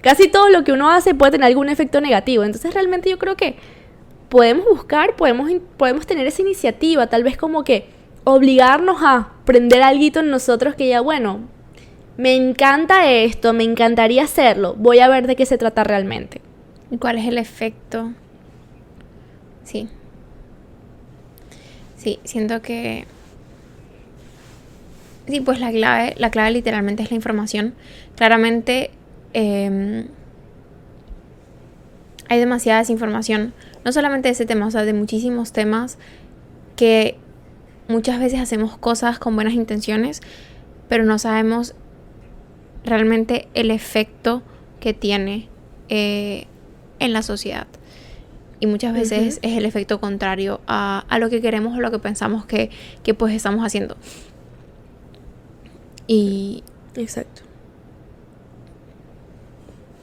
casi 0.01 0.29
todo 0.29 0.49
lo 0.49 0.65
que 0.65 0.73
uno 0.73 0.91
hace 0.91 1.15
puede 1.15 1.33
tener 1.33 1.47
algún 1.47 1.69
efecto 1.69 2.01
negativo. 2.01 2.43
Entonces 2.43 2.75
realmente 2.75 3.11
yo 3.11 3.19
creo 3.19 3.37
que 3.37 3.57
podemos 4.29 4.65
buscar, 4.67 5.17
podemos, 5.17 5.51
podemos 5.77 6.07
tener 6.07 6.27
esa 6.27 6.43
iniciativa, 6.43 7.07
tal 7.07 7.23
vez 7.23 7.37
como 7.37 7.65
que 7.65 7.89
obligarnos 8.25 8.99
a 9.03 9.33
prender 9.45 9.83
algo 9.83 10.21
en 10.21 10.31
nosotros 10.31 10.75
que 10.75 10.89
ya, 10.89 11.01
bueno, 11.01 11.41
me 12.17 12.35
encanta 12.35 13.11
esto, 13.11 13.53
me 13.53 13.65
encantaría 13.65 14.25
hacerlo, 14.25 14.75
voy 14.77 14.99
a 15.01 15.09
ver 15.09 15.27
de 15.27 15.37
qué 15.37 15.47
se 15.47 15.59
trata 15.59 15.85
realmente. 15.85 16.41
¿Y 16.91 16.99
cuál 16.99 17.19
es 17.19 17.27
el 17.27 17.39
efecto? 17.39 18.13
Sí. 19.65 19.89
Sí, 21.97 22.21
siento 22.25 22.63
que 22.63 23.07
Sí, 25.27 25.41
pues 25.41 25.59
la 25.61 25.71
clave, 25.73 26.15
la 26.19 26.31
clave 26.31 26.53
literalmente 26.53 27.03
es 27.03 27.11
la 27.11 27.17
información. 27.17 27.75
Claramente 28.15 28.91
em, 29.33 30.07
hay 32.29 32.39
demasiada 32.39 32.79
desinformación, 32.81 33.53
no 33.85 33.93
solamente 33.93 34.29
de 34.29 34.33
ese 34.33 34.47
tema, 34.47 34.67
o 34.67 34.71
sea, 34.71 34.85
de 34.85 34.93
muchísimos 34.93 35.53
temas 35.53 35.99
que 36.77 37.17
muchas 37.89 38.21
veces 38.21 38.41
hacemos 38.41 38.77
cosas 38.79 39.19
con 39.19 39.35
buenas 39.35 39.55
intenciones, 39.55 40.21
pero 40.89 41.05
no 41.05 41.19
sabemos 41.19 41.75
realmente 42.85 43.49
el 43.55 43.73
efecto 43.73 44.43
que 44.79 44.95
tiene 44.95 45.49
eh, 45.89 46.47
en 46.99 47.13
la 47.13 47.23
sociedad. 47.23 47.67
Y 48.59 48.67
muchas 48.67 48.95
veces 48.95 49.39
es 49.43 49.59
el 49.59 49.67
efecto 49.67 50.01
contrario 50.01 50.61
a, 50.67 51.05
a, 51.09 51.19
lo 51.19 51.29
que 51.29 51.43
queremos 51.43 51.77
o 51.77 51.81
lo 51.81 51.91
que 51.91 51.99
pensamos 51.99 52.47
que, 52.47 52.71
que 53.03 53.13
pues 53.13 53.35
estamos 53.35 53.65
haciendo. 53.65 53.97
Y... 56.07 56.63
Exacto. 56.95 57.43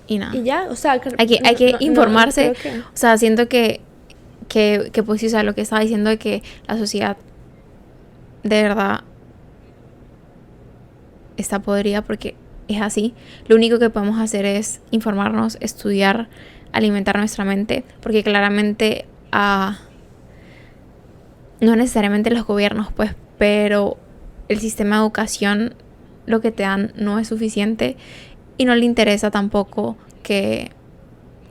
Y 0.06 0.20
nada. 0.20 0.36
Y 0.36 0.44
ya, 0.44 0.68
o 0.70 0.76
sea, 0.76 0.91
hay 1.18 1.28
que, 1.28 1.39
hay 1.44 1.56
que 1.56 1.76
informarse. 1.80 2.54
O 2.94 2.98
sea, 2.98 3.18
siento 3.18 3.48
que, 3.48 3.82
que, 4.48 4.89
que, 4.91 5.02
pues 5.02 5.24
o 5.24 5.30
sea, 5.30 5.41
lo 5.41 5.56
que 5.56 5.62
estaba 5.62 5.82
diciendo 5.82 6.12
de 6.12 6.18
que 6.20 6.44
la 6.68 6.78
sociedad 6.78 7.18
de 8.44 8.62
verdad 8.62 9.02
está 11.38 11.60
podrida 11.60 12.04
porque 12.04 12.36
es 12.68 12.82
así. 12.82 13.14
Lo 13.48 13.56
único 13.56 13.80
que 13.80 13.89
podemos 13.89 14.20
hacer 14.20 14.46
es 14.46 14.82
informarnos, 14.91 15.58
estudiar, 15.62 16.28
alimentar 16.74 17.17
nuestra 17.17 17.45
mente, 17.45 17.84
porque 18.01 18.24
claramente 18.24 19.05
uh, 19.32 19.74
no 21.61 21.76
necesariamente 21.76 22.30
los 22.32 22.45
gobiernos, 22.45 22.91
pues, 22.91 23.15
pero 23.38 23.97
el 24.49 24.59
sistema 24.59 24.97
de 24.97 25.03
educación 25.03 25.76
lo 26.26 26.41
que 26.41 26.51
te 26.51 26.63
dan 26.63 26.91
no 26.95 27.19
es 27.19 27.28
suficiente 27.28 27.95
y 28.57 28.65
no 28.65 28.76
le 28.76 28.86
interesa 28.86 29.32
tampoco 29.32 29.97
que, 30.21 30.71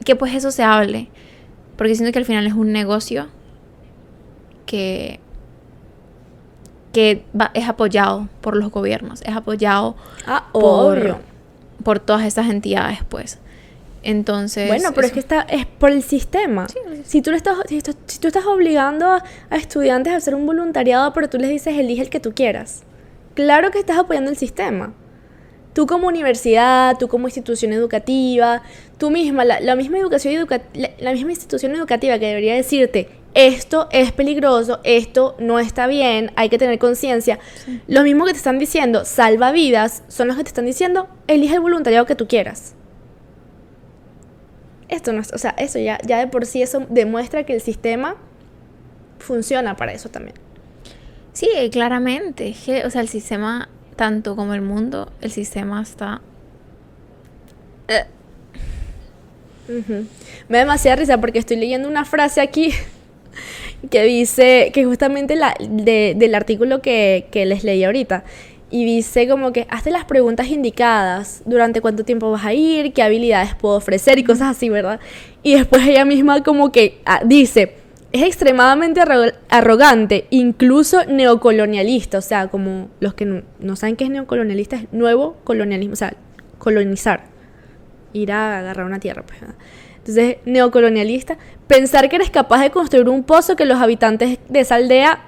que 0.05 0.17
pues 0.17 0.35
eso 0.35 0.51
se 0.51 0.63
hable, 0.63 1.09
porque 1.77 1.95
siento 1.95 2.13
que 2.13 2.19
al 2.19 2.25
final 2.25 2.47
es 2.47 2.55
un 2.55 2.73
negocio 2.73 3.29
que 4.67 5.21
que 6.93 7.25
es 7.55 7.69
apoyado 7.69 8.29
por 8.41 8.57
los 8.57 8.71
gobiernos, 8.71 9.23
es 9.23 9.35
apoyado 9.35 9.97
ah, 10.27 10.49
por, 10.53 11.17
por 11.83 12.01
todas 12.01 12.27
estas 12.27 12.51
entidades, 12.51 12.99
pues. 13.09 13.39
Entonces. 14.03 14.69
Bueno, 14.69 14.91
pero 14.95 15.07
es 15.07 15.13
que 15.13 15.21
está, 15.21 15.43
es 15.43 15.67
por 15.67 15.91
el 15.91 16.03
sistema. 16.03 16.67
si, 17.05 17.23
tú 17.23 17.31
le 17.31 17.37
estás, 17.37 17.57
si, 17.69 17.81
tú 17.81 18.29
estás 18.29 18.47
obligando 18.47 19.07
a, 19.07 19.23
estudiantes 19.51 20.13
a 20.13 20.17
hacer 20.17 20.35
un 20.35 20.47
voluntariado, 20.47 21.13
pero 21.13 21.29
tú 21.29 21.39
les 21.39 21.51
dices 21.51 21.79
elige 21.79 22.03
el 22.03 22.11
que 22.11 22.21
tú 22.21 22.33
quieras. 22.35 22.83
Claro 23.35 23.71
que 23.71 23.79
estás 23.79 23.99
apoyando 23.99 24.31
el 24.31 24.37
sistema. 24.37 24.95
Tú 25.73 25.87
como 25.87 26.07
universidad, 26.07 26.99
tú 26.99 27.09
como 27.09 27.29
institución 27.29 27.73
educativa, 27.73 28.63
tú 28.99 29.11
misma, 29.11 29.45
la, 29.45 29.75
misma 29.75 29.99
educación 29.99 30.35
educa 30.35 30.61
la 30.75 31.13
misma 31.13 31.31
institución 31.31 31.75
educativa 31.75 32.19
que 32.19 32.27
debería 32.27 32.55
decirte, 32.55 33.09
esto 33.35 33.89
es 33.91 34.13
peligroso, 34.13 34.81
esto 34.85 35.37
no 35.39 35.59
está 35.59 35.87
bien, 35.87 36.33
hay 36.37 36.51
que 36.51 36.59
tener 36.59 36.79
conciencia. 36.79 37.39
Lo 37.89 38.03
mismo 38.03 38.27
que 38.27 38.33
te 38.33 38.37
están 38.37 38.59
diciendo, 38.59 39.07
salva 39.07 39.53
vidas, 39.53 40.03
son 40.09 40.29
los 40.29 40.37
que 40.37 40.45
te 40.45 40.49
están 40.49 40.67
diciendo, 40.67 41.09
elige 41.27 41.55
el 41.55 41.61
voluntariado 41.61 42.05
que 42.05 42.15
tú 42.15 42.29
quieras. 42.29 42.75
Esto 44.93 45.13
no 45.15 45.23
es, 45.23 45.33
o 45.33 45.39
sea, 45.39 45.55
eso 45.57 45.79
ya, 45.79 45.99
ya 46.05 46.19
de 46.19 46.27
por 46.27 46.45
sí 46.45 46.61
eso 46.61 46.87
demuestra 46.91 47.45
que 47.45 47.55
el 47.55 47.63
sistema 47.63 48.17
funciona 49.19 49.75
para 49.75 49.93
eso 49.93 50.11
también. 50.11 50.37
Sí, 51.33 51.49
claramente. 51.73 52.55
o 52.85 52.91
sea, 52.91 53.01
el 53.01 53.09
sistema, 53.09 53.71
tanto 53.97 54.37
como 54.37 54.53
el 54.53 54.61
mundo, 54.61 55.11
el 55.23 55.31
sistema 55.31 55.81
está... 55.81 56.21
Me 59.67 60.59
da 60.59 60.59
demasiada 60.59 60.97
risa 60.97 61.19
porque 61.19 61.39
estoy 61.39 61.57
leyendo 61.57 61.89
una 61.89 62.05
frase 62.05 62.43
aquí 62.43 62.75
que 63.91 64.03
dice, 64.03 64.71
que 64.75 64.85
justamente 64.85 65.37
la, 65.37 65.55
del 65.59 66.35
artículo 66.35 66.83
que, 66.83 67.27
les 67.33 67.65
leí 67.65 67.83
ahorita, 67.83 68.25
y 68.73 68.87
dice 68.87 69.29
como 69.29 69.53
que 69.53 69.67
hazte 69.71 69.91
las 69.91 70.07
preguntas 70.07 70.49
indicadas, 70.49 71.43
durante 71.45 71.83
cuánto 71.83 72.05
tiempo 72.05 72.31
vas 72.31 72.45
a 72.45 72.55
ir, 72.55 72.95
qué 72.95 73.03
habilidades 73.03 73.55
puedo 73.55 73.77
ofrecer 73.77 74.19
y 74.19 74.25
cosas 74.25 74.57
así, 74.57 74.71
¿verdad? 74.71 74.99
Y 75.43 75.55
después 75.55 75.87
ella 75.87 76.07
misma 76.07 76.43
como 76.43 76.73
que 76.73 77.01
ah, 77.05 77.21
dice, 77.23 77.75
es 78.13 78.23
extremadamente 78.23 79.03
arrogante, 79.51 80.27
incluso 80.31 81.05
neocolonialista, 81.05 82.19
o 82.19 82.23
sea, 82.23 82.49
como 82.49 82.89
los 82.99 83.13
que 83.13 83.27
no, 83.27 83.77
saben 83.77 83.97
qué 83.97 84.05
es 84.05 84.11
neocolonialista, 84.11 84.77
es 84.77 84.93
nuevo 84.93 85.37
colonialismo, 85.45 85.93
o 85.93 85.97
sea, 85.97 86.15
colonizar, 86.59 87.25
ir 88.15 88.33
a 88.33 88.59
agarrar 88.59 88.87
una 88.87 89.01
tierra, 89.01 89.23
pues, 89.23 89.39
¿verdad? 89.39 89.57
Entonces, 89.99 90.37
neocolonialista, 90.47 91.37
pensar 91.67 92.09
que 92.09 92.17
eres 92.17 92.31
capaz 92.31 92.61
de 92.63 92.71
construir 92.71 93.09
un 93.09 93.23
pozo 93.23 93.55
que 93.55 93.67
los 93.67 93.81
habitantes 93.81 94.39
de 94.49 94.61
esa 94.61 94.77
aldea, 94.77 95.21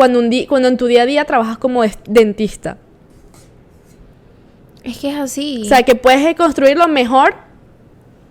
cuando, 0.00 0.18
un 0.18 0.30
cuando 0.48 0.68
en 0.68 0.78
tu 0.78 0.86
día 0.86 1.02
a 1.02 1.04
día 1.04 1.26
trabajas 1.26 1.58
como 1.58 1.82
dentista. 2.08 2.78
Es 4.82 4.96
que 4.96 5.10
es 5.10 5.18
así. 5.18 5.60
O 5.62 5.66
sea, 5.66 5.82
que 5.82 5.94
puedes 5.94 6.34
construirlo 6.36 6.88
mejor 6.88 7.34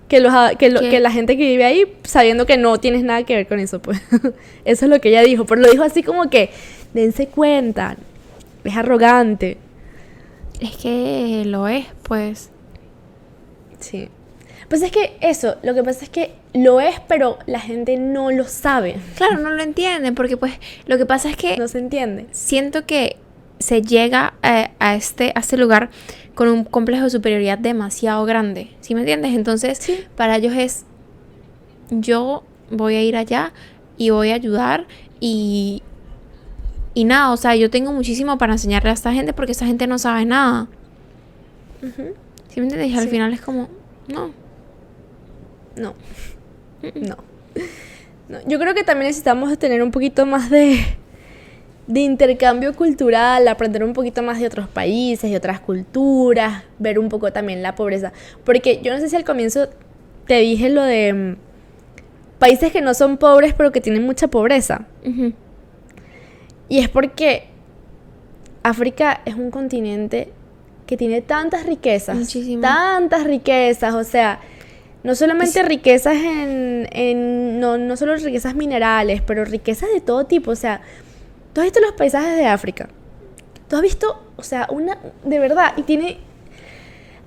que, 0.07 0.19
los, 0.19 0.33
que, 0.57 0.73
que, 0.73 0.99
la 0.99 1.11
gente 1.11 1.37
que 1.37 1.45
vive 1.45 1.65
ahí, 1.65 1.95
sabiendo 2.05 2.47
que 2.47 2.57
no 2.57 2.79
tienes 2.79 3.03
nada 3.03 3.21
que 3.21 3.35
ver 3.35 3.47
con 3.47 3.59
eso, 3.59 3.79
pues. 3.79 4.01
eso 4.65 4.85
es 4.85 4.89
lo 4.89 4.99
que 4.99 5.09
ella 5.09 5.21
dijo. 5.21 5.45
Pero 5.45 5.61
lo 5.61 5.69
dijo 5.69 5.83
así 5.83 6.01
como 6.01 6.27
que, 6.31 6.49
dense 6.95 7.27
cuenta, 7.27 7.97
es 8.63 8.75
arrogante. 8.75 9.57
Es 10.59 10.75
que 10.75 11.43
lo 11.45 11.67
es, 11.67 11.85
pues. 12.01 12.49
Sí. 13.79 14.09
Pues 14.69 14.83
es 14.83 14.91
que 14.91 15.17
eso, 15.19 15.55
lo 15.63 15.73
que 15.73 15.83
pasa 15.83 16.03
es 16.05 16.09
que 16.09 16.31
lo 16.53 16.79
es, 16.79 16.99
pero 17.07 17.39
la 17.47 17.59
gente 17.59 17.97
no 17.97 18.31
lo 18.31 18.43
sabe. 18.45 18.97
Claro, 19.15 19.39
no 19.39 19.49
lo 19.49 19.63
entienden, 19.63 20.13
porque 20.13 20.37
pues 20.37 20.53
lo 20.85 20.97
que 20.97 21.07
pasa 21.07 21.29
es 21.29 21.35
que... 21.35 21.57
No 21.57 21.67
se 21.67 21.79
entiende. 21.79 22.27
Siento 22.31 22.85
que 22.85 23.17
se 23.57 23.81
llega 23.81 24.35
a, 24.41 24.95
este, 24.95 25.31
a 25.35 25.39
este 25.39 25.57
lugar 25.57 25.89
con 26.35 26.47
un 26.49 26.63
complejo 26.63 27.05
de 27.05 27.09
superioridad 27.09 27.57
demasiado 27.57 28.23
grande. 28.25 28.71
¿Sí 28.79 28.93
me 28.93 29.01
entiendes? 29.01 29.33
Entonces, 29.33 30.05
para 30.15 30.37
ellos 30.37 30.53
es, 30.55 30.85
yo 31.89 32.43
voy 32.69 32.95
a 32.95 33.01
ir 33.01 33.17
allá 33.17 33.53
y 33.97 34.11
voy 34.11 34.29
a 34.29 34.35
ayudar 34.35 34.85
y, 35.19 35.81
y 36.93 37.05
nada, 37.05 37.31
o 37.31 37.37
sea, 37.37 37.55
yo 37.55 37.71
tengo 37.71 37.91
muchísimo 37.91 38.37
para 38.37 38.53
enseñarle 38.53 38.91
a 38.91 38.93
esta 38.93 39.11
gente 39.13 39.33
porque 39.33 39.51
esta 39.51 39.65
gente 39.65 39.87
no 39.87 39.97
sabe 39.97 40.25
nada. 40.25 40.67
¿Sí 41.81 42.59
me 42.59 42.63
entiendes? 42.63 42.91
Y 42.91 42.97
al 42.97 43.07
final 43.07 43.33
es 43.33 43.41
como, 43.41 43.67
no. 44.07 44.31
No. 45.79 45.95
No. 46.95 47.17
Yo 48.45 48.59
creo 48.59 48.73
que 48.75 48.83
también 48.83 49.07
necesitamos 49.07 49.57
tener 49.57 49.81
un 49.81 49.91
poquito 49.91 50.25
más 50.25 50.49
de, 50.49 50.79
de 51.87 51.99
intercambio 52.01 52.75
cultural, 52.75 53.47
aprender 53.47 53.83
un 53.83 53.93
poquito 53.93 54.21
más 54.21 54.39
de 54.39 54.45
otros 54.45 54.67
países, 54.67 55.31
de 55.31 55.37
otras 55.37 55.59
culturas, 55.59 56.63
ver 56.77 56.99
un 56.99 57.09
poco 57.09 57.33
también 57.33 57.63
la 57.63 57.73
pobreza. 57.73 58.13
Porque 58.43 58.81
yo 58.83 58.93
no 58.93 58.99
sé 58.99 59.09
si 59.09 59.15
al 59.15 59.23
comienzo 59.23 59.69
te 60.27 60.39
dije 60.39 60.69
lo 60.69 60.83
de 60.83 61.13
mm, 61.13 61.35
países 62.37 62.71
que 62.71 62.81
no 62.81 62.93
son 62.93 63.17
pobres 63.17 63.53
pero 63.55 63.71
que 63.71 63.81
tienen 63.81 64.05
mucha 64.05 64.27
pobreza. 64.27 64.85
Y 66.69 66.77
es 66.77 66.87
porque 66.87 67.47
África 68.61 69.21
es 69.25 69.33
un 69.33 69.49
continente 69.49 70.31
que 70.85 70.97
tiene 70.97 71.21
tantas 71.21 71.65
riquezas, 71.65 72.17
tantas 72.61 73.23
riquezas, 73.23 73.93
o 73.95 74.03
sea, 74.03 74.39
no 75.03 75.15
solamente 75.15 75.63
riquezas 75.63 76.15
en, 76.15 77.59
no, 77.59 77.77
no 77.77 77.97
solo 77.97 78.15
riquezas 78.15 78.55
minerales, 78.55 79.21
pero 79.21 79.45
riquezas 79.45 79.89
de 79.93 80.01
todo 80.01 80.25
tipo. 80.25 80.51
O 80.51 80.55
sea, 80.55 80.81
tú 81.53 81.61
has 81.61 81.65
visto 81.65 81.79
los 81.79 81.93
paisajes 81.93 82.35
de 82.35 82.47
África. 82.47 82.89
Tú 83.67 83.75
has 83.75 83.81
visto, 83.81 84.21
o 84.35 84.43
sea, 84.43 84.67
una, 84.71 84.97
de 85.23 85.39
verdad, 85.39 85.73
y 85.77 85.83
tiene 85.83 86.17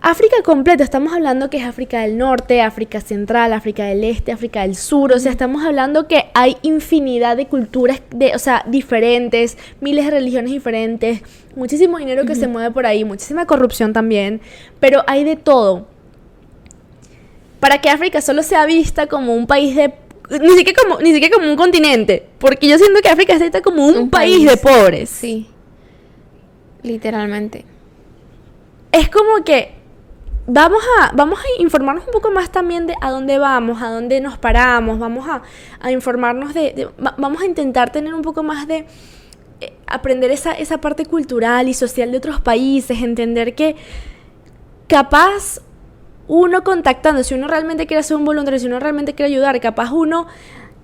África 0.05 0.35
completa, 0.45 0.83
estamos 0.83 1.13
hablando 1.13 1.49
que 1.49 1.59
es 1.59 1.65
África 1.65 2.01
del 2.01 2.19
Norte, 2.19 2.61
África 2.61 3.01
Central, 3.01 3.53
África 3.53 3.85
del 3.85 4.03
Este, 4.03 4.33
África 4.33 4.63
del 4.63 4.75
Sur, 4.75 5.13
o 5.13 5.19
sea, 5.21 5.31
estamos 5.31 5.65
hablando 5.65 6.09
que 6.09 6.25
hay 6.35 6.57
infinidad 6.63 7.37
de 7.37 7.47
culturas, 7.47 8.03
de, 8.11 8.35
o 8.35 8.39
sea, 8.41 8.65
diferentes, 8.67 9.57
miles 9.81 10.07
de 10.07 10.11
religiones 10.11 10.51
diferentes, 10.51 11.23
muchísimo 11.55 11.99
dinero 11.99 12.25
que 12.25 12.35
se 12.35 12.49
mueve 12.49 12.73
por 12.73 12.85
ahí, 12.85 13.05
muchísima 13.05 13.47
corrupción 13.47 13.93
también, 13.93 14.41
pero 14.81 15.05
hay 15.07 15.23
de 15.23 15.37
todo 15.37 15.87
para 17.63 17.81
que 17.81 17.89
África 17.89 18.21
solo 18.21 18.43
sea 18.43 18.67
vista 18.67 19.07
como 19.07 19.37
un 19.37 19.47
país 19.47 19.77
de 19.77 19.95
ni 20.41 20.51
siquiera 20.57 20.83
como 20.83 20.99
ni 20.99 21.13
siquiera 21.13 21.33
como 21.33 21.49
un 21.49 21.57
continente, 21.57 22.27
porque 22.41 22.67
yo 22.67 22.77
siento 22.77 23.01
que 23.01 23.09
África 23.09 23.35
está 23.35 23.61
como 23.61 23.87
un, 23.87 24.11
país, 24.11 24.51
de 24.51 24.57
pobres. 24.57 25.09
Sí. 25.09 25.47
Literalmente. 26.83 27.65
Es 28.91 29.09
como 29.11 29.45
que 29.45 29.77
vamos 30.49 30.83
a 30.99 31.13
vamos 31.15 31.39
a 31.39 31.63
informarnos 31.63 32.05
un 32.05 32.11
poco 32.13 32.33
más 32.33 32.51
también 32.51 32.89
de 32.89 32.97
a 33.01 33.13
dónde 33.13 33.39
vamos, 33.39 33.81
a 33.81 33.91
dónde 33.91 34.21
nos 34.21 34.39
paramos, 34.39 34.99
vamos 34.99 35.29
a, 35.29 35.93
informarnos 35.93 36.55
de, 36.55 36.89
vamos 36.99 37.43
a 37.43 37.47
intentar 37.47 37.93
tener 37.93 38.13
un 38.13 38.23
poco 38.23 38.43
más 38.43 38.67
de 38.67 38.87
eh, 39.61 39.73
aprender 39.87 40.33
esa, 40.33 40.51
esa 40.51 40.79
parte 40.79 41.07
cultural 41.07 41.69
y 41.69 41.75
social 41.75 42.11
de 42.11 42.17
otros 42.17 42.41
países, 42.41 43.03
entender 43.03 43.55
que 43.55 43.77
capaz 44.89 45.61
uno 46.29 46.63
contactando, 46.65 47.23
si 47.25 47.35
uno 47.35 47.49
realmente 47.49 47.87
quiere 47.87 48.01
hacer 48.01 48.17
un 48.17 48.25
voluntario, 48.25 48.59
si 48.59 48.67
uno 48.67 48.79
realmente 48.81 49.15
quiere 49.15 49.33
ayudar, 49.33 49.61
capaz 49.61 49.91
uno 49.93 50.27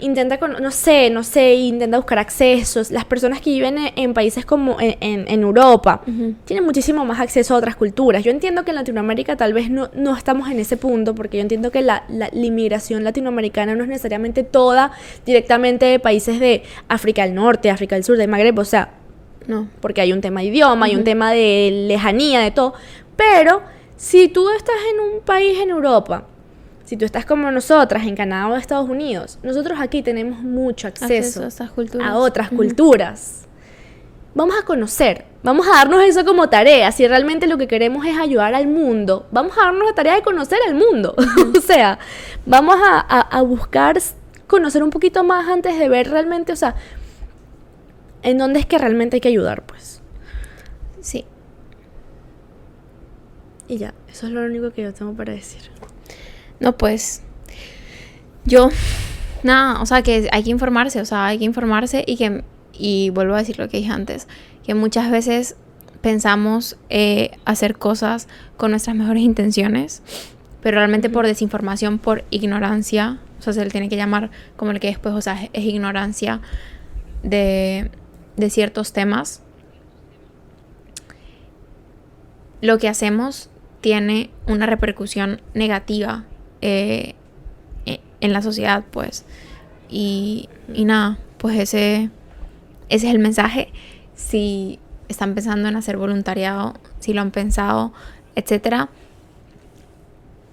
intenta, 0.00 0.38
con, 0.38 0.52
no 0.62 0.70
sé, 0.70 1.10
no 1.10 1.24
sé, 1.24 1.54
intenta 1.54 1.96
buscar 1.96 2.18
accesos. 2.20 2.92
Las 2.92 3.04
personas 3.04 3.40
que 3.40 3.50
viven 3.50 3.78
en, 3.78 3.92
en 3.96 4.14
países 4.14 4.46
como 4.46 4.80
en, 4.80 4.96
en- 5.00 5.26
en 5.28 5.42
Europa 5.42 6.02
tienen 6.44 6.64
muchísimo 6.64 7.04
más 7.04 7.18
acceso 7.18 7.54
a 7.54 7.58
otras 7.58 7.74
culturas. 7.74 8.22
Yo 8.22 8.30
entiendo 8.30 8.64
que 8.64 8.70
en 8.70 8.76
Latinoamérica 8.76 9.36
tal 9.36 9.52
vez 9.54 9.70
no, 9.70 9.90
no 9.94 10.16
estamos 10.16 10.50
en 10.50 10.60
ese 10.60 10.76
punto, 10.76 11.16
porque 11.16 11.38
yo 11.38 11.42
entiendo 11.42 11.72
que 11.72 11.82
la, 11.82 12.04
la- 12.08 12.30
la 12.32 12.46
inmigración 12.46 13.02
latinoamericana 13.02 13.74
no 13.74 13.82
es 13.82 13.88
necesariamente 13.88 14.44
toda 14.44 14.92
directamente 15.26 15.86
de 15.86 15.98
países 15.98 16.38
de 16.38 16.62
África 16.88 17.24
del 17.24 17.34
Norte, 17.34 17.68
África 17.70 17.96
del 17.96 18.04
Sur, 18.04 18.18
de 18.18 18.28
Magreb, 18.28 18.56
o 18.56 18.64
sea, 18.64 18.90
No. 19.48 19.66
porque 19.80 20.00
hay 20.00 20.12
un 20.12 20.20
tema 20.20 20.40
de 20.42 20.46
idioma, 20.46 20.86
hay 20.86 20.94
un 20.94 21.02
tema 21.02 21.32
de 21.32 21.86
lejanía, 21.88 22.38
de 22.38 22.52
todo. 22.52 22.74
Pero 23.16 23.62
si 23.98 24.28
tú 24.28 24.48
estás 24.50 24.76
en 24.94 25.00
un 25.00 25.20
país 25.20 25.58
en 25.60 25.68
Europa, 25.70 26.24
si 26.84 26.96
tú 26.96 27.04
estás 27.04 27.26
como 27.26 27.50
nosotras 27.50 28.06
en 28.06 28.16
Canadá 28.16 28.48
o 28.48 28.56
Estados 28.56 28.88
Unidos, 28.88 29.38
nosotros 29.42 29.78
aquí 29.78 30.02
tenemos 30.02 30.38
mucho 30.42 30.88
acceso, 30.88 31.42
Acceso 31.44 31.64
a 32.02 32.16
otras 32.16 32.48
culturas. 32.50 33.44
Vamos 34.34 34.54
a 34.58 34.64
conocer, 34.64 35.24
vamos 35.42 35.66
a 35.66 35.72
darnos 35.72 36.02
eso 36.04 36.24
como 36.24 36.48
tarea. 36.48 36.90
Si 36.92 37.06
realmente 37.06 37.46
lo 37.46 37.58
que 37.58 37.66
queremos 37.66 38.06
es 38.06 38.16
ayudar 38.16 38.54
al 38.54 38.68
mundo, 38.68 39.26
vamos 39.32 39.52
a 39.58 39.64
darnos 39.64 39.84
la 39.86 39.94
tarea 39.94 40.14
de 40.14 40.22
conocer 40.22 40.58
al 40.66 40.74
mundo. 40.76 41.14
o 41.58 41.60
sea, 41.60 41.98
vamos 42.46 42.76
a, 42.80 43.00
a- 43.00 43.20
a 43.38 43.42
buscar 43.42 43.98
conocer 44.46 44.82
un 44.82 44.90
poquito 44.90 45.24
más 45.24 45.48
antes 45.48 45.78
de 45.78 45.88
ver 45.88 46.08
realmente, 46.08 46.52
o 46.52 46.56
sea, 46.56 46.74
en 48.22 48.38
dónde 48.38 48.60
es 48.60 48.66
que 48.66 48.78
realmente 48.78 49.16
hay 49.16 49.20
que 49.20 49.28
ayudar, 49.28 49.62
pues. 49.62 50.00
Sí. 51.00 51.24
Y 53.68 53.76
ya, 53.76 53.92
eso 54.10 54.26
es 54.26 54.32
lo 54.32 54.42
único 54.42 54.72
que 54.72 54.82
yo 54.82 54.94
tengo 54.94 55.12
para 55.12 55.34
decir. 55.34 55.60
No, 56.58 56.76
pues. 56.76 57.22
Yo. 58.44 58.70
Nada, 59.42 59.80
o 59.80 59.86
sea, 59.86 60.02
que 60.02 60.28
hay 60.32 60.42
que 60.42 60.50
informarse, 60.50 61.00
o 61.00 61.04
sea, 61.04 61.26
hay 61.26 61.38
que 61.38 61.44
informarse 61.44 62.02
y 62.06 62.16
que. 62.16 62.42
Y 62.72 63.10
vuelvo 63.10 63.34
a 63.34 63.38
decir 63.38 63.58
lo 63.58 63.68
que 63.68 63.78
dije 63.78 63.90
antes, 63.90 64.26
que 64.64 64.74
muchas 64.74 65.10
veces 65.10 65.56
pensamos 66.00 66.76
eh, 66.90 67.32
hacer 67.44 67.76
cosas 67.76 68.28
con 68.56 68.70
nuestras 68.70 68.96
mejores 68.96 69.22
intenciones, 69.22 70.02
pero 70.62 70.78
realmente 70.78 71.10
por 71.10 71.26
desinformación, 71.26 71.98
por 71.98 72.24
ignorancia, 72.30 73.18
o 73.38 73.42
sea, 73.42 73.52
se 73.52 73.64
le 73.64 73.70
tiene 73.70 73.88
que 73.88 73.96
llamar 73.96 74.30
como 74.56 74.70
el 74.70 74.80
que 74.80 74.88
después, 74.88 75.14
o 75.14 75.20
sea, 75.20 75.42
es, 75.42 75.50
es 75.52 75.64
ignorancia 75.64 76.40
de, 77.22 77.90
de 78.36 78.50
ciertos 78.50 78.92
temas. 78.92 79.42
Lo 82.60 82.78
que 82.78 82.88
hacemos 82.88 83.50
tiene 83.80 84.30
una 84.46 84.66
repercusión 84.66 85.40
negativa 85.54 86.24
eh, 86.60 87.14
e- 87.86 88.00
en 88.20 88.32
la 88.32 88.42
sociedad, 88.42 88.84
pues. 88.90 89.24
Y, 89.88 90.48
y 90.74 90.84
nada, 90.84 91.18
pues 91.38 91.58
ese, 91.58 92.10
ese 92.88 93.08
es 93.08 93.14
el 93.14 93.18
mensaje. 93.18 93.68
Si 94.14 94.78
están 95.08 95.34
pensando 95.34 95.68
en 95.68 95.76
hacer 95.76 95.96
voluntariado, 95.96 96.74
si 96.98 97.12
lo 97.12 97.20
han 97.20 97.30
pensado, 97.30 97.92
etcétera, 98.34 98.90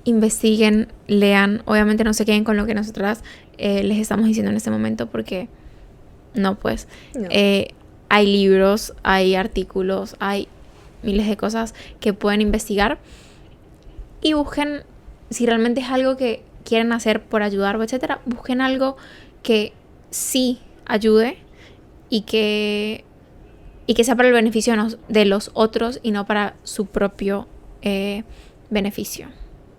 investiguen, 0.05 0.87
lean. 1.07 1.61
Obviamente 1.65 2.03
no 2.03 2.13
se 2.13 2.25
queden 2.25 2.43
con 2.43 2.57
lo 2.57 2.65
que 2.65 2.75
nosotras 2.75 3.23
eh, 3.57 3.83
les 3.83 3.97
estamos 3.97 4.27
diciendo 4.27 4.51
en 4.51 4.57
este 4.57 4.71
momento 4.71 5.07
porque 5.07 5.49
no, 6.33 6.55
pues. 6.55 6.87
No. 7.15 7.27
Eh, 7.31 7.69
hay 8.07 8.27
libros, 8.27 8.93
hay 9.03 9.35
artículos, 9.35 10.15
hay 10.19 10.47
miles 11.05 11.27
de 11.27 11.37
cosas 11.37 11.73
que 11.99 12.13
pueden 12.13 12.41
investigar 12.41 12.99
y 14.21 14.33
busquen 14.33 14.83
si 15.29 15.45
realmente 15.45 15.81
es 15.81 15.89
algo 15.89 16.17
que 16.17 16.43
quieren 16.63 16.91
hacer 16.91 17.23
por 17.23 17.43
ayudar 17.43 17.75
o 17.77 17.83
etcétera, 17.83 18.21
busquen 18.25 18.61
algo 18.61 18.97
que 19.43 19.73
sí 20.09 20.59
ayude 20.85 21.37
y 22.09 22.21
que 22.21 23.03
y 23.87 23.93
que 23.93 24.03
sea 24.03 24.15
para 24.15 24.27
el 24.27 24.33
beneficio 24.33 24.75
de 25.07 25.25
los 25.25 25.51
otros 25.53 25.99
y 26.01 26.11
no 26.11 26.25
para 26.25 26.55
su 26.63 26.87
propio 26.87 27.47
eh, 27.83 28.23
beneficio. 28.71 29.27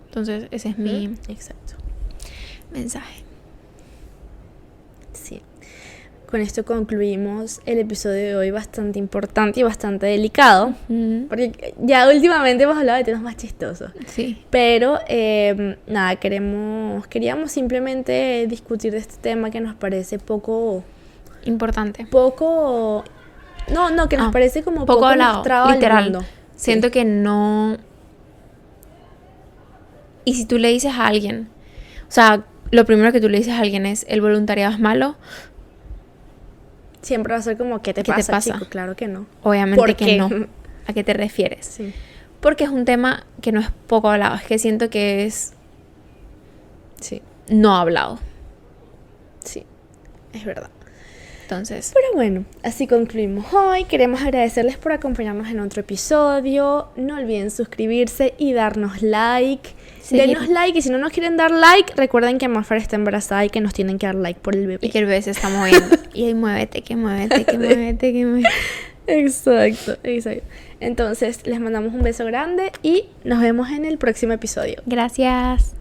Entonces, 0.05 0.47
ese 0.51 0.69
es 0.69 0.77
mi 0.77 1.05
Exacto. 1.27 1.73
mensaje. 2.71 3.23
Sí. 5.11 5.41
Con 6.29 6.41
esto 6.41 6.65
concluimos 6.65 7.61
el 7.65 7.79
episodio 7.79 8.15
de 8.17 8.35
hoy 8.35 8.51
bastante 8.51 8.99
importante 8.99 9.61
y 9.61 9.63
bastante 9.63 10.07
delicado. 10.07 10.73
Porque 11.29 11.73
ya 11.79 12.09
últimamente 12.09 12.65
hemos 12.65 12.77
hablado 12.77 12.97
de 12.97 13.05
temas 13.05 13.21
más 13.21 13.37
chistosos. 13.37 13.91
Sí. 14.07 14.43
Pero 14.49 14.99
eh, 15.07 15.77
nada, 15.87 16.17
queremos, 16.17 17.07
queríamos 17.07 17.51
simplemente 17.51 18.45
discutir 18.49 18.91
de 18.91 18.97
este 18.97 19.15
tema 19.21 19.51
que 19.51 19.61
nos 19.61 19.75
parece 19.75 20.19
poco, 20.19 20.83
Importante. 21.45 22.05
poco, 22.07 23.05
no, 23.73 23.89
no, 23.91 24.09
que 24.09 24.17
nos 24.17 24.27
Ah, 24.27 24.31
parece 24.31 24.63
como 24.63 24.81
poco 24.85 24.95
poco, 24.99 25.05
hablado, 25.05 25.35
mostrado 25.35 25.67
al 25.67 25.73
literal. 25.75 26.03
mundo. 26.03 26.25
Siento 26.57 26.91
que 26.91 27.05
no. 27.05 27.77
Y 30.25 30.33
si 30.33 30.45
tú 30.45 30.57
le 30.57 30.67
dices 30.67 30.91
a 30.93 31.07
alguien, 31.07 31.47
o 32.09 32.11
sea, 32.11 32.43
lo 32.69 32.83
primero 32.85 33.13
que 33.13 33.21
tú 33.21 33.29
le 33.29 33.37
dices 33.37 33.53
a 33.53 33.59
alguien 33.59 33.85
es 33.85 34.05
el 34.09 34.19
voluntariado 34.19 34.73
es 34.73 34.79
malo, 34.81 35.15
Siempre 37.01 37.33
va 37.33 37.39
a 37.39 37.41
ser 37.41 37.57
como, 37.57 37.81
¿qué 37.81 37.93
te 37.93 38.03
¿Qué 38.03 38.11
te 38.11 38.23
pasa, 38.23 38.41
chico? 38.41 38.65
Claro 38.69 38.95
que 38.95 39.07
no. 39.07 39.25
obviamente 39.43 39.77
¿Por 39.79 39.95
que 39.95 40.05
qué? 40.05 40.17
no. 40.17 40.29
¿A 40.87 40.93
qué 40.93 41.03
te 41.03 41.13
refieres? 41.13 41.65
Sí. 41.65 41.93
Porque 42.39 42.63
es 42.63 42.69
un 42.69 42.85
tema 42.85 43.25
que 43.41 43.51
no 43.51 43.59
es 43.59 43.67
poco 43.87 44.09
hablado, 44.09 44.35
es 44.35 44.43
que 44.43 44.57
siento 44.59 44.89
que 44.89 45.25
es 45.25 45.53
Sí, 47.01 47.21
no 47.49 47.75
hablado. 47.75 48.19
sí, 49.43 49.63
es 50.33 50.45
verdad. 50.45 50.69
Entonces, 51.43 51.93
Pero 51.93 52.07
bueno, 52.13 52.43
así 52.63 52.87
concluimos 52.87 53.53
hoy. 53.53 53.85
Queremos 53.85 54.21
agradecerles 54.21 54.77
por 54.77 54.91
acompañarnos 54.91 55.47
en 55.47 55.61
otro 55.61 55.79
episodio. 55.79 56.89
No 56.97 57.15
olviden 57.15 57.51
suscribirse 57.51 58.33
y 58.37 58.51
darnos 58.51 59.01
like. 59.01 59.69
Seguir. 60.07 60.27
Denos 60.27 60.47
like 60.47 60.79
y 60.79 60.81
si 60.81 60.89
no 60.89 60.97
nos 60.97 61.11
quieren 61.11 61.35
dar 61.35 61.51
like, 61.51 61.93
recuerden 61.97 62.37
que 62.37 62.47
Mafar 62.47 62.77
está 62.77 62.95
embarazada 62.95 63.43
y 63.43 63.49
que 63.49 63.59
nos 63.59 63.73
tienen 63.73 63.99
que 63.99 64.05
dar 64.05 64.15
like 64.15 64.39
por 64.39 64.55
el 64.55 64.65
bebé. 64.65 64.87
y 64.87 64.89
que 64.89 64.99
el 64.99 65.05
bebé 65.05 65.21
se 65.21 65.31
está 65.31 65.49
moviendo. 65.49 65.97
y 66.13 66.25
ahí 66.25 66.33
muévete, 66.33 66.81
que 66.81 66.95
muévete, 66.95 67.43
que 67.43 67.57
muévete, 67.57 68.13
que 68.13 68.25
muévete. 68.25 68.49
Exacto, 69.07 69.97
exacto. 70.03 70.43
Entonces, 70.79 71.45
les 71.45 71.59
mandamos 71.59 71.93
un 71.93 72.03
beso 72.03 72.23
grande 72.25 72.71
y 72.83 73.05
nos 73.25 73.41
vemos 73.41 73.69
en 73.69 73.83
el 73.83 73.97
próximo 73.97 74.31
episodio. 74.31 74.81
Gracias. 74.85 75.75